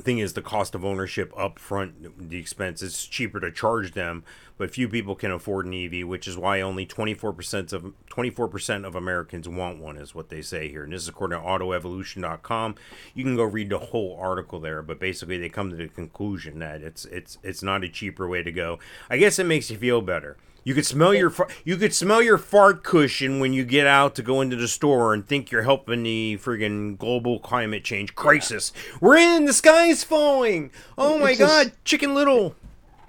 thing 0.00 0.18
is 0.18 0.32
the 0.32 0.42
cost 0.42 0.74
of 0.74 0.84
ownership 0.84 1.32
up 1.36 1.58
front, 1.58 2.30
the 2.30 2.38
expense. 2.38 2.82
It's 2.82 3.06
cheaper 3.06 3.40
to 3.40 3.50
charge 3.50 3.92
them, 3.92 4.24
but 4.56 4.70
few 4.70 4.88
people 4.88 5.14
can 5.14 5.30
afford 5.30 5.66
an 5.66 5.74
EV, 5.74 6.06
which 6.06 6.26
is 6.26 6.36
why 6.36 6.60
only 6.60 6.86
24% 6.86 7.72
of 7.72 7.92
24% 8.10 8.86
of 8.86 8.94
Americans 8.94 9.48
want 9.48 9.78
one, 9.78 9.96
is 9.96 10.14
what 10.14 10.28
they 10.28 10.42
say 10.42 10.68
here. 10.68 10.84
And 10.84 10.92
this 10.92 11.02
is 11.02 11.08
according 11.08 11.38
to 11.38 11.44
AutoEvolution.com. 11.44 12.74
You 13.14 13.24
can 13.24 13.36
go 13.36 13.44
read 13.44 13.70
the 13.70 13.78
whole 13.78 14.16
article 14.20 14.60
there, 14.60 14.82
but 14.82 14.98
basically 14.98 15.38
they 15.38 15.48
come 15.48 15.70
to 15.70 15.76
the 15.76 15.88
conclusion 15.88 16.58
that 16.60 16.82
it's 16.82 17.04
it's 17.06 17.38
it's 17.42 17.62
not 17.62 17.84
a 17.84 17.88
cheaper 17.88 18.28
way 18.28 18.42
to 18.42 18.52
go. 18.52 18.78
I 19.08 19.18
guess 19.18 19.38
it 19.38 19.44
makes 19.44 19.70
you 19.70 19.76
feel 19.76 20.00
better. 20.00 20.36
You 20.62 20.74
could 20.74 20.84
smell 20.86 21.14
your 21.14 21.32
you 21.64 21.76
could 21.76 21.94
smell 21.94 22.22
your 22.22 22.38
fart 22.38 22.82
cushion 22.84 23.40
when 23.40 23.52
you 23.52 23.64
get 23.64 23.86
out 23.86 24.14
to 24.16 24.22
go 24.22 24.40
into 24.40 24.56
the 24.56 24.68
store 24.68 25.14
and 25.14 25.26
think 25.26 25.50
you're 25.50 25.62
helping 25.62 26.02
the 26.02 26.38
friggin' 26.40 26.98
global 26.98 27.38
climate 27.40 27.82
change 27.84 28.14
crisis. 28.14 28.72
We're 29.00 29.16
in 29.16 29.46
the 29.46 29.52
sky's 29.52 30.04
falling. 30.04 30.70
Oh 30.98 31.18
my 31.18 31.30
It's 31.30 31.38
god, 31.38 31.72
Chicken 31.84 32.14
Little. 32.14 32.54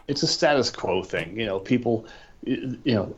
It's 0.07 0.23
a 0.23 0.27
status 0.27 0.69
quo 0.69 1.03
thing. 1.03 1.39
You 1.39 1.45
know, 1.45 1.59
people, 1.59 2.05
you 2.43 2.79
know, 2.85 3.15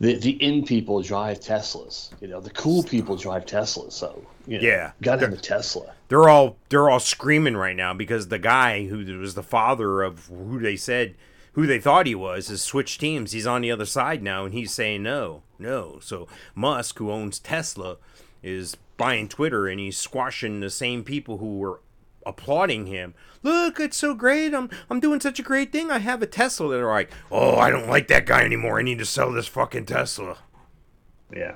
the, 0.00 0.14
the 0.16 0.30
in 0.42 0.64
people 0.64 1.02
drive 1.02 1.40
Teslas. 1.40 2.10
You 2.20 2.28
know, 2.28 2.40
the 2.40 2.50
cool 2.50 2.82
people 2.82 3.16
drive 3.16 3.46
Teslas. 3.46 3.92
So, 3.92 4.22
you 4.46 4.58
know, 4.58 4.66
Yeah. 4.66 4.92
got 5.02 5.20
have 5.20 5.32
a 5.32 5.36
Tesla. 5.36 5.92
They're 6.08 6.28
all 6.28 6.56
they're 6.68 6.88
all 6.88 7.00
screaming 7.00 7.56
right 7.56 7.76
now 7.76 7.92
because 7.94 8.28
the 8.28 8.38
guy 8.38 8.86
who 8.86 9.18
was 9.18 9.34
the 9.34 9.42
father 9.42 10.02
of 10.02 10.26
who 10.26 10.60
they 10.60 10.76
said 10.76 11.14
who 11.56 11.66
they 11.66 11.80
thought 11.80 12.06
he 12.06 12.14
was 12.14 12.48
has 12.48 12.62
switched 12.62 13.00
teams. 13.00 13.32
He's 13.32 13.46
on 13.46 13.62
the 13.62 13.70
other 13.70 13.86
side 13.86 14.22
now 14.22 14.44
and 14.44 14.52
he's 14.52 14.72
saying 14.72 15.02
no, 15.02 15.42
no. 15.58 15.98
So 16.02 16.28
Musk, 16.54 16.98
who 16.98 17.10
owns 17.10 17.38
Tesla, 17.38 17.96
is 18.42 18.76
buying 18.98 19.26
Twitter 19.26 19.66
and 19.66 19.80
he's 19.80 19.96
squashing 19.96 20.60
the 20.60 20.68
same 20.68 21.02
people 21.02 21.38
who 21.38 21.56
were 21.56 21.80
applauding 22.26 22.86
him. 22.86 23.14
Look, 23.42 23.80
it's 23.80 23.96
so 23.96 24.14
great. 24.14 24.54
I'm 24.54 24.68
I'm 24.90 25.00
doing 25.00 25.18
such 25.18 25.38
a 25.38 25.42
great 25.42 25.72
thing. 25.72 25.90
I 25.90 25.98
have 25.98 26.20
a 26.22 26.26
Tesla 26.26 26.68
that 26.68 26.80
are 26.80 26.92
like, 26.92 27.10
"Oh, 27.32 27.56
I 27.56 27.70
don't 27.70 27.88
like 27.88 28.08
that 28.08 28.26
guy 28.26 28.42
anymore. 28.42 28.78
I 28.78 28.82
need 28.82 28.98
to 28.98 29.06
sell 29.06 29.32
this 29.32 29.46
fucking 29.46 29.86
Tesla." 29.86 30.36
Yeah. 31.34 31.54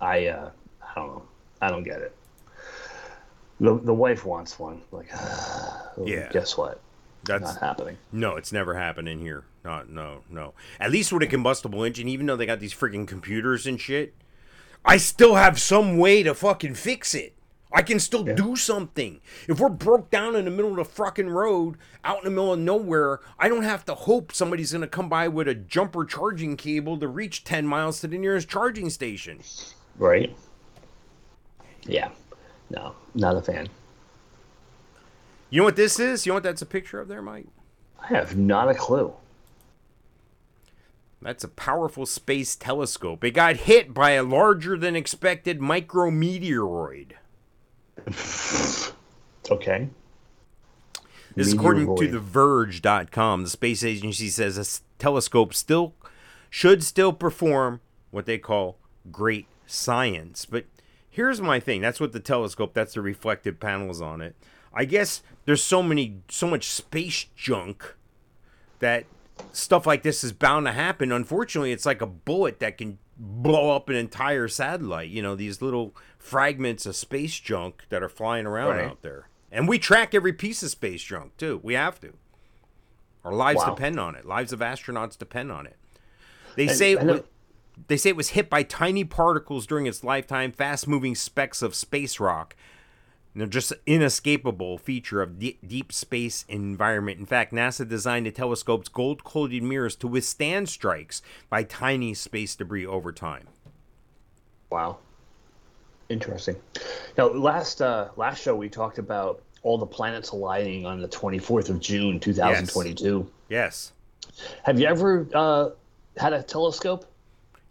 I, 0.00 0.26
uh, 0.26 0.50
I 0.82 0.94
don't 0.94 1.08
know. 1.08 1.22
I 1.60 1.70
don't 1.70 1.84
get 1.84 2.00
it. 2.00 2.16
The, 3.60 3.78
the 3.78 3.94
wife 3.94 4.24
wants 4.24 4.58
one. 4.58 4.82
Like, 4.90 5.10
Yeah. 6.04 6.28
Guess 6.32 6.56
what? 6.56 6.81
That's 7.24 7.54
Not 7.54 7.60
happening. 7.60 7.98
No, 8.10 8.36
it's 8.36 8.52
never 8.52 8.74
happening 8.74 9.20
here. 9.20 9.44
Not 9.64 9.88
no, 9.88 10.22
no. 10.28 10.54
At 10.80 10.90
least 10.90 11.12
with 11.12 11.22
a 11.22 11.26
combustible 11.26 11.84
engine, 11.84 12.08
even 12.08 12.26
though 12.26 12.36
they 12.36 12.46
got 12.46 12.60
these 12.60 12.74
freaking 12.74 13.06
computers 13.06 13.66
and 13.66 13.80
shit, 13.80 14.14
I 14.84 14.96
still 14.96 15.36
have 15.36 15.60
some 15.60 15.98
way 15.98 16.22
to 16.24 16.34
fucking 16.34 16.74
fix 16.74 17.14
it. 17.14 17.34
I 17.74 17.82
can 17.82 18.00
still 18.00 18.22
do 18.22 18.54
something. 18.54 19.20
If 19.48 19.58
we're 19.58 19.70
broke 19.70 20.10
down 20.10 20.36
in 20.36 20.44
the 20.44 20.50
middle 20.50 20.72
of 20.72 20.76
the 20.76 20.84
fucking 20.84 21.30
road, 21.30 21.76
out 22.04 22.18
in 22.18 22.24
the 22.24 22.30
middle 22.30 22.52
of 22.52 22.58
nowhere, 22.58 23.20
I 23.38 23.48
don't 23.48 23.62
have 23.62 23.84
to 23.86 23.94
hope 23.94 24.32
somebody's 24.32 24.72
gonna 24.72 24.86
come 24.86 25.08
by 25.08 25.28
with 25.28 25.48
a 25.48 25.54
jumper 25.54 26.04
charging 26.04 26.56
cable 26.56 26.98
to 26.98 27.08
reach 27.08 27.44
ten 27.44 27.66
miles 27.66 28.00
to 28.00 28.08
the 28.08 28.18
nearest 28.18 28.48
charging 28.48 28.90
station. 28.90 29.40
Right? 29.96 30.36
Yeah. 31.84 32.10
No, 32.68 32.94
not 33.14 33.36
a 33.36 33.42
fan. 33.42 33.68
You 35.52 35.58
know 35.58 35.64
what 35.64 35.76
this 35.76 36.00
is? 36.00 36.24
You 36.24 36.30
know 36.30 36.36
what 36.36 36.44
that's 36.44 36.62
a 36.62 36.66
picture 36.66 36.98
of 36.98 37.08
there, 37.08 37.20
Mike? 37.20 37.46
I 38.00 38.06
have 38.06 38.38
not 38.38 38.70
a 38.70 38.74
clue. 38.74 39.12
That's 41.20 41.44
a 41.44 41.48
powerful 41.48 42.06
space 42.06 42.56
telescope. 42.56 43.22
It 43.22 43.32
got 43.32 43.56
hit 43.56 43.92
by 43.92 44.12
a 44.12 44.22
larger 44.22 44.78
than 44.78 44.96
expected 44.96 45.60
micrometeoroid. 45.60 47.12
Okay. 49.50 49.88
This 51.34 51.48
is 51.48 51.52
according 51.54 51.86
to 51.86 51.92
Meteoroid. 51.92 52.12
the 52.12 52.20
Verge.com. 52.20 53.42
The 53.42 53.50
space 53.50 53.82
agency 53.82 54.28
says 54.28 54.56
a 54.56 54.60
s- 54.60 54.82
telescope 55.00 55.52
still 55.52 55.94
should 56.48 56.84
still 56.84 57.12
perform 57.12 57.80
what 58.12 58.24
they 58.24 58.38
call 58.38 58.78
great 59.10 59.46
science. 59.66 60.46
But 60.46 60.66
here's 61.10 61.40
my 61.40 61.58
thing. 61.58 61.80
That's 61.80 61.98
what 61.98 62.12
the 62.12 62.20
telescope, 62.20 62.72
that's 62.72 62.94
the 62.94 63.00
reflective 63.02 63.58
panels 63.58 64.00
on 64.00 64.20
it. 64.20 64.36
I 64.74 64.84
guess 64.84 65.22
there's 65.44 65.62
so 65.62 65.82
many 65.82 66.20
so 66.28 66.46
much 66.46 66.70
space 66.70 67.24
junk 67.36 67.94
that 68.78 69.04
stuff 69.52 69.86
like 69.86 70.02
this 70.02 70.22
is 70.24 70.32
bound 70.32 70.66
to 70.66 70.72
happen. 70.72 71.12
Unfortunately, 71.12 71.72
it's 71.72 71.86
like 71.86 72.00
a 72.00 72.06
bullet 72.06 72.60
that 72.60 72.78
can 72.78 72.98
blow 73.18 73.74
up 73.74 73.88
an 73.88 73.96
entire 73.96 74.48
satellite. 74.48 75.10
You 75.10 75.22
know, 75.22 75.34
these 75.34 75.60
little 75.62 75.94
fragments 76.18 76.86
of 76.86 76.96
space 76.96 77.38
junk 77.38 77.84
that 77.90 78.02
are 78.02 78.08
flying 78.08 78.46
around 78.46 78.76
Right. 78.76 78.84
out 78.86 79.02
there. 79.02 79.28
And 79.50 79.68
we 79.68 79.78
track 79.78 80.14
every 80.14 80.32
piece 80.32 80.62
of 80.62 80.70
space 80.70 81.02
junk 81.02 81.36
too. 81.36 81.60
We 81.62 81.74
have 81.74 82.00
to. 82.00 82.14
Our 83.24 83.32
lives 83.32 83.58
Wow. 83.60 83.74
depend 83.74 84.00
on 84.00 84.14
it. 84.16 84.24
Lives 84.26 84.52
of 84.52 84.60
astronauts 84.60 85.16
depend 85.18 85.52
on 85.52 85.66
it. 85.66 85.76
They 86.56 86.68
And- 86.68 86.76
say 86.76 86.96
I 86.96 87.02
know- 87.02 87.24
they 87.88 87.96
say 87.96 88.10
it 88.10 88.16
was 88.16 88.30
hit 88.30 88.50
by 88.50 88.62
tiny 88.62 89.04
particles 89.04 89.66
during 89.66 89.86
its 89.86 90.04
lifetime, 90.04 90.52
fast-moving 90.52 91.14
specks 91.14 91.62
of 91.62 91.74
space 91.74 92.18
rock. 92.20 92.54
And 93.34 93.40
They're 93.40 93.48
just 93.48 93.72
inescapable 93.86 94.76
feature 94.78 95.22
of 95.22 95.38
de- 95.38 95.58
deep 95.66 95.92
space 95.92 96.44
environment. 96.48 97.18
In 97.18 97.26
fact, 97.26 97.52
NASA 97.52 97.88
designed 97.88 98.26
the 98.26 98.30
telescope's 98.30 98.88
gold-coated 98.88 99.62
mirrors 99.62 99.96
to 99.96 100.08
withstand 100.08 100.68
strikes 100.68 101.22
by 101.48 101.62
tiny 101.62 102.12
space 102.14 102.54
debris 102.54 102.86
over 102.86 103.10
time. 103.10 103.48
Wow. 104.70 104.98
Interesting. 106.08 106.56
Now, 107.16 107.28
last 107.28 107.80
uh, 107.80 108.08
last 108.16 108.42
show 108.42 108.54
we 108.54 108.68
talked 108.68 108.98
about 108.98 109.42
all 109.62 109.78
the 109.78 109.86
planets 109.86 110.30
aligning 110.30 110.84
on 110.84 111.00
the 111.00 111.08
24th 111.08 111.70
of 111.70 111.80
June, 111.80 112.20
2022. 112.20 113.30
Yes, 113.48 113.92
Have 114.64 114.78
you 114.78 114.86
ever 114.86 115.26
uh, 115.34 115.70
had 116.16 116.32
a 116.32 116.42
telescope? 116.42 117.06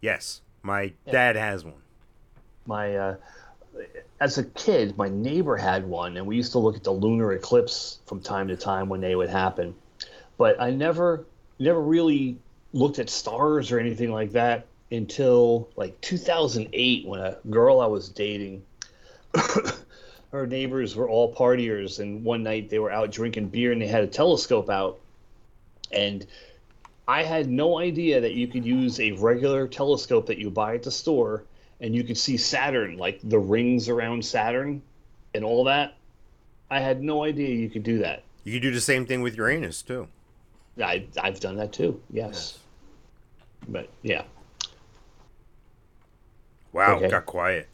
yes. 0.02 0.42
My 0.64 0.94
dad 1.10 1.36
has 1.36 1.66
one. 1.66 1.82
My 2.68 2.96
uh, 2.96 3.16
as 4.20 4.38
a 4.38 4.44
kid, 4.44 4.98
my 4.98 5.10
neighbor 5.10 5.58
had 5.58 5.88
one, 5.88 6.18
and 6.18 6.28
we 6.28 6.36
used 6.36 6.52
to 6.52 6.60
look 6.60 6.76
at 6.76 6.84
the 6.84 6.92
lunar 6.92 7.34
eclipse 7.34 8.00
from 8.06 8.22
time 8.22 8.48
to 8.50 8.56
time 8.56 8.88
when 8.88 9.02
they 9.02 9.16
would 9.16 9.30
happen. 9.30 9.74
But 10.38 10.62
I 10.62 10.72
never 10.72 11.26
never 11.60 11.82
really 11.82 12.38
looked 12.74 13.00
at 13.00 13.10
stars 13.10 13.72
or 13.72 13.80
anything 13.80 14.12
like 14.12 14.32
that 14.32 14.66
until 14.92 15.70
like 15.76 16.00
2008 16.02 17.06
when 17.06 17.20
a 17.20 17.38
girl 17.50 17.80
I 17.80 17.86
was 17.86 18.10
dating 18.10 18.64
her 20.32 20.48
neighbors 20.48 20.96
were 20.96 21.10
all 21.10 21.34
partiers 21.34 22.00
and 22.00 22.24
one 22.24 22.44
night 22.44 22.70
they 22.70 22.80
were 22.80 22.92
out 22.92 23.12
drinking 23.12 23.50
beer 23.50 23.72
and 23.72 23.82
they 23.82 23.88
had 23.88 24.04
a 24.04 24.08
telescope 24.08 24.70
out 24.70 25.00
and 25.92 26.26
I 27.08 27.24
had 27.24 27.50
no 27.50 27.78
idea 27.80 28.22
that 28.22 28.34
you 28.34 28.48
could 28.48 28.66
use 28.66 29.00
a 29.00 29.12
regular 29.12 29.68
telescope 29.68 30.28
that 30.28 30.38
you 30.38 30.50
buy 30.50 30.76
at 30.76 30.84
the 30.84 30.92
store 30.92 31.44
and 31.82 31.94
you 31.96 32.04
could 32.04 32.18
see 32.18 32.38
Saturn, 32.38 32.98
like 32.98 33.20
the 33.24 33.40
rings 33.40 33.90
around 33.90 34.24
Saturn 34.24 34.82
and 35.34 35.44
all 35.44 35.64
that. 35.66 35.96
I 36.70 36.80
had 36.80 37.04
no 37.04 37.24
idea 37.26 37.50
you 37.50 37.70
could 37.70 37.84
do 37.84 37.98
that. 38.00 38.24
You 38.46 38.54
could 38.54 38.62
do 38.62 38.72
the 38.72 38.80
same 38.82 39.06
thing 39.06 39.22
with 39.22 39.36
Uranus 39.36 39.82
too. 39.82 40.08
I, 40.82 41.06
I've 41.22 41.40
done 41.42 41.58
that 41.58 41.74
too, 41.74 42.02
yes. 42.12 42.60
But 43.68 43.90
yeah, 44.02 44.24
Wow, 46.74 46.96
Okay. 46.96 47.10
got 47.10 47.26
quiet. 47.26 47.68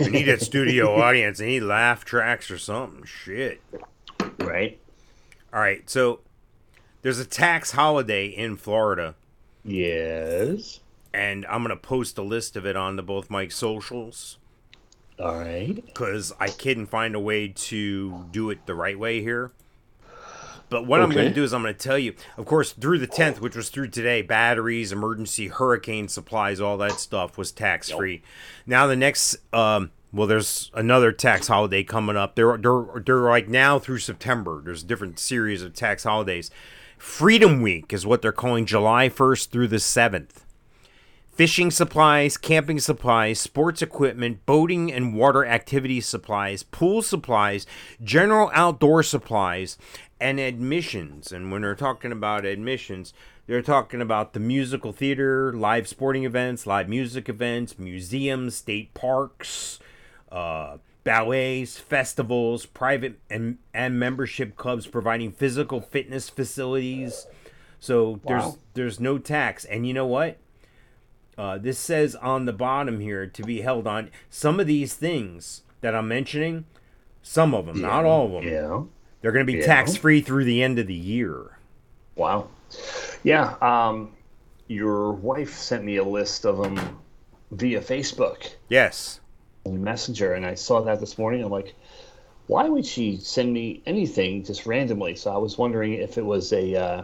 We 0.00 0.08
need 0.08 0.28
a 0.28 0.40
studio 0.40 0.94
audience. 1.00 1.38
Need 1.40 1.60
laugh 1.60 2.04
tracks 2.04 2.50
or 2.50 2.58
something. 2.58 3.04
Shit. 3.04 3.60
right? 4.40 4.78
All 5.52 5.60
right, 5.60 5.88
so 5.88 6.20
there's 7.02 7.18
a 7.18 7.24
tax 7.24 7.70
holiday 7.72 8.26
in 8.26 8.56
Florida, 8.56 9.14
Yes. 9.64 10.80
And 11.12 11.46
I'm 11.46 11.62
gonna 11.62 11.76
post 11.76 12.18
a 12.18 12.22
list 12.22 12.56
of 12.56 12.64
it 12.66 12.76
onto 12.76 13.02
both 13.02 13.30
Mikes 13.30 13.56
socials 13.56 14.38
All 15.18 15.38
right. 15.38 15.74
because 15.84 16.32
I 16.38 16.48
couldn't 16.48 16.86
find 16.86 17.14
a 17.14 17.20
way 17.20 17.48
to 17.48 18.26
do 18.30 18.50
it 18.50 18.66
the 18.66 18.74
right 18.74 18.98
way 18.98 19.20
here. 19.20 19.52
But 20.70 20.86
what 20.86 21.00
I'm 21.00 21.10
going 21.10 21.26
to 21.26 21.34
do 21.34 21.42
is 21.42 21.52
I'm 21.52 21.62
going 21.62 21.74
to 21.74 21.78
tell 21.78 21.98
you, 21.98 22.14
of 22.38 22.46
course, 22.46 22.70
through 22.72 23.00
the 23.00 23.08
10th, 23.08 23.40
which 23.40 23.56
was 23.56 23.70
through 23.70 23.88
today, 23.88 24.22
batteries, 24.22 24.92
emergency 24.92 25.48
hurricane 25.48 26.06
supplies, 26.06 26.60
all 26.60 26.78
that 26.78 27.00
stuff 27.00 27.36
was 27.36 27.50
tax 27.50 27.90
free. 27.90 28.22
Now 28.66 28.86
the 28.86 28.94
next, 28.94 29.36
um, 29.52 29.90
well, 30.12 30.28
there's 30.28 30.70
another 30.72 31.10
tax 31.10 31.48
holiday 31.48 31.82
coming 31.82 32.16
up. 32.16 32.36
They're, 32.36 32.56
they're 32.56 33.02
they're 33.04 33.18
like 33.18 33.48
now 33.48 33.80
through 33.80 33.98
September. 33.98 34.62
There's 34.64 34.84
a 34.84 34.86
different 34.86 35.18
series 35.18 35.60
of 35.62 35.74
tax 35.74 36.04
holidays. 36.04 36.52
Freedom 36.98 37.62
Week 37.62 37.92
is 37.92 38.06
what 38.06 38.22
they're 38.22 38.30
calling 38.30 38.64
July 38.64 39.08
1st 39.08 39.48
through 39.48 39.68
the 39.68 39.76
7th. 39.76 40.44
Fishing 41.40 41.70
supplies, 41.70 42.36
camping 42.36 42.78
supplies, 42.78 43.40
sports 43.40 43.80
equipment, 43.80 44.44
boating 44.44 44.92
and 44.92 45.14
water 45.14 45.46
activity 45.46 45.98
supplies, 45.98 46.62
pool 46.62 47.00
supplies, 47.00 47.66
general 48.04 48.50
outdoor 48.52 49.02
supplies, 49.02 49.78
and 50.20 50.38
admissions. 50.38 51.32
And 51.32 51.50
when 51.50 51.62
they're 51.62 51.74
talking 51.74 52.12
about 52.12 52.44
admissions, 52.44 53.14
they're 53.46 53.62
talking 53.62 54.02
about 54.02 54.34
the 54.34 54.38
musical 54.38 54.92
theater, 54.92 55.50
live 55.54 55.88
sporting 55.88 56.24
events, 56.24 56.66
live 56.66 56.90
music 56.90 57.26
events, 57.26 57.78
museums, 57.78 58.56
state 58.56 58.92
parks, 58.92 59.78
uh, 60.30 60.76
ballets, 61.04 61.78
festivals, 61.78 62.66
private 62.66 63.18
and, 63.30 63.56
and 63.72 63.98
membership 63.98 64.56
clubs 64.56 64.86
providing 64.86 65.32
physical 65.32 65.80
fitness 65.80 66.28
facilities. 66.28 67.26
So 67.78 68.20
there's 68.26 68.58
there's 68.74 69.00
no 69.00 69.16
tax. 69.16 69.64
And 69.64 69.86
you 69.86 69.94
know 69.94 70.04
what? 70.04 70.36
Uh, 71.40 71.56
this 71.56 71.78
says 71.78 72.14
on 72.16 72.44
the 72.44 72.52
bottom 72.52 73.00
here 73.00 73.26
to 73.26 73.42
be 73.42 73.62
held 73.62 73.86
on 73.86 74.10
some 74.28 74.60
of 74.60 74.66
these 74.66 74.92
things 74.92 75.62
that 75.80 75.94
I'm 75.94 76.06
mentioning. 76.06 76.66
Some 77.22 77.54
of 77.54 77.64
them, 77.64 77.80
not 77.80 78.04
all 78.04 78.26
of 78.26 78.32
them. 78.32 78.52
Yeah. 78.52 78.82
They're 79.22 79.32
going 79.32 79.46
to 79.46 79.50
be 79.50 79.58
Yeah. 79.60 79.64
tax 79.64 79.96
free 79.96 80.20
through 80.20 80.44
the 80.44 80.62
end 80.62 80.78
of 80.78 80.86
the 80.86 80.92
year. 80.92 81.56
Wow. 82.14 82.48
Yeah. 83.22 83.54
Um, 83.62 84.10
your 84.68 85.12
wife 85.12 85.54
sent 85.54 85.82
me 85.82 85.96
a 85.96 86.04
list 86.04 86.44
of 86.44 86.58
them 86.58 86.78
via 87.52 87.80
Facebook 87.80 88.50
Yes. 88.68 89.20
Messenger, 89.66 90.34
and 90.34 90.44
I 90.44 90.54
saw 90.56 90.82
that 90.82 91.00
this 91.00 91.16
morning. 91.16 91.42
I'm 91.42 91.50
like, 91.50 91.74
why 92.48 92.68
would 92.68 92.84
she 92.84 93.16
send 93.16 93.50
me 93.50 93.82
anything 93.86 94.44
just 94.44 94.66
randomly? 94.66 95.14
So 95.16 95.32
I 95.32 95.38
was 95.38 95.56
wondering 95.56 95.94
if 95.94 96.18
it 96.18 96.24
was 96.24 96.52
a 96.52 96.74
uh, 96.76 97.02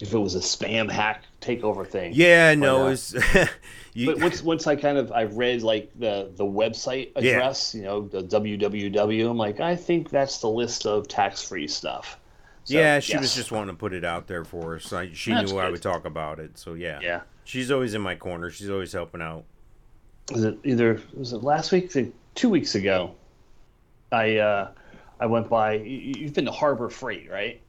if 0.00 0.12
it 0.12 0.18
was 0.18 0.34
a 0.34 0.40
spam 0.40 0.90
hack 0.90 1.24
takeover 1.40 1.86
thing. 1.86 2.12
Yeah, 2.14 2.54
no, 2.54 2.88
it's 2.88 3.14
you, 3.94 4.06
But 4.06 4.20
once 4.20 4.42
once 4.42 4.66
I 4.66 4.76
kind 4.76 4.98
of 4.98 5.10
I 5.12 5.22
read 5.24 5.62
like 5.62 5.90
the 5.98 6.30
the 6.34 6.44
website 6.44 7.12
Yeah. 7.18 7.32
address, 7.32 7.74
you 7.74 7.82
know, 7.82 8.02
the 8.08 8.22
www. 8.22 9.30
I'm 9.30 9.36
like, 9.38 9.60
I 9.60 9.74
think 9.76 10.10
that's 10.10 10.38
the 10.38 10.48
list 10.50 10.86
of 10.86 11.08
tax 11.08 11.42
free 11.42 11.68
stuff. 11.68 12.18
So, 12.64 12.74
yeah, 12.76 12.98
she 12.98 13.16
was 13.16 13.34
just 13.34 13.52
wanting 13.52 13.74
to 13.74 13.78
put 13.78 13.92
it 13.92 14.04
out 14.04 14.26
there 14.26 14.44
for 14.44 14.74
us. 14.74 14.92
I, 14.92 15.12
she 15.12 15.30
That's 15.32 15.52
knew 15.52 15.58
I 15.58 15.70
would 15.70 15.82
talk 15.82 16.04
about 16.04 16.40
it, 16.40 16.58
so 16.58 16.74
yeah. 16.74 16.98
yeah. 17.00 17.20
She's 17.44 17.70
always 17.70 17.94
in 17.94 18.02
my 18.02 18.16
corner. 18.16 18.50
She's 18.50 18.68
always 18.68 18.92
helping 18.92 19.22
out. 19.22 19.44
was 20.32 20.42
it 20.42 20.58
either 20.64 21.00
was 21.14 21.32
it 21.32 21.44
last 21.44 21.70
week 21.70 21.92
two 22.34 22.48
weeks 22.50 22.74
ago 22.74 23.14
i 24.12 24.36
uh 24.36 24.68
i 25.20 25.26
went 25.26 25.48
by 25.48 25.74
you- 25.74 26.14
you've 26.18 26.34
been 26.34 26.44
to 26.44 26.50
harbor 26.50 26.90
freight 26.90 27.30
right 27.30 27.60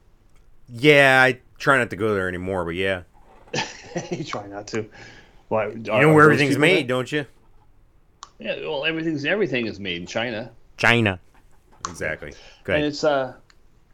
Yeah, 0.68 1.22
I 1.22 1.38
try 1.58 1.76
not 1.78 1.90
to 1.90 1.96
go 1.96 2.14
there 2.14 2.28
anymore, 2.28 2.64
but 2.64 2.74
yeah. 2.74 3.02
you 4.10 4.24
try 4.24 4.46
not 4.46 4.66
to 4.68 4.86
Why, 5.48 5.68
You 5.68 5.78
know 5.82 6.12
where 6.12 6.24
everything's 6.24 6.58
made, 6.58 6.86
don't 6.86 7.10
you? 7.10 7.26
yeah 8.40 8.54
well 8.60 8.84
everything's 8.84 9.24
everything 9.24 9.66
is 9.66 9.80
made 9.80 9.96
in 10.00 10.06
china 10.06 10.52
China. 10.76 11.18
Exactly. 11.88 12.32
and 12.68 12.84
it's 12.84 13.02
uh 13.02 13.34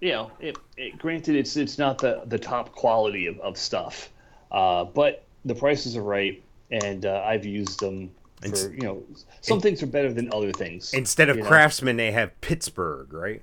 you 0.00 0.10
know 0.12 0.30
it, 0.38 0.58
it 0.76 0.98
granted 0.98 1.34
it's 1.36 1.56
it's 1.56 1.78
not 1.78 1.96
the 1.98 2.22
the 2.26 2.38
top 2.38 2.72
quality 2.72 3.26
of, 3.26 3.38
of 3.40 3.56
stuff 3.56 4.10
uh 4.52 4.84
but 4.84 5.24
the 5.46 5.54
prices 5.54 5.96
are 5.96 6.02
right 6.02 6.42
and 6.70 7.06
uh, 7.06 7.22
i've 7.24 7.46
used 7.46 7.80
them 7.80 8.10
And 8.42 8.52
s- 8.52 8.64
for 8.64 8.72
you 8.74 8.82
know 8.82 9.02
some 9.40 9.60
things 9.60 9.82
are 9.82 9.86
better 9.86 10.12
than 10.12 10.30
other 10.34 10.52
things 10.52 10.92
Instead 10.92 11.30
of 11.30 11.36
you 11.36 11.42
know? 11.42 11.48
Craftsman, 11.48 11.96
they 11.96 12.12
have 12.12 12.38
Pittsburgh, 12.42 13.12
right? 13.14 13.40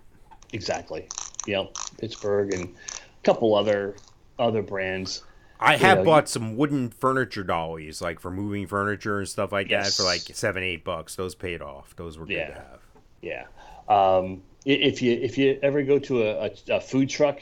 exactly 0.53 1.07
you 1.47 1.53
know 1.53 1.71
pittsburgh 1.97 2.53
and 2.53 2.65
a 2.65 3.23
couple 3.23 3.55
other 3.55 3.95
other 4.39 4.61
brands 4.61 5.23
I 5.59 5.77
have 5.77 5.99
know, 5.99 6.05
bought 6.05 6.27
some 6.29 6.57
wooden 6.57 6.89
furniture 6.89 7.43
dollies, 7.43 8.01
like 8.01 8.19
for 8.19 8.31
moving 8.31 8.65
furniture 8.65 9.19
and 9.19 9.29
stuff 9.29 9.51
like 9.51 9.69
that, 9.69 9.87
for 9.93 10.03
like 10.03 10.21
seven, 10.21 10.63
eight 10.63 10.83
bucks. 10.83 11.15
Those 11.15 11.35
paid 11.35 11.61
off. 11.61 11.95
Those 11.95 12.17
were 12.17 12.25
good 12.25 12.33
Yeah. 12.37 12.47
to 12.47 12.53
have. 12.53 12.79
Yeah. 13.21 13.45
Um, 13.87 14.41
if 14.65 15.01
you 15.01 15.13
if 15.13 15.37
you 15.37 15.59
ever 15.61 15.83
go 15.83 15.99
to 15.99 16.23
a, 16.23 16.45
a, 16.47 16.51
a 16.77 16.81
food 16.81 17.09
truck, 17.09 17.39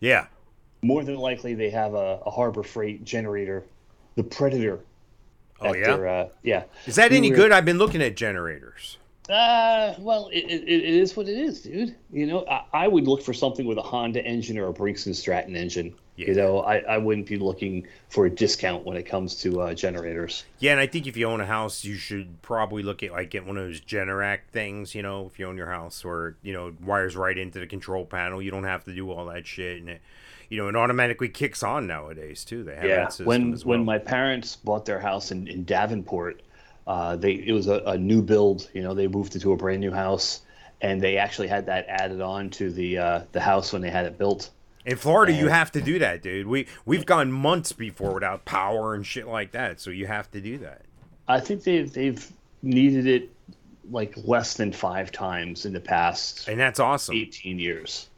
Yeah. 0.00 0.26
more 0.82 1.02
than 1.02 1.16
likely 1.16 1.54
they 1.54 1.70
have 1.70 1.94
a, 1.94 2.20
a 2.24 2.30
Harbor 2.30 2.62
Freight 2.62 3.02
generator, 3.04 3.64
the 4.14 4.22
Predator. 4.22 4.80
Oh 5.60 5.74
yeah. 5.74 5.96
their, 5.96 6.06
uh, 6.06 6.28
yeah. 6.44 6.64
Is 6.86 6.94
that 6.96 7.10
We 7.10 7.16
any 7.16 7.30
were- 7.30 7.36
good? 7.36 7.52
I've 7.52 7.64
been 7.64 7.78
looking 7.78 8.02
at 8.02 8.14
generators. 8.16 8.98
Uh, 9.28 9.94
well, 9.98 10.28
it, 10.32 10.44
it, 10.44 10.62
it 10.68 10.84
is 10.84 11.16
what 11.16 11.28
it 11.28 11.36
is, 11.36 11.62
dude. 11.62 11.96
You 12.12 12.26
know, 12.26 12.44
I, 12.48 12.62
I 12.84 12.88
would 12.88 13.08
look 13.08 13.22
for 13.22 13.32
something 13.32 13.66
with 13.66 13.76
a 13.78 13.82
Honda 13.82 14.24
engine 14.24 14.56
or 14.56 14.68
a 14.68 14.72
Briggs 14.72 15.06
and 15.06 15.16
Stratton 15.16 15.56
engine. 15.56 15.94
Yeah. 16.16 16.28
You 16.28 16.34
know, 16.34 16.60
I, 16.60 16.78
I 16.78 16.98
wouldn't 16.98 17.26
be 17.26 17.36
looking 17.36 17.86
for 18.08 18.26
a 18.26 18.30
discount 18.30 18.84
when 18.84 18.96
it 18.96 19.04
comes 19.04 19.36
to 19.42 19.60
uh, 19.60 19.74
generators. 19.74 20.44
Yeah, 20.58 20.72
and 20.72 20.80
I 20.80 20.86
think 20.86 21.06
if 21.06 21.16
you 21.16 21.26
own 21.26 21.40
a 21.40 21.46
house, 21.46 21.84
you 21.84 21.94
should 21.94 22.40
probably 22.42 22.82
look 22.82 23.02
at 23.02 23.12
like 23.12 23.30
get 23.30 23.46
one 23.46 23.56
of 23.58 23.64
those 23.64 23.80
Generac 23.80 24.40
things. 24.50 24.94
You 24.94 25.02
know, 25.02 25.26
if 25.26 25.38
you 25.38 25.46
own 25.46 25.56
your 25.56 25.70
house, 25.70 26.04
or 26.04 26.36
you 26.42 26.52
know 26.52 26.74
wires 26.82 27.16
right 27.16 27.36
into 27.36 27.60
the 27.60 27.66
control 27.66 28.04
panel, 28.06 28.40
you 28.40 28.50
don't 28.50 28.64
have 28.64 28.84
to 28.84 28.94
do 28.94 29.10
all 29.10 29.26
that 29.26 29.46
shit, 29.46 29.80
and 29.80 29.90
it, 29.90 30.00
you 30.48 30.56
know, 30.56 30.68
it 30.68 30.76
automatically 30.76 31.28
kicks 31.28 31.62
on 31.62 31.86
nowadays 31.86 32.44
too. 32.44 32.64
They 32.64 32.74
have 32.74 32.84
yeah 32.84 32.96
that 32.96 33.12
system 33.12 33.26
when 33.26 33.52
as 33.52 33.64
well. 33.64 33.76
when 33.78 33.84
my 33.84 33.98
parents 33.98 34.56
bought 34.56 34.86
their 34.86 35.00
house 35.00 35.30
in, 35.30 35.46
in 35.48 35.64
davenport 35.64 36.42
uh, 36.86 37.16
they 37.16 37.32
it 37.32 37.52
was 37.52 37.66
a, 37.66 37.82
a 37.86 37.98
new 37.98 38.22
build 38.22 38.70
you 38.72 38.82
know 38.82 38.94
they 38.94 39.08
moved 39.08 39.34
into 39.34 39.52
a 39.52 39.56
brand 39.56 39.80
new 39.80 39.90
house 39.90 40.42
and 40.80 41.00
they 41.00 41.16
actually 41.16 41.48
had 41.48 41.66
that 41.66 41.86
added 41.88 42.20
on 42.20 42.50
to 42.50 42.70
the 42.70 42.98
uh, 42.98 43.20
the 43.32 43.40
house 43.40 43.72
when 43.72 43.82
they 43.82 43.90
had 43.90 44.06
it 44.06 44.18
built 44.18 44.50
In 44.86 44.96
Florida, 44.96 45.32
you 45.32 45.46
oh. 45.48 45.50
have 45.50 45.72
to 45.72 45.82
do 45.82 45.98
that, 45.98 46.22
dude. 46.22 46.46
We 46.46 46.66
we've 46.86 47.04
gone 47.04 47.30
months 47.32 47.72
before 47.72 48.14
without 48.14 48.44
power 48.44 48.94
and 48.94 49.04
shit 49.04 49.26
like 49.26 49.50
that, 49.52 49.80
so 49.80 49.90
you 49.90 50.06
have 50.06 50.30
to 50.30 50.40
do 50.40 50.58
that. 50.58 50.82
i 51.28 51.40
think 51.40 51.64
they've 51.64 51.92
they've 51.92 52.32
needed 52.62 53.06
it 53.06 53.30
like 53.90 54.14
less 54.24 54.54
than 54.54 54.72
five 54.72 55.10
times 55.12 55.66
in 55.66 55.72
the 55.72 55.80
past 55.80 56.48
And 56.48 56.58
that's 56.58 56.80
awesome. 56.80 57.14
18 57.16 57.58
years 57.58 58.08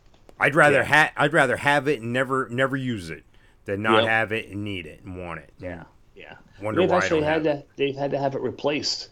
I'd 0.40 0.54
rather 0.54 0.76
Yeah. 0.78 0.84
ha- 0.84 1.12
I'd 1.16 1.32
rather 1.32 1.56
have 1.56 1.88
it 1.88 2.00
and 2.02 2.12
never 2.12 2.48
never 2.50 2.76
use 2.76 3.10
it 3.10 3.24
than 3.64 3.82
not 3.82 4.02
Yep. 4.02 4.10
have 4.10 4.32
it 4.32 4.48
and 4.50 4.62
need 4.64 4.86
it 4.86 5.00
and 5.04 5.18
want 5.18 5.40
it. 5.40 5.50
yeah 5.58 5.84
yeah 6.14 6.36
Wonder 6.62 6.80
they've 6.82 6.90
why 6.90 6.98
actually 6.98 7.22
had 7.22 7.44
have 7.46 7.60
to 7.60 7.64
they've 7.76 7.96
had 7.96 8.10
to 8.12 8.18
have 8.18 8.34
it 8.34 8.40
replaced 8.42 9.08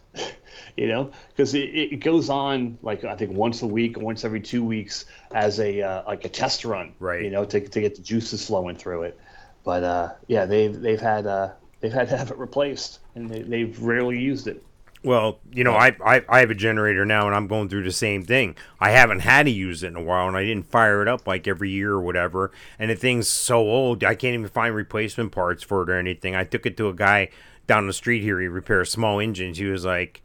you 0.75 0.87
know 0.87 1.11
because 1.29 1.53
it, 1.53 1.59
it 1.69 1.97
goes 1.99 2.29
on 2.29 2.77
like 2.81 3.03
i 3.03 3.15
think 3.15 3.31
once 3.31 3.61
a 3.61 3.67
week 3.67 3.97
once 3.99 4.23
every 4.25 4.41
two 4.41 4.63
weeks 4.63 5.05
as 5.31 5.59
a 5.59 5.81
uh, 5.81 6.03
like 6.07 6.25
a 6.25 6.29
test 6.29 6.65
run 6.65 6.93
Right. 6.99 7.23
you 7.23 7.29
know 7.29 7.45
to, 7.45 7.59
to 7.59 7.81
get 7.81 7.95
the 7.95 8.01
juices 8.01 8.45
flowing 8.45 8.75
through 8.75 9.03
it 9.03 9.19
but 9.63 9.83
uh 9.83 10.13
yeah 10.27 10.45
they've 10.45 10.79
they've 10.79 11.01
had 11.01 11.25
uh 11.27 11.53
they've 11.81 11.93
had 11.93 12.09
to 12.09 12.17
have 12.17 12.31
it 12.31 12.37
replaced 12.37 12.99
and 13.15 13.29
they, 13.29 13.41
they've 13.43 13.79
rarely 13.81 14.19
used 14.19 14.47
it 14.47 14.63
Well, 15.03 15.39
you 15.51 15.63
know, 15.63 15.75
I, 15.75 15.95
I 16.03 16.23
I 16.27 16.39
have 16.39 16.49
a 16.49 16.55
generator 16.55 17.05
now, 17.05 17.27
and 17.27 17.35
I'm 17.35 17.47
going 17.47 17.69
through 17.69 17.83
the 17.83 17.91
same 17.91 18.23
thing. 18.25 18.55
I 18.79 18.89
haven't 18.91 19.19
had 19.19 19.43
to 19.43 19.51
use 19.51 19.83
it 19.83 19.87
in 19.89 19.95
a 19.95 20.01
while, 20.01 20.27
and 20.27 20.35
I 20.35 20.43
didn't 20.43 20.71
fire 20.71 21.01
it 21.03 21.07
up 21.07 21.27
like 21.27 21.47
every 21.47 21.69
year 21.69 21.91
or 21.93 22.01
whatever. 22.01 22.51
And 22.79 22.89
the 22.89 22.95
thing's 22.95 23.29
so 23.29 23.59
old, 23.59 24.03
I 24.03 24.15
can't 24.15 24.33
even 24.33 24.47
find 24.49 24.73
replacement 24.75 25.31
parts 25.31 25.63
for 25.63 25.83
it 25.83 25.89
or 25.89 25.97
anything. 25.97 26.35
I 26.35 26.43
took 26.43 26.65
it 26.65 26.75
to 26.77 26.89
a 26.89 26.93
guy 26.93 27.29
down 27.67 27.85
the 27.87 27.93
street 27.93 28.21
here. 28.23 28.39
He 28.41 28.47
repairs 28.47 28.91
small 28.91 29.19
engines. 29.19 29.59
He 29.59 29.65
was 29.65 29.85
like, 29.85 30.23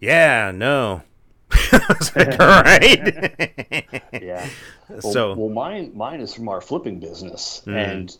"Yeah, 0.00 0.52
no." 0.54 1.02
I 1.50 2.10
like, 2.16 2.40
"All 2.40 2.62
right." 2.62 4.02
yeah 4.20 4.48
well, 4.88 5.00
So- 5.00 5.34
well 5.34 5.48
mine 5.50 5.92
mine 5.94 6.20
is 6.20 6.34
from 6.34 6.48
our 6.48 6.60
flipping 6.60 6.98
business 7.00 7.62
Mm. 7.66 7.76
and 7.92 8.16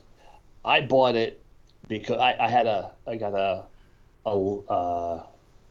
i 0.65 0.81
bought 0.81 1.15
it 1.17 1.43
because 1.89 2.19
i, 2.19 2.37
I 2.39 2.49
had 2.49 2.67
a 2.67 2.91
i 3.07 3.17
got 3.17 3.35
a 3.35 3.65
a 4.27 4.31
uh, 4.71 5.23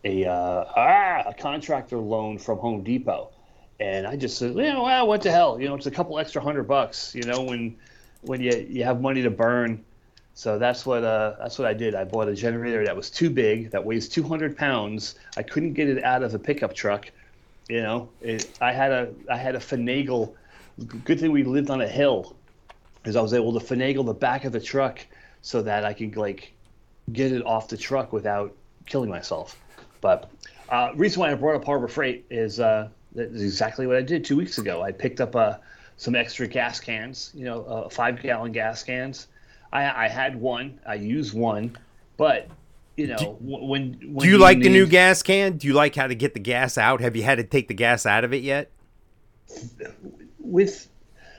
a 0.03 0.25
uh, 0.25 0.65
ah, 0.75 1.23
a 1.27 1.33
contractor 1.33 1.97
loan 1.97 2.37
from 2.37 2.57
home 2.59 2.83
depot 2.83 3.29
and 3.79 4.05
i 4.05 4.15
just 4.15 4.37
said 4.37 4.55
you 4.55 4.61
know 4.63 4.83
well, 4.83 5.07
what 5.07 5.21
the 5.21 5.31
hell 5.31 5.59
you 5.59 5.67
know 5.67 5.75
it's 5.75 5.85
a 5.85 5.91
couple 5.91 6.19
extra 6.19 6.41
hundred 6.41 6.63
bucks 6.63 7.15
you 7.15 7.23
know 7.23 7.41
when 7.41 7.75
when 8.21 8.41
you 8.41 8.51
you 8.69 8.83
have 8.83 9.01
money 9.01 9.21
to 9.21 9.29
burn 9.31 9.83
so 10.35 10.57
that's 10.57 10.85
what 10.85 11.03
uh, 11.03 11.35
that's 11.39 11.59
what 11.59 11.67
I 11.67 11.73
did. 11.73 11.93
I 11.95 12.03
bought 12.05 12.27
a 12.27 12.35
generator 12.35 12.83
that 12.85 12.95
was 12.95 13.09
too 13.09 13.29
big, 13.29 13.71
that 13.71 13.83
weighs 13.83 14.09
200 14.09 14.57
pounds. 14.57 15.15
I 15.37 15.43
couldn't 15.43 15.73
get 15.73 15.87
it 15.89 16.03
out 16.03 16.23
of 16.23 16.33
a 16.33 16.39
pickup 16.39 16.73
truck. 16.73 17.09
You 17.69 17.81
know, 17.81 18.09
it, 18.21 18.57
I 18.59 18.71
had 18.71 18.91
a 18.91 19.13
I 19.29 19.37
had 19.37 19.55
a 19.55 19.59
finagle. 19.59 20.33
Good 21.05 21.19
thing 21.19 21.31
we 21.31 21.43
lived 21.43 21.69
on 21.69 21.81
a 21.81 21.87
hill, 21.87 22.35
because 22.95 23.15
I 23.15 23.21
was 23.21 23.33
able 23.33 23.57
to 23.59 23.65
finagle 23.65 24.05
the 24.05 24.13
back 24.13 24.43
of 24.43 24.51
the 24.51 24.59
truck 24.59 25.05
so 25.43 25.61
that 25.61 25.85
I 25.85 25.93
could 25.93 26.17
like 26.17 26.51
get 27.11 27.31
it 27.31 27.45
off 27.45 27.67
the 27.67 27.77
truck 27.77 28.11
without 28.11 28.55
killing 28.87 29.09
myself. 29.09 29.55
But 30.01 30.31
uh, 30.69 30.91
reason 30.95 31.19
why 31.19 31.31
I 31.31 31.35
brought 31.35 31.55
up 31.55 31.65
Harbor 31.65 31.87
Freight 31.87 32.25
is 32.31 32.59
uh, 32.59 32.89
that 33.13 33.29
is 33.29 33.43
exactly 33.43 33.85
what 33.85 33.97
I 33.97 34.01
did 34.01 34.25
two 34.25 34.35
weeks 34.35 34.57
ago. 34.57 34.81
I 34.81 34.91
picked 34.91 35.21
up 35.21 35.35
uh, 35.35 35.57
some 35.97 36.15
extra 36.15 36.47
gas 36.47 36.79
cans, 36.79 37.29
you 37.35 37.45
know, 37.45 37.63
uh, 37.65 37.89
five 37.89 38.19
gallon 38.19 38.51
gas 38.51 38.83
cans. 38.83 39.27
I, 39.73 40.05
I 40.05 40.07
had 40.07 40.39
one. 40.39 40.79
I 40.87 40.93
used 40.95 41.33
one, 41.33 41.75
but 42.15 42.47
you 42.95 43.07
know, 43.07 43.17
w 43.17 43.65
when, 43.65 43.93
when 44.13 44.23
Do 44.25 44.29
you 44.29 44.37
like 44.37 44.59
the 44.61 44.69
new 44.69 44.85
gas 44.85 45.23
can? 45.23 45.57
Do 45.57 45.67
you 45.67 45.73
like 45.73 45.95
how 45.95 46.07
to 46.07 46.15
get 46.15 46.33
the 46.35 46.39
gas 46.39 46.77
out? 46.77 47.01
Have 47.01 47.15
you 47.15 47.23
had 47.23 47.39
to 47.39 47.43
take 47.43 47.67
the 47.67 47.73
gas 47.73 48.05
out 48.05 48.23
of 48.23 48.33
it 48.33 48.43
yet? 48.43 48.69
with 50.39 50.87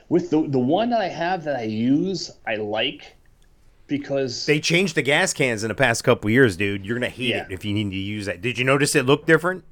with 0.09 0.29
the 0.29 0.47
the 0.47 0.59
one 0.59 0.89
that 0.91 1.01
I 1.01 1.07
have 1.07 1.43
that 1.45 1.55
I 1.55 1.63
use, 1.63 2.31
I 2.45 2.55
like, 2.55 3.15
because 3.87 4.45
They 4.45 4.59
changed 4.59 4.95
the 4.95 5.01
gas 5.01 5.33
cans 5.33 5.63
in 5.63 5.69
the 5.69 5.75
past 5.75 6.03
couple 6.03 6.29
years, 6.29 6.57
dude. 6.57 6.85
You're 6.85 6.97
gonna 6.97 7.09
hate 7.09 7.29
Yeah. 7.29 7.43
it 7.43 7.51
if 7.51 7.65
you 7.65 7.73
need 7.73 7.89
to 7.91 7.97
use 7.97 8.25
that. 8.25 8.41
Did 8.41 8.57
you 8.57 8.65
notice 8.65 8.95
it 8.95 9.05
looked 9.05 9.27
different? 9.27 9.63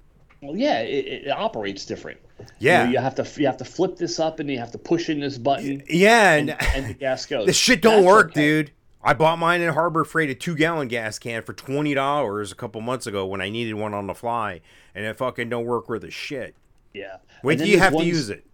well, 0.42 0.58
yeah, 0.58 0.80
it, 0.82 1.28
it 1.28 1.30
operates 1.32 1.86
different. 1.86 2.20
Yeah. 2.60 2.82
you, 2.82 2.86
know, 2.88 2.92
you 2.94 3.00
have 3.00 3.16
to 3.16 3.42
you 3.42 3.48
have 3.48 3.58
to 3.58 3.66
flip 3.66 3.98
this 3.98 4.20
up 4.20 4.40
and 4.40 4.50
you 4.50 4.60
have 4.60 4.72
to 4.72 4.78
push 4.78 5.10
in 5.10 5.20
this 5.20 5.38
button. 5.38 5.84
Yeah, 5.90 6.34
and, 6.34 6.50
and, 6.52 6.62
and 6.76 6.86
the 6.90 6.94
gas 6.94 7.26
goes. 7.28 7.46
this 7.46 7.58
shit 7.58 7.82
don't 7.82 8.04
That's 8.04 8.08
work, 8.08 8.28
okay. 8.32 8.42
dude. 8.42 8.72
I 9.06 9.14
bought 9.14 9.38
mine 9.38 9.60
in 9.62 9.74
Harbor 9.74 10.06
Freight, 10.06 10.30
a 10.30 10.36
two 10.36 10.56
gallon 10.56 10.88
gas 10.88 11.20
can 11.20 11.42
for 11.44 11.54
twenty 11.54 11.94
dollars 11.94 12.52
a 12.52 12.56
couple 12.56 12.80
months 12.82 13.06
ago 13.06 13.26
when 13.26 13.42
I 13.42 13.50
needed 13.50 13.74
one 13.74 13.94
on 13.94 14.08
the 14.08 14.14
fly, 14.16 14.62
and 14.96 15.06
it 15.06 15.18
fucking 15.18 15.50
don't 15.50 15.66
work 15.66 15.90
worth 15.90 16.04
a 16.06 16.10
shit. 16.12 16.56
Yeah. 16.94 17.18
Wait 17.44 17.54
And 17.54 17.60
till 17.60 17.68
then 17.68 17.74
you 17.74 17.80
have 17.80 17.98
to 17.98 18.06
use 18.06 18.30
it. 18.30 18.46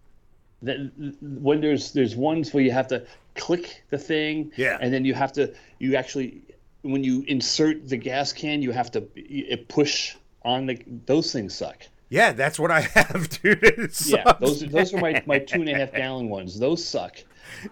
that- 0.62 0.90
when 1.22 1.60
there's 1.60 1.92
there's 1.92 2.16
ones 2.16 2.52
where 2.52 2.62
you 2.64 2.72
have 2.72 2.88
to 2.88 3.06
click 3.36 3.84
the 3.90 3.98
thing. 3.98 4.50
Yeah. 4.56 4.76
And 4.80 4.92
then 4.92 5.04
you 5.04 5.14
have 5.14 5.32
to 5.34 5.54
you 5.78 5.94
actually 5.94 6.42
when 6.82 7.04
you 7.04 7.22
insert 7.28 7.88
the 7.88 7.96
gas 7.96 8.32
can 8.32 8.60
you 8.62 8.72
have 8.72 8.90
to 8.92 9.06
it 9.14 9.68
push 9.68 10.16
on 10.42 10.66
the 10.66 10.82
those 11.06 11.32
things 11.32 11.54
suck. 11.54 11.84
Yeah, 12.10 12.32
that's 12.32 12.58
what 12.58 12.70
I 12.70 12.80
have, 12.94 13.28
dude. 13.40 13.92
Yeah, 14.04 14.32
those 14.40 14.60
those 14.60 14.92
are 14.92 14.98
my, 15.00 15.22
my 15.26 15.38
two 15.38 15.60
and 15.60 15.68
a 15.70 15.74
half 15.76 15.92
gallon 15.92 16.28
ones. 16.28 16.58
Those 16.58 16.84
suck. 16.84 17.16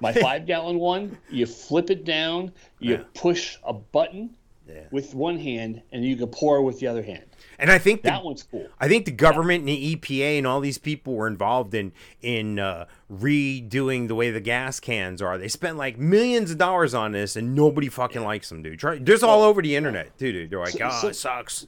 My 0.01 0.13
five 0.27 0.47
gallon 0.47 0.79
one, 0.79 1.19
you 1.29 1.45
flip 1.47 1.91
it 1.91 2.05
down, 2.05 2.53
you 2.79 2.93
Yeah. 2.97 3.03
push 3.15 3.59
a 3.65 3.73
button 3.73 4.31
Yeah. 4.69 4.83
with 4.91 5.15
one 5.15 5.39
hand, 5.39 5.83
and 5.93 6.05
you 6.05 6.17
can 6.17 6.29
pour 6.29 6.63
with 6.63 6.79
the 6.81 6.87
other 6.87 7.03
hand. 7.03 7.25
And 7.61 7.71
I 7.73 7.79
think 7.79 8.03
the, 8.03 8.11
That 8.11 8.23
one's 8.25 8.45
cool. 8.45 8.69
I 8.79 8.87
think 8.87 9.05
the 9.05 9.11
government 9.11 9.61
and 9.61 9.69
the 9.69 9.97
EPA 9.97 10.39
and 10.39 10.47
all 10.47 10.61
these 10.61 10.79
people 10.79 11.15
were 11.15 11.27
involved 11.27 11.75
in 11.75 11.91
in 12.23 12.61
uh, 12.61 12.85
redoing 13.11 14.07
the 14.09 14.15
way 14.15 14.31
the 14.31 14.41
gas 14.41 14.79
cans 14.81 15.21
are. 15.21 15.37
They 15.39 15.49
spent 15.49 15.77
like 15.77 15.99
millions 15.99 16.51
of 16.53 16.59
dollars 16.59 16.95
on 16.95 17.11
this, 17.13 17.35
and 17.35 17.55
nobody 17.57 17.89
fucking 17.89 18.23
likes 18.23 18.49
them, 18.49 18.63
dude. 18.63 18.79
Try, 18.79 18.99
there's 19.01 19.23
all 19.25 19.43
over 19.43 19.61
the 19.63 19.75
internet, 19.75 20.17
too, 20.19 20.33
dude. 20.33 20.51
They're 20.51 20.61
like, 20.61 20.71
So- 20.71 20.85
oh, 20.85 20.99
so- 21.03 21.09
it 21.09 21.17
sucks. 21.17 21.67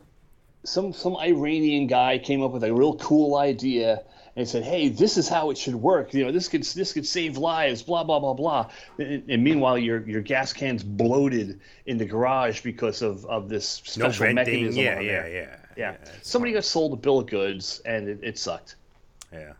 Some 0.65 0.93
some 0.93 1.17
Iranian 1.17 1.87
guy 1.87 2.19
came 2.19 2.43
up 2.43 2.53
with 2.53 2.65
a 2.65 2.73
real 2.73 2.95
cool 2.97 3.37
idea 3.37 4.03
and 4.37 4.49
said, 4.49 4.63
"Hey, 4.63 4.89
this 4.89 5.17
is 5.17 5.29
how 5.29 5.51
it 5.51 5.59
should 5.59 5.75
work. 5.75 6.13
You 6.15 6.25
know, 6.27 6.33
this 6.33 6.49
could 6.49 6.63
this 6.63 6.93
could 6.93 7.07
save 7.07 7.37
lives. 7.39 7.83
Blah 7.83 8.05
blah 8.05 8.21
blah 8.21 8.35
blah." 8.35 8.71
And, 8.99 9.29
and 9.29 9.43
meanwhile, 9.43 9.79
your 9.79 10.07
your 10.09 10.21
gas 10.21 10.53
can's 10.53 10.83
bloated 10.83 11.61
in 11.87 11.99
the 11.99 12.05
garage 12.05 12.61
because 12.61 13.03
of 13.03 13.25
of 13.27 13.49
this 13.49 13.67
special 13.69 14.27
venting. 14.27 14.35
mechanism. 14.35 14.83
Yeah, 14.83 15.01
yeah, 15.01 15.27
yeah, 15.27 15.57
yeah. 15.77 15.93
it's 16.03 16.31
Somebody 16.31 16.53
got 16.53 16.65
sold 16.65 16.93
a 16.93 16.97
bill 16.97 17.21
of 17.21 17.27
goods, 17.27 17.81
and 17.85 18.09
it, 18.09 18.21
it 18.23 18.39
sucked. 18.39 18.77
Yeah. 19.33 19.53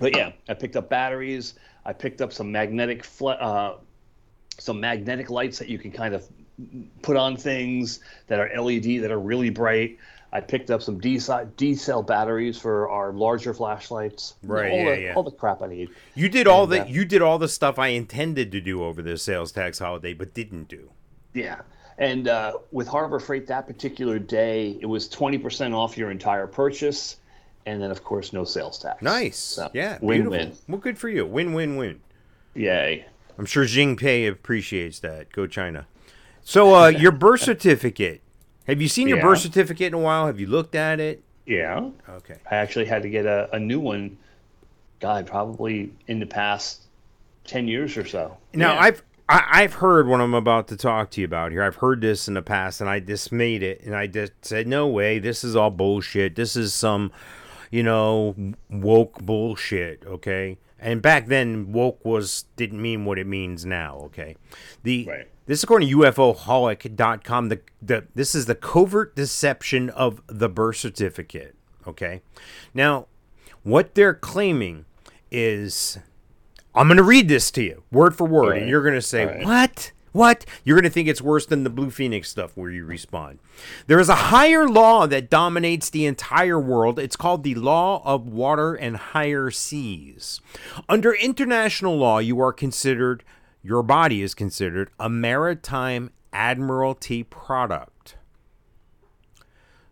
But 0.00 0.16
yeah, 0.16 0.32
I 0.48 0.54
picked 0.54 0.76
up 0.76 0.88
batteries. 0.88 1.54
I 1.84 1.92
picked 1.92 2.20
up 2.20 2.32
some 2.32 2.52
magnetic 2.52 3.04
fl- 3.04 3.30
uh, 3.30 3.74
some 4.58 4.80
magnetic 4.80 5.30
lights 5.30 5.58
that 5.58 5.68
you 5.68 5.78
can 5.78 5.90
kind 5.90 6.14
of 6.14 6.28
put 7.02 7.16
on 7.16 7.36
things 7.36 8.00
that 8.26 8.40
are 8.40 8.50
LED 8.60 9.02
that 9.02 9.10
are 9.10 9.20
really 9.20 9.50
bright. 9.50 9.98
I 10.32 10.40
picked 10.40 10.70
up 10.70 10.82
some 10.82 10.98
D 10.98 11.18
D 11.56 11.74
cell 11.74 12.02
batteries 12.02 12.58
for 12.58 12.88
our 12.90 13.12
larger 13.12 13.54
flashlights. 13.54 14.34
Right, 14.42 14.70
All 14.70 14.76
yeah, 14.78 14.94
the, 14.94 15.00
yeah. 15.00 15.14
All 15.14 15.22
the 15.22 15.30
crap 15.30 15.62
I 15.62 15.68
need. 15.68 15.88
You 16.14 16.28
did 16.28 16.46
all 16.46 16.64
And, 16.64 16.72
the 16.72 16.82
uh, 16.82 16.86
you 16.86 17.04
did 17.06 17.22
all 17.22 17.38
the 17.38 17.48
stuff 17.48 17.78
I 17.78 17.88
intended 17.88 18.52
to 18.52 18.60
do 18.60 18.84
over 18.84 19.00
this 19.00 19.22
sales 19.22 19.52
tax 19.52 19.78
holiday, 19.78 20.12
but 20.12 20.34
didn't 20.34 20.68
do. 20.68 20.90
Yeah. 21.32 21.62
And 21.96 22.28
uh, 22.28 22.58
with 22.70 22.86
Harbor 22.86 23.18
Freight 23.18 23.46
that 23.48 23.66
particular 23.66 24.18
day, 24.18 24.78
it 24.80 24.86
was 24.86 25.08
20% 25.08 25.74
off 25.74 25.98
your 25.98 26.10
entire 26.10 26.46
purchase. 26.46 27.16
And 27.66 27.82
then, 27.82 27.90
of 27.90 28.04
course, 28.04 28.32
no 28.32 28.44
sales 28.44 28.78
tax. 28.78 29.02
Nice. 29.02 29.36
So, 29.36 29.70
yeah. 29.74 29.98
Win 30.00 30.30
win. 30.30 30.52
Well, 30.68 30.78
good 30.78 30.96
for 30.98 31.08
you. 31.08 31.26
Win 31.26 31.52
win 31.52 31.76
win. 31.76 32.00
Yay. 32.54 33.04
I'm 33.36 33.46
sure 33.46 33.64
Jinpei 33.64 34.28
appreciates 34.28 35.00
that. 35.00 35.32
Go 35.32 35.46
China. 35.46 35.86
So, 36.48 36.74
uh, 36.74 36.88
your 36.88 37.12
birth 37.12 37.42
certificate. 37.42 38.22
Have 38.66 38.80
you 38.80 38.88
seen 38.88 39.06
your 39.06 39.18
Yeah. 39.18 39.24
birth 39.24 39.40
certificate 39.40 39.88
in 39.88 39.92
a 39.92 39.98
while? 39.98 40.26
Have 40.28 40.40
you 40.40 40.46
looked 40.46 40.74
at 40.74 40.98
it? 40.98 41.22
Yeah. 41.44 41.90
Okay. 42.08 42.36
I 42.50 42.54
actually 42.56 42.86
had 42.86 43.02
to 43.02 43.10
get 43.10 43.26
a, 43.26 43.50
a 43.54 43.58
new 43.58 43.78
one, 43.78 44.16
God, 44.98 45.26
probably 45.26 45.90
in 46.06 46.20
the 46.20 46.24
past 46.26 46.84
10 47.44 47.68
years 47.68 47.98
or 47.98 48.06
so. 48.06 48.38
Now, 48.54 48.72
Yeah. 48.72 48.80
I've 48.80 49.02
I, 49.28 49.44
I've 49.62 49.74
heard 49.74 50.06
what 50.08 50.22
I'm 50.22 50.32
about 50.32 50.68
to 50.68 50.76
talk 50.78 51.10
to 51.10 51.20
you 51.20 51.26
about 51.26 51.52
here. 51.52 51.62
I've 51.62 51.76
heard 51.76 52.00
this 52.00 52.28
in 52.28 52.32
the 52.32 52.40
past, 52.40 52.80
and 52.80 52.88
I 52.88 52.98
dismayed 52.98 53.62
it, 53.62 53.82
and 53.84 53.94
I 53.94 54.06
just 54.06 54.32
said, 54.40 54.66
"No 54.66 54.86
way, 54.88 55.18
this 55.18 55.44
is 55.44 55.54
all 55.54 55.70
bullshit. 55.70 56.34
This 56.34 56.56
is 56.56 56.72
some, 56.72 57.12
you 57.70 57.82
know, 57.82 58.34
woke 58.70 59.18
bullshit." 59.22 60.02
Okay, 60.06 60.56
and 60.80 61.02
back 61.02 61.26
then, 61.26 61.72
woke 61.72 62.04
was 62.04 62.44
didn't 62.56 62.80
mean 62.80 63.04
what 63.04 63.18
it 63.18 63.26
means 63.26 63.64
now. 63.66 63.96
Okay, 64.06 64.36
the 64.82 65.06
Right. 65.08 65.28
this 65.46 65.58
is 65.58 65.64
according 65.64 65.88
to 65.88 65.96
UFOholic.com. 65.96 67.48
The 67.48 67.60
the 67.82 68.04
this 68.14 68.34
is 68.34 68.46
the 68.46 68.54
covert 68.54 69.14
deception 69.16 69.90
of 69.90 70.20
the 70.26 70.48
birth 70.48 70.76
certificate. 70.76 71.54
Okay, 71.86 72.22
now 72.74 73.06
what 73.62 73.94
they're 73.94 74.14
claiming 74.14 74.84
is 75.30 75.98
I'm 76.74 76.86
going 76.86 76.96
to 76.98 77.02
read 77.02 77.28
this 77.28 77.50
to 77.52 77.62
you 77.62 77.82
word 77.90 78.14
for 78.16 78.26
word, 78.26 78.58
and 78.58 78.68
you're 78.68 78.82
going 78.82 78.94
to 78.94 79.02
say, 79.02 79.26
Right. 79.26 79.44
What? 79.44 79.92
What? 80.12 80.44
You're 80.64 80.76
going 80.76 80.84
to 80.84 80.90
think 80.90 81.08
it's 81.08 81.22
worse 81.22 81.46
than 81.46 81.64
the 81.64 81.70
Blue 81.70 81.90
Phoenix 81.90 82.28
stuff 82.28 82.56
where 82.56 82.70
you 82.70 82.84
respond. 82.84 83.38
There 83.86 84.00
is 84.00 84.08
a 84.08 84.14
higher 84.14 84.68
law 84.68 85.06
that 85.06 85.30
dominates 85.30 85.90
the 85.90 86.06
entire 86.06 86.58
world. 86.58 86.98
It's 86.98 87.16
called 87.16 87.42
the 87.42 87.54
law 87.54 88.02
of 88.04 88.26
water 88.26 88.74
and 88.74 88.96
higher 88.96 89.50
seas. 89.50 90.40
Under 90.88 91.12
international 91.12 91.96
law, 91.96 92.18
you 92.18 92.40
are 92.40 92.52
considered, 92.52 93.24
your 93.62 93.82
body 93.82 94.22
is 94.22 94.34
considered 94.34 94.90
a 94.98 95.08
maritime 95.08 96.10
admiralty 96.32 97.22
product. 97.22 98.16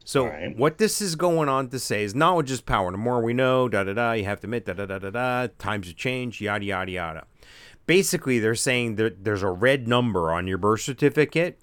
So 0.04 0.26
Right. 0.28 0.56
what 0.56 0.78
this 0.78 1.02
is 1.02 1.16
going 1.16 1.48
on 1.48 1.68
to 1.70 1.80
say 1.80 2.04
is 2.04 2.14
knowledge 2.14 2.50
is 2.52 2.60
power. 2.60 2.92
The 2.92 2.96
more 2.96 3.20
we 3.20 3.32
know, 3.32 3.68
da 3.68 3.82
da 3.82 3.92
da, 3.92 4.12
you 4.12 4.24
have 4.24 4.38
to 4.40 4.46
admit 4.46 4.64
da 4.64 4.72
da 4.74 4.86
da 4.86 4.98
da 5.00 5.10
da. 5.10 5.48
Times 5.58 5.88
have 5.88 5.96
changed, 5.96 6.40
yada 6.40 6.64
yada 6.64 6.92
yada. 6.92 7.24
Basically, 7.86 8.38
they're 8.38 8.54
saying 8.54 8.96
that 8.96 9.24
there's 9.24 9.42
a 9.42 9.50
red 9.50 9.86
number 9.86 10.32
on 10.32 10.46
your 10.46 10.58
birth 10.58 10.80
certificate, 10.80 11.60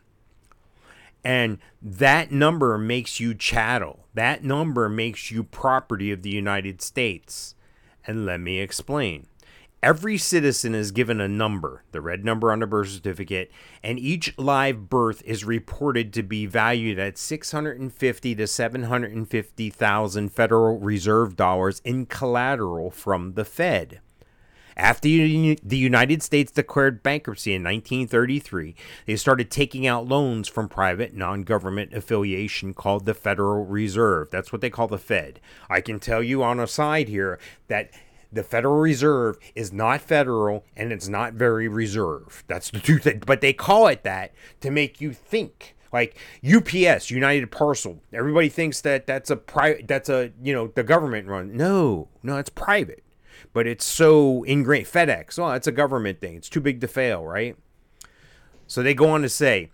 and 1.24 1.58
that 1.82 2.32
number 2.32 2.78
makes 2.78 3.20
you 3.20 3.34
chattel. 3.34 4.08
That 4.14 4.44
number 4.44 4.90
makes 4.90 5.32
you 5.32 5.44
property 5.44 6.12
of 6.12 6.22
the 6.22 6.30
United 6.30 6.82
States. 6.82 7.56
And 8.06 8.26
let 8.26 8.40
me 8.40 8.60
explain. 8.60 9.28
Every 9.82 10.18
citizen 10.18 10.74
is 10.74 10.92
given 10.92 11.20
a 11.20 11.28
number, 11.28 11.84
the 11.92 12.00
red 12.00 12.24
number 12.24 12.54
on 12.54 12.60
the 12.60 12.68
birth 12.68 12.88
certificate, 12.88 13.52
and 13.84 14.00
each 14.00 14.34
live 14.38 14.90
birth 14.90 15.22
is 15.26 15.44
reported 15.44 16.14
to 16.14 16.24
be 16.24 16.46
valued 16.46 17.00
at 17.00 17.18
650 17.18 18.36
to 18.36 18.48
750,000 18.48 20.30
Federal 20.30 20.80
Reserve 20.80 21.36
dollars 21.36 21.82
in 21.84 22.06
collateral 22.06 22.92
from 22.92 23.34
the 23.34 23.44
Fed. 23.44 24.00
After 24.76 25.08
the 25.08 25.58
United 25.70 26.24
States 26.24 26.52
declared 26.52 27.04
bankruptcy 27.04 27.54
in 27.54 27.64
1933, 27.64 28.76
they 29.06 29.16
started 29.16 29.52
taking 29.52 29.86
out 29.86 30.08
loans 30.08 30.48
from 30.48 30.68
private 30.68 31.14
non 31.14 31.44
government 31.44 31.94
affiliation 31.94 32.74
called 32.74 33.06
the 33.06 33.14
Federal 33.14 33.66
Reserve. 33.66 34.30
That's 34.32 34.52
what 34.52 34.62
they 34.62 34.70
call 34.70 34.88
the 34.88 34.98
Fed. 34.98 35.40
I 35.70 35.82
can 35.82 36.00
tell 36.00 36.24
you 36.24 36.44
on 36.44 36.60
a 36.60 36.68
side 36.68 37.08
here 37.08 37.40
that 37.68 37.92
the 38.32 38.44
Federal 38.44 38.80
Reserve 38.80 39.38
is 39.56 39.72
not 39.72 40.02
federal 40.02 40.66
and 40.76 40.92
it's 40.92 41.08
not 41.08 41.34
very 41.34 41.68
reserve. 41.68 42.44
That's 42.48 42.72
the 42.72 42.80
two 42.80 42.98
things. 42.98 43.24
But 43.26 43.42
they 43.42 43.54
call 43.54 43.88
it 43.88 44.04
that 44.04 44.34
to 44.62 44.72
make 44.72 45.00
you 45.00 45.14
think. 45.14 45.76
Like 45.92 46.18
UPS, 46.44 47.12
United 47.12 47.52
Parcel, 47.52 48.02
everybody 48.12 48.50
thinks 48.50 48.82
that 48.82 49.06
that's 49.06 49.30
a 49.30 49.36
private, 49.36 49.88
that's 49.88 50.10
a 50.10 50.32
you 50.42 50.52
know 50.52 50.66
the 50.66 50.82
government 50.82 51.28
run. 51.28 51.56
No, 51.56 52.08
no, 52.24 52.38
it's 52.38 52.50
private 52.50 53.04
but 53.54 53.68
it's 53.68 53.86
so 53.86 54.44
ingrained. 54.44 54.88
FedEx, 54.88 55.40
oh, 55.40 55.52
it's 55.52 55.68
a 55.68 55.72
government 55.72 56.20
thing. 56.20 56.36
It's 56.36 56.50
too 56.50 56.60
big 56.60 56.82
to 56.82 56.88
fail, 56.88 57.24
right? 57.24 57.56
So 58.68 58.84
they 58.84 58.94
go 58.94 59.10
on 59.10 59.22
to 59.22 59.30
say 59.30 59.70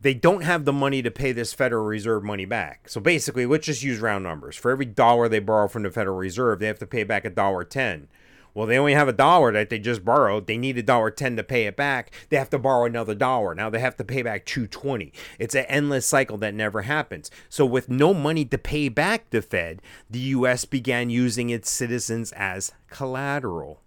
they 0.00 0.14
don't 0.14 0.42
have 0.42 0.64
the 0.64 0.72
money 0.72 1.02
to 1.02 1.10
pay 1.10 1.32
this 1.32 1.52
Federal 1.52 1.84
Reserve 1.84 2.22
money 2.22 2.44
back. 2.44 2.88
So 2.88 3.00
basically, 3.00 3.46
let's 3.46 3.66
just 3.66 3.82
use 3.82 3.98
round 3.98 4.24
numbers. 4.24 4.56
For 4.56 4.70
every 4.70 4.86
dollar 4.86 5.28
they 5.28 5.40
borrow 5.40 5.68
from 5.68 5.82
the 5.82 5.90
Federal 5.90 6.16
Reserve, 6.16 6.58
they 6.58 6.66
have 6.66 6.78
to 6.78 6.86
pay 6.86 7.04
back 7.04 7.24
a 7.24 7.30
dollar 7.30 7.64
ten. 7.64 8.08
Well, 8.54 8.66
they 8.66 8.78
only 8.78 8.94
have 8.94 9.08
a 9.08 9.12
dollar 9.12 9.52
that 9.52 9.70
they 9.70 9.78
just 9.78 10.04
borrowed. 10.04 10.46
They 10.46 10.58
need 10.58 10.78
a 10.78 10.82
dollar 10.82 11.10
ten 11.10 11.36
to 11.36 11.42
pay 11.42 11.66
it 11.66 11.76
back. 11.76 12.12
They 12.28 12.36
have 12.36 12.50
to 12.50 12.58
borrow 12.58 12.84
another 12.84 13.14
dollar. 13.14 13.54
Now 13.54 13.70
they 13.70 13.78
have 13.78 13.96
to 13.96 14.04
pay 14.04 14.22
back 14.22 14.44
two 14.44 14.66
twenty. 14.66 15.12
It's 15.38 15.54
an 15.54 15.66
endless 15.66 16.06
cycle 16.06 16.38
that 16.38 16.54
never 16.54 16.82
happens. 16.82 17.30
So 17.48 17.64
with 17.64 17.88
no 17.88 18.12
money 18.12 18.44
to 18.46 18.58
pay 18.58 18.88
back 18.88 19.30
the 19.30 19.42
Fed, 19.42 19.82
the 20.08 20.18
U.S. 20.20 20.64
began 20.64 21.10
using 21.10 21.50
its 21.50 21.70
citizens 21.70 22.32
as 22.32 22.72
collateral. 22.88 23.80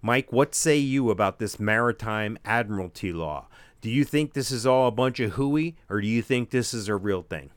Mike, 0.00 0.32
what 0.32 0.54
say 0.54 0.76
you 0.76 1.10
about 1.10 1.38
this 1.38 1.58
maritime 1.58 2.38
admiralty 2.44 3.12
law? 3.12 3.46
Do 3.80 3.90
you 3.90 4.04
think 4.04 4.32
this 4.32 4.50
is 4.50 4.66
all 4.66 4.86
a 4.86 4.90
bunch 4.90 5.18
of 5.20 5.32
hooey, 5.32 5.76
or 5.88 6.00
do 6.00 6.06
you 6.06 6.22
think 6.22 6.50
this 6.50 6.74
is 6.74 6.88
a 6.88 6.96
real 6.96 7.22
thing? 7.22 7.50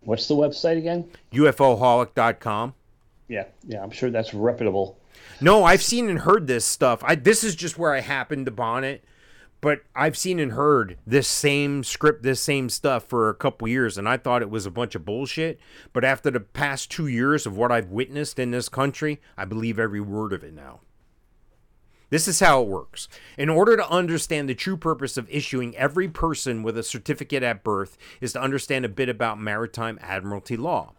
What's 0.00 0.28
the 0.28 0.34
website 0.34 0.78
again? 0.78 1.10
UFOholic.com. 1.32 2.74
Yeah, 3.28 3.44
yeah, 3.66 3.82
I'm 3.82 3.90
sure 3.90 4.10
that's 4.10 4.32
reputable. 4.32 4.98
No, 5.40 5.64
I've 5.64 5.82
seen 5.82 6.08
and 6.08 6.20
heard 6.20 6.46
this 6.46 6.64
stuff. 6.64 7.02
I 7.04 7.14
this 7.14 7.44
is 7.44 7.54
just 7.54 7.78
where 7.78 7.94
I 7.94 8.00
happened 8.00 8.48
upon 8.48 8.84
it, 8.84 9.04
but 9.60 9.82
I've 9.94 10.16
seen 10.16 10.38
and 10.38 10.52
heard 10.52 10.98
this 11.06 11.28
same 11.28 11.84
script, 11.84 12.22
this 12.22 12.40
same 12.40 12.68
stuff 12.70 13.04
for 13.04 13.28
a 13.28 13.34
couple 13.34 13.68
years, 13.68 13.98
and 13.98 14.08
I 14.08 14.16
thought 14.16 14.42
it 14.42 14.50
was 14.50 14.66
a 14.66 14.70
bunch 14.70 14.94
of 14.94 15.04
bullshit. 15.04 15.60
But 15.92 16.04
after 16.04 16.30
the 16.30 16.40
past 16.40 16.90
two 16.90 17.06
years 17.06 17.44
of 17.44 17.56
what 17.56 17.70
I've 17.70 17.90
witnessed 17.90 18.38
in 18.38 18.50
this 18.50 18.68
country, 18.68 19.20
I 19.36 19.44
believe 19.44 19.78
every 19.78 20.00
word 20.00 20.32
of 20.32 20.42
it 20.42 20.54
now. 20.54 20.80
This 22.10 22.26
is 22.26 22.40
how 22.40 22.62
it 22.62 22.68
works. 22.68 23.06
In 23.36 23.50
order 23.50 23.76
to 23.76 23.90
understand 23.90 24.48
the 24.48 24.54
true 24.54 24.78
purpose 24.78 25.18
of 25.18 25.28
issuing 25.28 25.76
every 25.76 26.08
person 26.08 26.62
with 26.62 26.78
a 26.78 26.82
certificate 26.82 27.42
at 27.42 27.62
birth 27.62 27.98
is 28.22 28.32
to 28.32 28.40
understand 28.40 28.86
a 28.86 28.88
bit 28.88 29.10
about 29.10 29.38
maritime 29.38 29.98
admiralty 30.00 30.56
law. 30.56 30.94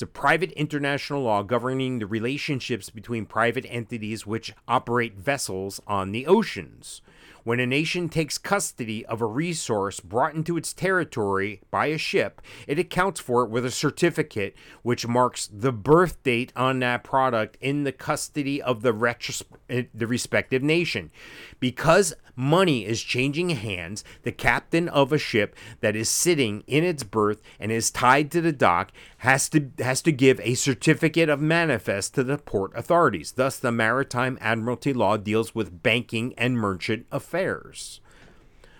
A 0.00 0.06
private 0.06 0.50
international 0.52 1.22
law 1.22 1.44
governing 1.44 2.00
the 2.00 2.06
relationships 2.06 2.90
between 2.90 3.24
private 3.24 3.64
entities 3.68 4.26
which 4.26 4.52
operate 4.66 5.14
vessels 5.14 5.80
on 5.86 6.10
the 6.10 6.26
oceans. 6.26 7.02
When 7.44 7.58
a 7.58 7.66
nation 7.66 8.08
takes 8.08 8.38
custody 8.38 9.04
of 9.06 9.20
a 9.20 9.26
resource 9.26 9.98
brought 9.98 10.34
into 10.34 10.56
its 10.56 10.72
territory 10.72 11.60
by 11.70 11.86
a 11.86 11.98
ship, 11.98 12.40
it 12.68 12.78
accounts 12.78 13.20
for 13.20 13.42
it 13.42 13.50
with 13.50 13.64
a 13.64 13.70
certificate 13.70 14.54
which 14.82 15.08
marks 15.08 15.48
the 15.48 15.72
birth 15.72 16.22
date 16.22 16.52
on 16.54 16.78
that 16.80 17.02
product 17.02 17.56
in 17.60 17.82
the 17.82 17.92
custody 17.92 18.62
of 18.62 18.82
the, 18.82 18.92
retros- 18.92 19.42
eh, 19.68 19.84
the 19.92 20.06
respective 20.06 20.62
nation. 20.62 21.10
Because 21.58 22.14
money 22.36 22.86
is 22.86 23.02
changing 23.02 23.50
hands, 23.50 24.04
the 24.22 24.32
captain 24.32 24.88
of 24.88 25.12
a 25.12 25.18
ship 25.18 25.56
that 25.80 25.96
is 25.96 26.08
sitting 26.08 26.62
in 26.66 26.84
its 26.84 27.02
berth 27.02 27.42
and 27.58 27.72
is 27.72 27.90
tied 27.90 28.30
to 28.30 28.40
the 28.40 28.52
dock 28.52 28.92
has 29.18 29.48
to 29.48 29.70
has 29.78 30.02
to 30.02 30.12
give 30.12 30.40
a 30.40 30.54
certificate 30.54 31.28
of 31.28 31.40
manifest 31.40 32.14
to 32.14 32.24
the 32.24 32.38
port 32.38 32.72
authorities. 32.74 33.32
Thus, 33.32 33.58
the 33.58 33.72
maritime 33.72 34.38
admiralty 34.40 34.92
law 34.92 35.16
deals 35.16 35.54
with 35.54 35.82
banking 35.82 36.34
and 36.38 36.56
merchant 36.56 37.06
affairs. 37.10 37.31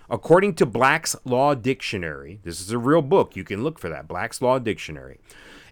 According 0.09 0.55
to 0.55 0.65
Black's 0.65 1.15
Law 1.25 1.55
Dictionary, 1.55 2.39
this 2.43 2.61
is 2.61 2.71
a 2.71 2.77
real 2.77 3.01
book, 3.01 3.35
you 3.35 3.43
can 3.43 3.63
look 3.63 3.79
for 3.79 3.89
that, 3.89 4.07
Black's 4.07 4.41
Law 4.41 4.59
Dictionary. 4.59 5.19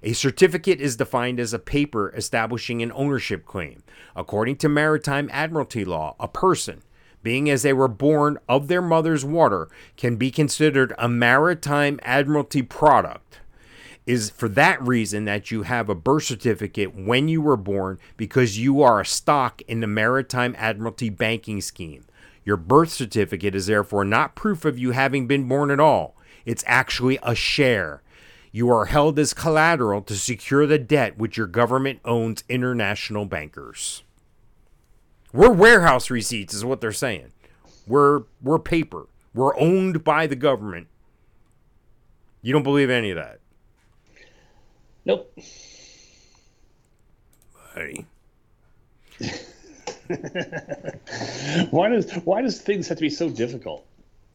A 0.03 0.13
certificate 0.13 0.81
is 0.81 0.95
defined 0.95 1.39
as 1.39 1.53
a 1.53 1.59
paper 1.59 2.11
establishing 2.15 2.81
an 2.81 2.91
ownership 2.95 3.45
claim. 3.45 3.83
According 4.15 4.55
to 4.57 4.69
maritime 4.69 5.29
admiralty 5.31 5.85
law, 5.85 6.15
a 6.19 6.27
person, 6.27 6.81
being 7.21 7.49
as 7.49 7.61
they 7.61 7.73
were 7.73 7.87
born 7.87 8.39
of 8.49 8.67
their 8.67 8.81
mother's 8.81 9.23
water, 9.23 9.69
can 9.97 10.15
be 10.15 10.31
considered 10.31 10.93
a 10.97 11.07
maritime 11.07 11.99
admiralty 12.01 12.63
product. 12.63 13.41
Is 14.07 14.31
for 14.31 14.49
that 14.49 14.81
reason 14.81 15.25
that 15.25 15.51
you 15.51 15.61
have 15.61 15.87
a 15.87 15.93
birth 15.93 16.23
certificate 16.23 16.95
when 16.95 17.27
you 17.27 17.39
were 17.39 17.55
born 17.55 17.99
because 18.17 18.57
you 18.57 18.81
are 18.81 19.01
a 19.01 19.05
stock 19.05 19.61
in 19.67 19.79
the 19.79 19.87
maritime 19.87 20.55
admiralty 20.57 21.09
banking 21.09 21.61
scheme. 21.61 22.05
Your 22.43 22.57
birth 22.57 22.89
certificate 22.91 23.55
is 23.55 23.67
therefore 23.67 24.03
not 24.03 24.35
proof 24.35 24.65
of 24.65 24.79
you 24.79 24.91
having 24.91 25.27
been 25.27 25.47
born 25.47 25.69
at 25.71 25.79
all. 25.79 26.15
It's 26.45 26.63
actually 26.65 27.19
a 27.21 27.35
share. 27.35 28.01
You 28.51 28.69
are 28.69 28.85
held 28.85 29.17
as 29.19 29.33
collateral 29.33 30.01
to 30.03 30.15
secure 30.15 30.65
the 30.65 30.79
debt 30.79 31.17
which 31.17 31.37
your 31.37 31.47
government 31.47 31.99
owns 32.03 32.43
international 32.49 33.25
bankers. 33.25 34.03
We're 35.31 35.51
warehouse 35.51 36.09
receipts, 36.09 36.53
is 36.53 36.65
what 36.65 36.81
they're 36.81 36.91
saying. 36.91 37.31
We're 37.87 38.23
we're 38.41 38.59
paper. 38.59 39.07
We're 39.33 39.57
owned 39.57 40.03
by 40.03 40.27
the 40.27 40.35
government. 40.35 40.87
You 42.41 42.51
don't 42.51 42.63
believe 42.63 42.89
any 42.89 43.11
of 43.11 43.15
that, 43.17 43.39
Nope. 45.05 45.31
buddy. 47.75 48.05
Why 51.71 51.89
does 51.89 52.11
why 52.23 52.41
does 52.41 52.59
things 52.61 52.87
have 52.87 52.97
to 52.97 53.01
be 53.01 53.09
so 53.09 53.29
difficult? 53.29 53.85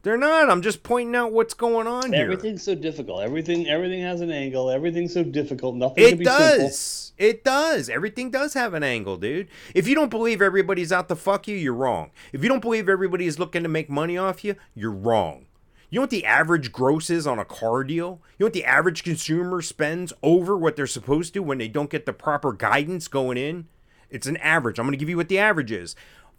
They're 0.03 0.17
not. 0.17 0.49
I'm 0.49 0.61
just 0.61 0.83
pointing 0.83 1.15
out 1.15 1.33
what's 1.33 1.53
going 1.53 1.87
on 1.87 2.13
here. 2.13 2.23
Everything's 2.23 2.63
so 2.63 2.75
difficult. 2.75 3.21
Everything 3.23 3.67
everything 3.67 4.01
has 4.01 4.21
an 4.21 4.31
angle. 4.31 4.69
Everything's 4.69 5.13
so 5.13 5.23
difficult. 5.23 5.75
Nothing 5.75 6.03
can 6.03 6.13
It 6.13 6.19
be 6.19 6.25
simple. 6.25 6.47
does. 6.67 7.13
It 7.17 7.43
does. 7.43 7.89
Everything 7.89 8.29
does 8.29 8.53
have 8.53 8.73
an 8.73 8.83
angle, 8.83 9.17
dude. 9.17 9.47
If 9.73 9.87
you 9.87 9.95
don't 9.95 10.09
believe 10.11 10.41
everybody's 10.41 10.91
out 10.91 11.09
to 11.09 11.15
fuck 11.15 11.47
you, 11.47 11.55
you're 11.57 11.73
wrong. 11.73 12.11
If 12.31 12.43
you 12.43 12.49
don't 12.49 12.61
believe 12.61 12.87
everybody 12.87 13.25
is 13.25 13.39
looking 13.39 13.63
to 13.63 13.69
make 13.69 13.89
money 13.89 14.17
off 14.17 14.43
you, 14.45 14.55
you're 14.75 14.91
wrong. 14.91 15.45
You 15.89 15.97
know 15.97 16.03
what 16.03 16.09
the 16.09 16.25
average 16.25 16.71
gross 16.71 17.09
is 17.09 17.25
on 17.25 17.39
a 17.39 17.45
car 17.45 17.83
deal? 17.83 18.21
You 18.37 18.43
know 18.43 18.45
what 18.47 18.53
the 18.53 18.65
average 18.65 19.03
consumer 19.03 19.61
spends 19.61 20.13
over 20.21 20.57
what 20.57 20.75
they're 20.75 20.85
supposed 20.85 21.33
to 21.33 21.39
when 21.41 21.57
they 21.57 21.69
don't 21.69 21.89
get 21.89 22.05
the 22.05 22.13
proper 22.13 22.53
guidance 22.53 23.07
going 23.07 23.37
in? 23.37 23.67
It's 24.09 24.27
an 24.27 24.37
average. 24.37 24.79
I'm 24.79 24.85
going 24.85 24.93
to 24.93 24.97
give 24.97 25.09
you 25.09 25.17
what 25.17 25.29
the 25.29 25.39
average 25.39 25.71
is. 25.71 25.95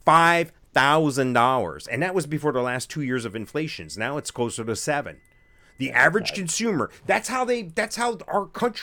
$5,000. 0.07 1.89
And 1.91 2.03
that 2.03 2.14
was 2.14 2.27
before 2.27 2.53
the 2.53 2.62
last 2.62 2.91
2 2.91 3.03
years 3.03 3.25
of 3.25 3.37
inflations. 3.37 3.99
Now 3.99 4.16
it's 4.16 4.31
closer 4.31 4.64
to 4.64 4.77
7. 4.77 5.19
The 5.79 5.93
average 5.93 6.33
consumer, 6.33 6.91
that's 7.07 7.29
how 7.29 7.45
they 7.45 7.62
that's 7.62 7.95
how 7.95 8.19
our 8.27 8.47
country 8.47 8.77